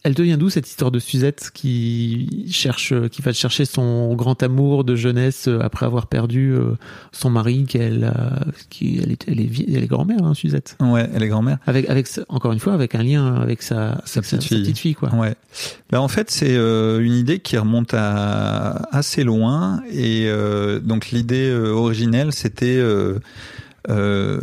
Euh, 0.05 0.09
elle 0.09 0.15
te 0.15 0.23
vient 0.23 0.37
d'où 0.37 0.51
cette 0.51 0.69
histoire 0.69 0.91
de 0.91 0.99
Suzette 0.99 1.51
qui 1.55 2.47
cherche, 2.51 2.93
qui 3.11 3.23
va 3.23 3.33
chercher 3.33 3.65
son 3.65 4.15
grand 4.15 4.43
amour 4.43 4.85
de 4.85 4.97
jeunesse 4.97 5.49
euh, 5.49 5.61
après 5.63 5.87
avoir 5.87 6.07
perdu 6.07 6.53
euh, 6.53 6.73
son 7.13 7.31
mari, 7.31 7.65
qu'elle, 7.65 8.13
qui, 8.71 9.01
elle 9.03 9.13
est, 9.13 9.25
elle 9.29 9.41
est, 9.41 9.45
vie- 9.47 9.65
elle 9.69 9.83
est 9.83 9.87
grand-mère, 9.87 10.23
hein, 10.25 10.35
Suzette. 10.35 10.77
Ouais, 10.81 11.09
elle 11.15 11.23
est 11.23 11.29
grand-mère. 11.29 11.59
Avec, 11.67 11.89
avec, 11.89 12.07
encore 12.29 12.53
une 12.53 12.59
fois, 12.61 12.75
avec 12.75 12.95
un 12.95 13.03
lien 13.03 13.35
avec 13.37 13.63
sa, 13.63 14.03
Sa 14.05 14.21
avec 14.21 14.31
petite 14.41 14.79
fille. 14.79 14.95
quoi. 14.95 15.15
Ouais. 15.15 15.35
Bah 15.91 16.01
en 16.01 16.09
fait, 16.09 16.31
c'est 16.31 16.55
euh, 16.57 17.01
une 17.01 17.15
idée 17.15 17.39
qui 17.39 17.57
remonte 17.57 17.95
à 17.95 18.89
assez 18.93 19.25
loin 19.25 19.83
et 19.91 20.27
euh, 20.27 20.81
donc 20.81 21.11
l'idée 21.11 21.49
euh, 21.49 21.71
originelle, 21.73 22.33
c'était 22.33 22.77
euh, 22.77 23.19
euh, 23.89 24.41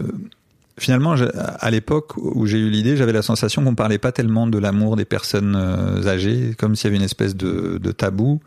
finalement 0.82 1.15
je- 1.15 1.25
à 1.34 1.69
l'époque 1.71 2.17
où 2.17 2.45
j'ai 2.47 2.57
eu 2.57 2.69
l'idée, 2.69 2.97
j'avais 2.97 3.13
la 3.13 3.21
sensation 3.21 3.63
qu'on 3.63 3.75
parlait 3.75 3.99
pas 3.99 4.11
tellement 4.11 4.47
de 4.47 4.57
l'amour 4.57 4.95
des 4.95 5.05
personnes 5.05 5.55
euh, 5.55 6.07
âgées, 6.07 6.55
comme 6.57 6.75
s'il 6.75 6.86
y 6.86 6.89
avait 6.89 6.97
une 6.97 7.03
espèce 7.03 7.36
de, 7.36 7.77
de 7.77 7.91
tabou. 7.91 8.41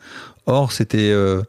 Or, 0.47 0.72
c'était 0.72 1.11
euh, 1.12 1.43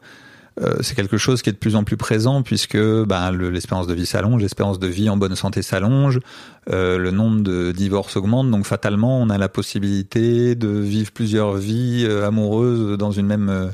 euh, 0.62 0.76
c'est 0.80 0.94
quelque 0.94 1.18
chose 1.18 1.42
qui 1.42 1.50
est 1.50 1.52
de 1.52 1.58
plus 1.58 1.76
en 1.76 1.84
plus 1.84 1.98
présent 1.98 2.42
puisque 2.42 2.78
ben, 2.78 3.30
le- 3.30 3.50
l'espérance 3.50 3.86
de 3.86 3.92
vie 3.92 4.06
s'allonge, 4.06 4.40
l'espérance 4.40 4.78
de 4.78 4.86
vie 4.86 5.10
en 5.10 5.16
bonne 5.18 5.36
santé 5.36 5.60
s'allonge, 5.60 6.18
euh, 6.72 6.96
le 6.96 7.10
nombre 7.10 7.42
de 7.42 7.72
divorces 7.72 8.16
augmente, 8.16 8.50
donc 8.50 8.64
fatalement 8.64 9.20
on 9.20 9.28
a 9.28 9.36
la 9.36 9.50
possibilité 9.50 10.54
de 10.54 10.68
vivre 10.68 11.10
plusieurs 11.12 11.54
vies 11.56 12.06
euh, 12.08 12.26
amoureuses 12.26 12.96
dans 12.96 13.10
une 13.10 13.26
même 13.26 13.50
euh, 13.50 13.68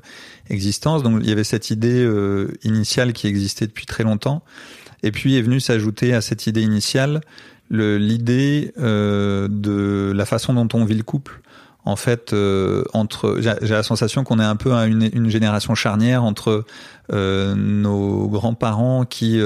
existence. 0.50 1.04
Donc 1.04 1.20
il 1.22 1.28
y 1.28 1.32
avait 1.32 1.44
cette 1.44 1.70
idée 1.70 2.04
initiale 2.64 3.12
qui 3.12 3.28
existait 3.28 3.66
depuis 3.68 3.86
très 3.86 4.02
longtemps. 4.02 4.42
Et 5.02 5.10
puis 5.10 5.36
est 5.36 5.42
venue 5.42 5.60
s'ajouter 5.60 6.14
à 6.14 6.20
cette 6.20 6.46
idée 6.46 6.62
initiale 6.62 7.20
l'idée 7.72 8.72
euh, 8.78 9.48
de 9.50 10.12
la 10.14 10.26
façon 10.26 10.54
dont 10.54 10.68
on 10.74 10.84
vit 10.84 10.96
le 10.96 11.02
couple. 11.02 11.40
En 11.84 11.96
fait, 11.96 12.32
euh, 12.32 12.84
entre, 12.92 13.38
j'ai 13.40 13.74
la 13.74 13.82
sensation 13.82 14.22
qu'on 14.22 14.38
est 14.38 14.44
un 14.44 14.54
peu 14.54 14.72
à 14.72 14.86
une, 14.86 15.28
génération 15.30 15.74
charnière 15.74 16.22
entre 16.22 16.64
euh, 17.12 17.54
nos 17.56 18.28
grands-parents 18.28 19.04
qui 19.04 19.40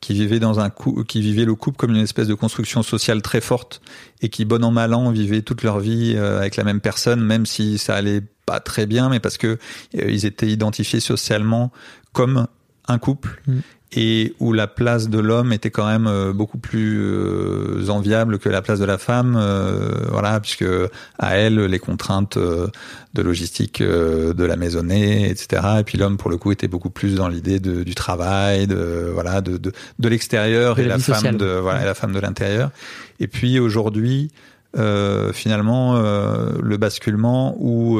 qui 0.00 0.14
vivaient 0.14 0.38
dans 0.38 0.60
un 0.60 0.70
qui 1.06 1.20
le 1.20 1.54
couple 1.54 1.76
comme 1.76 1.90
une 1.90 2.00
espèce 2.00 2.26
de 2.26 2.32
construction 2.32 2.82
sociale 2.82 3.20
très 3.20 3.42
forte 3.42 3.82
et 4.22 4.30
qui, 4.30 4.46
bon 4.46 4.64
an 4.64 4.70
mal 4.70 4.94
an, 4.94 5.10
vivaient 5.10 5.42
toute 5.42 5.62
leur 5.62 5.78
vie 5.78 6.16
avec 6.16 6.56
la 6.56 6.64
même 6.64 6.80
personne, 6.80 7.20
même 7.20 7.44
si 7.44 7.76
ça 7.76 7.96
allait 7.96 8.22
pas 8.46 8.60
très 8.60 8.86
bien, 8.86 9.10
mais 9.10 9.20
parce 9.20 9.36
que 9.36 9.58
ils 9.92 10.24
étaient 10.24 10.48
identifiés 10.48 11.00
socialement 11.00 11.70
comme 12.14 12.46
un 12.88 12.98
couple. 12.98 13.42
Mm 13.46 13.58
et 13.92 14.34
où 14.38 14.52
la 14.52 14.68
place 14.68 15.08
de 15.08 15.18
l'homme 15.18 15.52
était 15.52 15.70
quand 15.70 15.86
même 15.86 16.06
euh, 16.06 16.32
beaucoup 16.32 16.58
plus 16.58 17.00
euh, 17.02 17.88
enviable 17.88 18.38
que 18.38 18.48
la 18.48 18.62
place 18.62 18.78
de 18.78 18.84
la 18.84 18.98
femme, 18.98 19.36
euh, 19.36 20.06
voilà, 20.10 20.38
puisque 20.38 20.64
à 21.18 21.36
elle 21.36 21.64
les 21.64 21.78
contraintes 21.80 22.38
de 22.38 23.22
logistique 23.22 23.82
de 23.82 24.44
la 24.44 24.56
maisonnée, 24.56 25.28
etc. 25.28 25.62
Et 25.80 25.82
puis 25.82 25.98
l'homme 25.98 26.16
pour 26.16 26.30
le 26.30 26.36
coup 26.36 26.52
était 26.52 26.68
beaucoup 26.68 26.90
plus 26.90 27.16
dans 27.16 27.28
l'idée 27.28 27.58
du 27.58 27.94
travail, 27.94 28.66
de 28.66 29.10
voilà, 29.12 29.40
de 29.40 29.56
de, 29.56 29.72
de 29.98 30.08
l'extérieur 30.08 30.78
et 30.78 30.84
la, 30.84 30.98
femme 30.98 31.36
de 31.36 31.58
voilà, 31.60 31.84
la 31.84 31.94
femme 31.94 32.12
de 32.12 32.20
l'intérieur. 32.20 32.70
Et 33.18 33.26
puis 33.26 33.58
aujourd'hui, 33.58 34.30
finalement, 35.32 36.00
le 36.00 36.76
basculement 36.76 37.56
où 37.58 37.98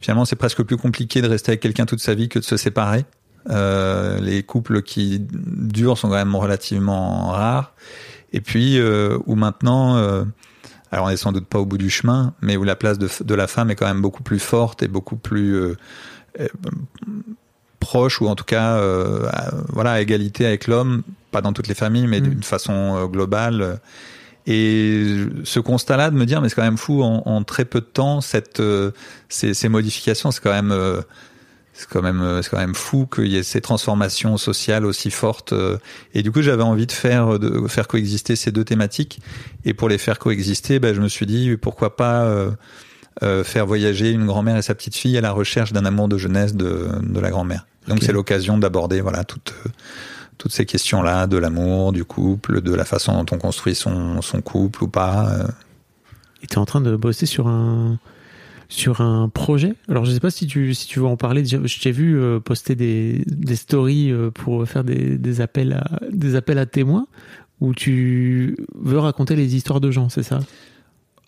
finalement 0.00 0.26
c'est 0.26 0.36
presque 0.36 0.62
plus 0.62 0.76
compliqué 0.76 1.22
de 1.22 1.28
rester 1.28 1.52
avec 1.52 1.60
quelqu'un 1.60 1.86
toute 1.86 2.00
sa 2.00 2.14
vie 2.14 2.28
que 2.28 2.38
de 2.38 2.44
se 2.44 2.58
séparer. 2.58 3.06
Euh, 3.50 4.18
les 4.20 4.42
couples 4.42 4.82
qui 4.82 5.20
durent 5.20 5.98
sont 5.98 6.08
quand 6.08 6.14
même 6.14 6.34
relativement 6.34 7.28
rares. 7.28 7.72
Et 8.32 8.40
puis 8.40 8.78
euh, 8.78 9.18
où 9.26 9.36
maintenant, 9.36 9.96
euh, 9.96 10.24
alors 10.90 11.06
on 11.06 11.10
est 11.10 11.16
sans 11.16 11.32
doute 11.32 11.46
pas 11.46 11.58
au 11.58 11.66
bout 11.66 11.78
du 11.78 11.90
chemin, 11.90 12.34
mais 12.42 12.56
où 12.56 12.64
la 12.64 12.76
place 12.76 12.98
de, 12.98 13.08
de 13.22 13.34
la 13.34 13.46
femme 13.46 13.70
est 13.70 13.76
quand 13.76 13.86
même 13.86 14.02
beaucoup 14.02 14.22
plus 14.22 14.40
forte 14.40 14.82
et 14.82 14.88
beaucoup 14.88 15.16
plus 15.16 15.76
proche, 17.78 18.20
ou 18.20 18.26
en 18.26 18.34
tout 18.34 18.44
cas, 18.44 18.80
voilà, 19.68 19.92
à 19.92 20.00
égalité 20.00 20.44
avec 20.44 20.66
l'homme, 20.66 21.02
pas 21.30 21.40
dans 21.40 21.52
toutes 21.52 21.68
les 21.68 21.74
familles, 21.74 22.06
mais 22.06 22.20
mm. 22.20 22.28
d'une 22.28 22.42
façon 22.42 23.06
globale. 23.06 23.80
Et 24.48 25.24
ce 25.42 25.58
constat-là 25.58 26.10
de 26.10 26.16
me 26.16 26.24
dire, 26.24 26.40
mais 26.40 26.48
c'est 26.48 26.54
quand 26.54 26.62
même 26.62 26.76
fou, 26.76 27.02
en, 27.02 27.22
en, 27.26 27.42
très 27.42 27.64
peu 27.64 27.80
de 27.80 27.86
temps, 27.86 28.20
cette, 28.20 28.62
ces, 29.28 29.54
ces 29.54 29.68
modifications, 29.68 30.30
c'est 30.30 30.42
quand 30.42 30.62
même 30.62 31.02
c'est 31.76 31.88
quand 31.88 32.02
même 32.02 32.22
euh, 32.22 32.40
c'est 32.40 32.50
quand 32.50 32.58
même 32.58 32.74
fou 32.74 33.06
qu'il 33.06 33.26
y 33.26 33.36
ait 33.36 33.42
ces 33.42 33.60
transformations 33.60 34.38
sociales 34.38 34.86
aussi 34.86 35.10
fortes 35.10 35.52
euh, 35.52 35.76
et 36.14 36.22
du 36.22 36.32
coup 36.32 36.40
j'avais 36.40 36.62
envie 36.62 36.86
de 36.86 36.92
faire 36.92 37.38
de 37.38 37.68
faire 37.68 37.86
coexister 37.86 38.34
ces 38.34 38.50
deux 38.50 38.64
thématiques 38.64 39.20
et 39.64 39.74
pour 39.74 39.90
les 39.90 39.98
faire 39.98 40.18
coexister 40.18 40.78
ben, 40.78 40.94
je 40.94 41.02
me 41.02 41.08
suis 41.08 41.26
dit 41.26 41.56
pourquoi 41.56 41.96
pas 41.96 42.24
euh, 42.24 42.50
euh 43.22 43.44
faire 43.44 43.66
voyager 43.66 44.10
une 44.10 44.24
grand-mère 44.24 44.56
et 44.56 44.62
sa 44.62 44.74
petite 44.74 44.96
fille 44.96 45.18
à 45.18 45.20
la 45.20 45.32
recherche 45.32 45.74
d'un 45.74 45.84
amour 45.84 46.08
de 46.08 46.16
jeunesse 46.16 46.54
de, 46.54 46.88
de 47.02 47.20
la 47.20 47.30
grand-mère. 47.30 47.66
Donc 47.88 48.02
c'est 48.02 48.12
l'occasion 48.12 48.56
d'aborder 48.56 49.02
voilà 49.02 49.24
toutes 49.24 49.54
toutes 50.38 50.52
ces 50.52 50.64
questions 50.64 51.02
là 51.02 51.26
de 51.26 51.36
l'amour 51.36 51.92
du 51.92 52.04
couple 52.04 52.62
de 52.62 52.74
la 52.74 52.86
façon 52.86 53.22
dont 53.22 53.36
on 53.36 53.38
construit 53.38 53.74
son 53.74 54.22
son 54.22 54.40
couple 54.40 54.84
ou 54.84 54.88
pas 54.88 55.30
et 56.42 56.46
tu 56.46 56.54
es 56.54 56.58
en 56.58 56.66
train 56.66 56.80
de 56.80 56.96
bosser 56.96 57.26
sur 57.26 57.48
un 57.48 57.98
sur 58.68 59.00
un 59.00 59.28
projet. 59.28 59.74
Alors 59.88 60.04
je 60.04 60.12
sais 60.12 60.20
pas 60.20 60.30
si 60.30 60.46
tu 60.46 60.74
si 60.74 60.86
tu 60.86 60.98
veux 60.98 61.06
en 61.06 61.16
parler. 61.16 61.44
Je 61.44 61.80
t'ai 61.80 61.92
vu 61.92 62.18
euh, 62.18 62.40
poster 62.40 62.74
des 62.74 63.22
des 63.26 63.56
stories 63.56 64.10
euh, 64.10 64.30
pour 64.30 64.66
faire 64.66 64.84
des 64.84 65.18
des 65.18 65.40
appels 65.40 65.72
à 65.72 66.00
des 66.10 66.34
appels 66.34 66.58
à 66.58 66.66
témoins 66.66 67.06
où 67.60 67.74
tu 67.74 68.56
veux 68.74 68.98
raconter 68.98 69.36
les 69.36 69.56
histoires 69.56 69.80
de 69.80 69.90
gens, 69.90 70.08
c'est 70.08 70.22
ça? 70.22 70.40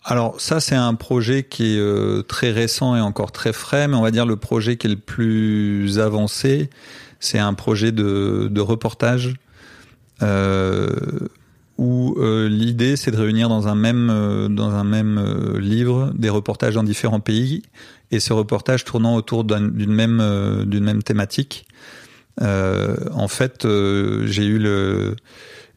Alors 0.03 0.39
ça 0.39 0.59
c'est 0.59 0.75
un 0.75 0.95
projet 0.95 1.43
qui 1.43 1.75
est 1.75 1.79
euh, 1.79 2.21
très 2.21 2.51
récent 2.51 2.95
et 2.95 3.01
encore 3.01 3.31
très 3.31 3.53
frais, 3.53 3.87
mais 3.87 3.95
on 3.95 4.01
va 4.01 4.11
dire 4.11 4.25
le 4.25 4.35
projet 4.35 4.77
qui 4.77 4.87
est 4.87 4.91
le 4.91 4.95
plus 4.95 5.99
avancé, 5.99 6.69
c'est 7.19 7.39
un 7.39 7.53
projet 7.53 7.91
de, 7.91 8.47
de 8.51 8.61
reportage 8.61 9.35
où 11.79 12.13
euh, 12.17 12.49
l'idée 12.49 12.97
c'est 12.97 13.09
de 13.09 13.15
réunir 13.15 13.47
dans 13.47 13.69
un 13.69 13.75
même 13.75 14.09
euh, 14.11 14.49
dans 14.49 14.71
un 14.71 14.83
même 14.83 15.17
euh, 15.17 15.59
livre 15.59 16.11
des 16.13 16.29
reportages 16.29 16.75
dans 16.75 16.83
différents 16.83 17.21
pays 17.21 17.63
et 18.11 18.19
ces 18.19 18.33
reportages 18.33 18.83
tournant 18.83 19.15
autour 19.15 19.45
d'une 19.45 19.91
même 19.91 20.65
d'une 20.65 20.83
même 20.83 21.03
thématique. 21.03 21.65
en 22.41 23.27
fait, 23.27 23.67
j'ai 24.25 24.45
eu 24.45 24.57
le 24.57 25.15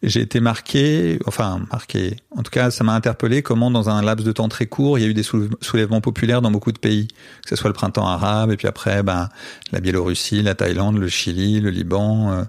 j'ai 0.03 0.21
été 0.23 0.41
marqué, 0.41 1.21
enfin 1.27 1.61
marqué. 1.71 2.17
En 2.31 2.43
tout 2.43 2.51
cas, 2.51 2.71
ça 2.71 2.83
m'a 2.85 2.95
interpellé 2.95 3.43
comment 3.43 3.71
dans 3.71 3.91
un 3.91 4.03
laps 4.03 4.27
de 4.27 4.33
temps 4.33 4.49
très 4.49 4.67
court, 4.67 4.99
il 4.99 5.03
y 5.03 5.05
a 5.05 5.09
eu 5.09 5.15
des 5.15 5.23
soulèvements 5.23 6.01
populaires 6.01 6.41
dans 6.41 6.51
beaucoup 6.51 6.73
de 6.73 6.79
pays, 6.79 7.09
que 7.43 7.51
ce 7.51 7.57
soit 7.57 7.69
le 7.69 7.75
printemps 7.75 8.07
arabe 8.07 8.51
et 8.51 8.57
puis 8.57 8.67
après, 8.67 9.03
ben 9.03 9.29
la 9.73 9.81
Biélorussie, 9.81 10.43
la 10.43 10.55
Thaïlande, 10.55 10.97
le 10.97 11.09
Chili, 11.09 11.61
le 11.61 11.69
Liban, 11.69 12.47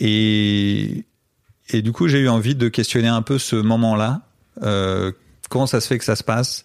et 0.00 1.04
et 1.70 1.82
du 1.82 1.92
coup, 1.92 2.08
j'ai 2.08 2.20
eu 2.20 2.28
envie 2.28 2.54
de 2.54 2.68
questionner 2.68 3.08
un 3.08 3.22
peu 3.22 3.38
ce 3.38 3.56
moment-là. 3.56 4.22
Euh, 4.62 5.12
comment 5.48 5.66
ça 5.66 5.80
se 5.80 5.88
fait 5.88 5.98
que 5.98 6.04
ça 6.04 6.16
se 6.16 6.24
passe? 6.24 6.64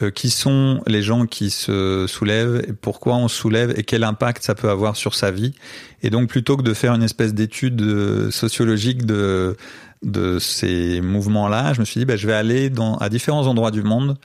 Euh, 0.00 0.10
Qui 0.10 0.30
sont 0.30 0.80
les 0.86 1.02
gens 1.02 1.26
qui 1.26 1.50
se 1.50 2.06
soulèvent 2.08 2.64
et 2.68 2.72
Pourquoi 2.72 3.16
on 3.16 3.26
se 3.28 3.36
soulève 3.36 3.74
Et 3.76 3.82
quel 3.82 4.04
impact 4.04 4.44
ça 4.44 4.54
peut 4.54 4.70
avoir 4.70 4.96
sur 4.96 5.14
sa 5.14 5.30
vie? 5.30 5.54
Et 6.02 6.10
donc, 6.10 6.28
plutôt 6.28 6.56
que 6.56 6.62
de 6.62 6.72
faire 6.72 6.94
une 6.94 7.02
espèce 7.02 7.34
d'étude 7.34 7.82
euh, 7.82 8.30
sociologique 8.30 9.06
de 9.06 9.56
de 10.02 10.38
ces 10.38 11.00
mouvements-là, 11.00 11.72
je 11.72 11.80
me 11.80 11.84
suis 11.84 11.98
dit, 11.98 12.04
bah, 12.04 12.14
je 12.14 12.26
vais 12.28 12.32
aller 12.32 12.70
dans, 12.70 12.96
à 12.98 13.08
différents 13.08 13.48
endroits 13.48 13.72
du 13.72 13.82
monde 13.82 14.16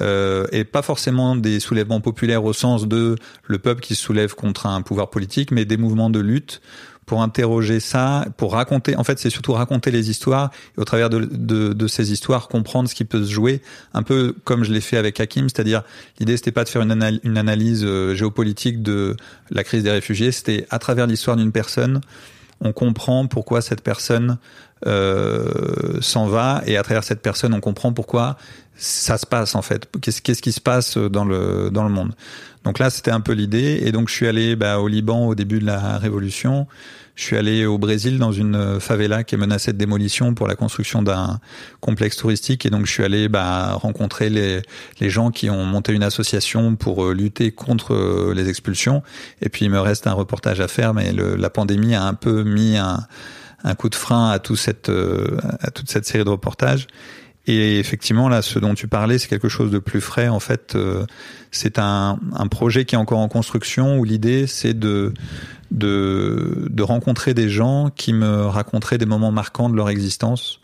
euh, 0.00 0.46
et 0.52 0.64
pas 0.64 0.82
forcément 0.82 1.36
des 1.36 1.60
soulèvements 1.60 2.00
populaires 2.00 2.44
au 2.44 2.52
sens 2.52 2.88
de 2.88 3.16
le 3.46 3.58
peuple 3.58 3.82
qui 3.82 3.94
se 3.94 4.02
soulève 4.02 4.34
contre 4.34 4.66
un 4.66 4.80
pouvoir 4.82 5.10
politique, 5.10 5.50
mais 5.50 5.64
des 5.64 5.76
mouvements 5.76 6.10
de 6.10 6.20
lutte 6.20 6.62
pour 7.12 7.20
interroger 7.20 7.78
ça, 7.78 8.24
pour 8.38 8.54
raconter. 8.54 8.96
En 8.96 9.04
fait, 9.04 9.18
c'est 9.18 9.28
surtout 9.28 9.52
raconter 9.52 9.90
les 9.90 10.08
histoires 10.08 10.50
et 10.78 10.80
au 10.80 10.84
travers 10.86 11.10
de, 11.10 11.86
ces 11.86 12.10
histoires 12.10 12.48
comprendre 12.48 12.88
ce 12.88 12.94
qui 12.94 13.04
peut 13.04 13.22
se 13.22 13.30
jouer, 13.30 13.60
un 13.92 14.02
peu 14.02 14.34
comme 14.44 14.64
je 14.64 14.72
l'ai 14.72 14.80
fait 14.80 14.96
avec 14.96 15.20
Hakim, 15.20 15.50
c'est-à-dire 15.50 15.82
l'idée 16.18 16.38
c'était 16.38 16.52
pas 16.52 16.64
de 16.64 16.70
faire 16.70 16.80
une, 16.80 17.36
analyse 17.36 17.84
euh, 17.84 18.14
géopolitique 18.14 18.82
de 18.82 19.14
la 19.50 19.62
crise 19.62 19.82
des 19.82 19.90
réfugiés, 19.90 20.32
c'était 20.32 20.66
à 20.70 20.78
travers 20.78 21.06
l'histoire 21.06 21.36
d'une 21.36 21.52
personne, 21.52 22.00
on 22.62 22.72
comprend 22.72 23.26
pourquoi 23.26 23.60
cette 23.60 23.82
personne 23.82 24.38
euh, 24.86 26.00
s'en 26.00 26.28
va 26.28 26.62
et 26.64 26.78
à 26.78 26.82
travers 26.82 27.04
cette 27.04 27.20
personne 27.20 27.52
on 27.52 27.60
comprend 27.60 27.92
pourquoi 27.92 28.38
ça 28.74 29.18
se 29.18 29.26
passe 29.26 29.54
en 29.54 29.62
fait 29.62 29.86
qu'est-ce 30.00 30.22
qu'est-ce 30.22 30.42
qui 30.42 30.50
se 30.50 30.60
passe 30.60 30.96
dans 30.96 31.24
le 31.24 31.70
dans 31.70 31.84
le 31.84 31.90
monde 31.90 32.14
donc 32.64 32.80
là 32.80 32.90
c'était 32.90 33.12
un 33.12 33.20
peu 33.20 33.32
l'idée 33.32 33.80
et 33.84 33.92
donc 33.92 34.08
je 34.08 34.14
suis 34.14 34.26
allé 34.26 34.56
bah, 34.56 34.80
au 34.80 34.88
Liban 34.88 35.26
au 35.26 35.36
début 35.36 35.60
de 35.60 35.66
la 35.66 35.98
révolution 35.98 36.66
je 37.14 37.24
suis 37.24 37.36
allé 37.36 37.66
au 37.66 37.76
Brésil 37.78 38.18
dans 38.18 38.32
une 38.32 38.80
favela 38.80 39.22
qui 39.22 39.34
est 39.34 39.38
menacée 39.38 39.72
de 39.72 39.78
démolition 39.78 40.34
pour 40.34 40.46
la 40.46 40.54
construction 40.54 41.02
d'un 41.02 41.40
complexe 41.80 42.16
touristique 42.16 42.64
et 42.64 42.70
donc 42.70 42.86
je 42.86 42.92
suis 42.92 43.04
allé 43.04 43.28
bah, 43.28 43.74
rencontrer 43.74 44.30
les, 44.30 45.10
gens 45.10 45.30
qui 45.30 45.50
ont 45.50 45.64
monté 45.64 45.92
une 45.92 46.02
association 46.02 46.74
pour 46.74 47.04
euh, 47.04 47.12
lutter 47.12 47.50
contre 47.50 47.92
euh, 47.92 48.32
les 48.34 48.48
expulsions 48.48 49.02
et 49.42 49.50
puis 49.50 49.66
il 49.66 49.70
me 49.70 49.80
reste 49.80 50.06
un 50.06 50.12
reportage 50.12 50.60
à 50.60 50.68
faire 50.68 50.94
mais 50.94 51.12
la 51.12 51.50
pandémie 51.50 51.94
a 51.94 52.04
un 52.04 52.14
peu 52.14 52.44
mis 52.44 52.78
un 53.64 53.74
coup 53.74 53.88
de 53.88 53.94
frein 53.94 54.30
à, 54.30 54.38
tout 54.38 54.56
cette, 54.56 54.88
euh, 54.88 55.36
à 55.60 55.70
toute 55.70 55.90
cette 55.90 56.06
série 56.06 56.24
de 56.24 56.30
reportages. 56.30 56.86
Et 57.46 57.78
effectivement, 57.78 58.28
là, 58.28 58.40
ce 58.40 58.58
dont 58.58 58.74
tu 58.74 58.86
parlais, 58.86 59.18
c'est 59.18 59.28
quelque 59.28 59.48
chose 59.48 59.70
de 59.70 59.78
plus 59.78 60.00
frais. 60.00 60.28
En 60.28 60.38
fait, 60.38 60.74
euh, 60.76 61.04
c'est 61.50 61.78
un, 61.78 62.18
projet 62.50 62.84
qui 62.84 62.94
est 62.94 62.98
encore 62.98 63.18
en 63.18 63.28
construction 63.28 63.98
où 63.98 64.04
l'idée, 64.04 64.46
c'est 64.46 64.74
de, 64.74 65.12
de, 65.72 66.82
rencontrer 66.82 67.34
des 67.34 67.48
gens 67.48 67.90
qui 67.90 68.12
me 68.12 68.46
raconteraient 68.46 68.98
des 68.98 69.06
moments 69.06 69.32
marquants 69.32 69.68
de 69.68 69.74
leur 69.74 69.90
existence 69.90 70.60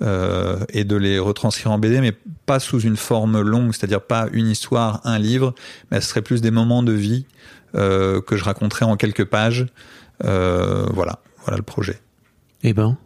euh, 0.00 0.64
et 0.70 0.84
de 0.84 0.96
les 0.96 1.18
retranscrire 1.18 1.72
en 1.72 1.78
BD, 1.78 2.00
mais 2.00 2.12
pas 2.46 2.58
sous 2.58 2.80
une 2.80 2.96
forme 2.96 3.42
longue, 3.42 3.74
c'est-à-dire 3.74 4.00
pas 4.00 4.28
une 4.32 4.48
histoire, 4.48 5.02
un 5.04 5.18
livre, 5.18 5.54
mais 5.90 6.00
ce 6.00 6.08
serait 6.08 6.22
plus 6.22 6.40
des 6.40 6.50
moments 6.50 6.82
de 6.82 6.92
vie 6.92 7.26
euh, 7.74 8.22
que 8.22 8.36
je 8.36 8.44
raconterais 8.44 8.86
en 8.86 8.96
quelques 8.96 9.26
pages. 9.26 9.66
Voilà, 10.20 11.18
voilà 11.42 11.58
le 11.58 11.62
projet. 11.62 12.00
Eh 12.62 12.72
ben, 12.72 12.96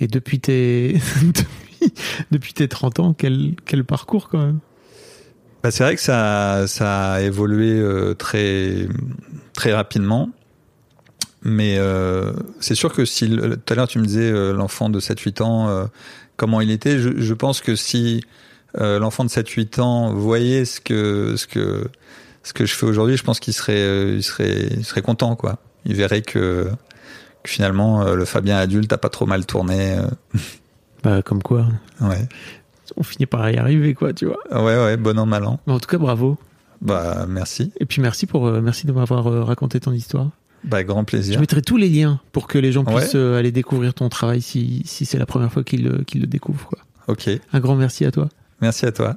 et 0.00 0.06
depuis 0.06 0.40
tes, 0.40 0.98
depuis, 2.30 2.54
tes 2.54 2.68
30 2.68 3.00
ans, 3.00 3.14
quel, 3.14 3.54
quel 3.64 3.84
parcours 3.84 4.28
quand 4.28 4.38
même? 4.38 4.60
Bah 5.62 5.70
C'est 5.70 5.82
vrai 5.82 5.96
que 5.96 6.00
ça, 6.00 6.66
ça 6.66 7.12
a 7.14 7.20
évolué 7.20 7.72
euh, 7.72 8.14
très, 8.14 8.86
très 9.54 9.72
rapidement. 9.72 10.30
Mais 11.42 11.76
euh, 11.78 12.32
c'est 12.60 12.74
sûr 12.74 12.92
que 12.92 13.04
si 13.04 13.28
tout 13.28 13.72
à 13.72 13.74
l'heure 13.74 13.88
tu 13.88 13.98
me 14.00 14.04
disais 14.04 14.30
euh, 14.30 14.52
l'enfant 14.52 14.90
de 14.90 14.98
7-8 15.00 15.42
ans, 15.42 15.88
comment 16.36 16.60
il 16.60 16.70
était, 16.70 16.98
je, 16.98 17.34
pense 17.34 17.60
que 17.60 17.76
si 17.76 18.22
l'enfant 18.74 19.24
de 19.24 19.30
7-8 19.30 19.80
ans 19.80 20.12
voyait 20.12 20.64
ce 20.64 20.80
que, 20.80 21.36
ce 21.36 21.46
que, 21.46 21.88
ce 22.42 22.52
que 22.52 22.66
je 22.66 22.74
fais 22.74 22.86
aujourd'hui, 22.86 23.16
je 23.16 23.22
pense 23.22 23.40
qu'il 23.40 23.54
serait, 23.54 24.16
il 24.16 24.22
serait, 24.22 24.82
serait 24.82 25.02
content, 25.02 25.36
quoi. 25.36 25.58
Il 25.84 25.94
verrait 25.94 26.22
que 26.22 26.70
que 27.44 27.50
finalement 27.50 28.02
le 28.14 28.24
Fabien 28.24 28.56
adulte 28.56 28.92
a 28.92 28.98
pas 28.98 29.10
trop 29.10 29.26
mal 29.26 29.46
tourné. 29.46 29.96
Bah 31.02 31.22
comme 31.22 31.42
quoi. 31.42 31.66
Ouais. 32.00 32.28
On 32.96 33.02
finit 33.02 33.26
par 33.26 33.48
y 33.50 33.56
arriver 33.56 33.94
quoi, 33.94 34.12
tu 34.12 34.26
vois. 34.26 34.38
Ouais 34.50 34.76
ouais, 34.76 34.96
bon 34.96 35.18
an 35.18 35.26
mal 35.26 35.44
an. 35.44 35.60
en 35.66 35.78
tout 35.78 35.88
cas, 35.88 35.98
bravo. 35.98 36.38
Bah 36.80 37.26
merci. 37.28 37.72
Et 37.80 37.86
puis 37.86 38.00
merci 38.00 38.26
pour 38.26 38.50
merci 38.62 38.86
de 38.86 38.92
m'avoir 38.92 39.24
raconté 39.46 39.80
ton 39.80 39.92
histoire. 39.92 40.30
Bah, 40.64 40.82
grand 40.82 41.04
plaisir. 41.04 41.34
Je 41.34 41.40
mettrai 41.40 41.62
tous 41.62 41.76
les 41.76 41.88
liens 41.88 42.20
pour 42.32 42.48
que 42.48 42.58
les 42.58 42.72
gens 42.72 42.84
puissent 42.84 43.14
aller 43.14 43.52
découvrir 43.52 43.94
ton 43.94 44.08
travail 44.08 44.42
si, 44.42 44.82
si 44.86 45.06
c'est 45.06 45.18
la 45.18 45.26
première 45.26 45.52
fois 45.52 45.62
qu'ils 45.64 45.84
le, 45.84 46.04
le 46.14 46.26
découvrent. 46.26 46.66
Quoi. 46.66 46.78
Ok. 47.06 47.30
Un 47.52 47.60
grand 47.60 47.76
merci 47.76 48.04
à 48.04 48.10
toi. 48.10 48.28
Merci 48.60 48.86
à 48.86 48.92
toi. 48.92 49.16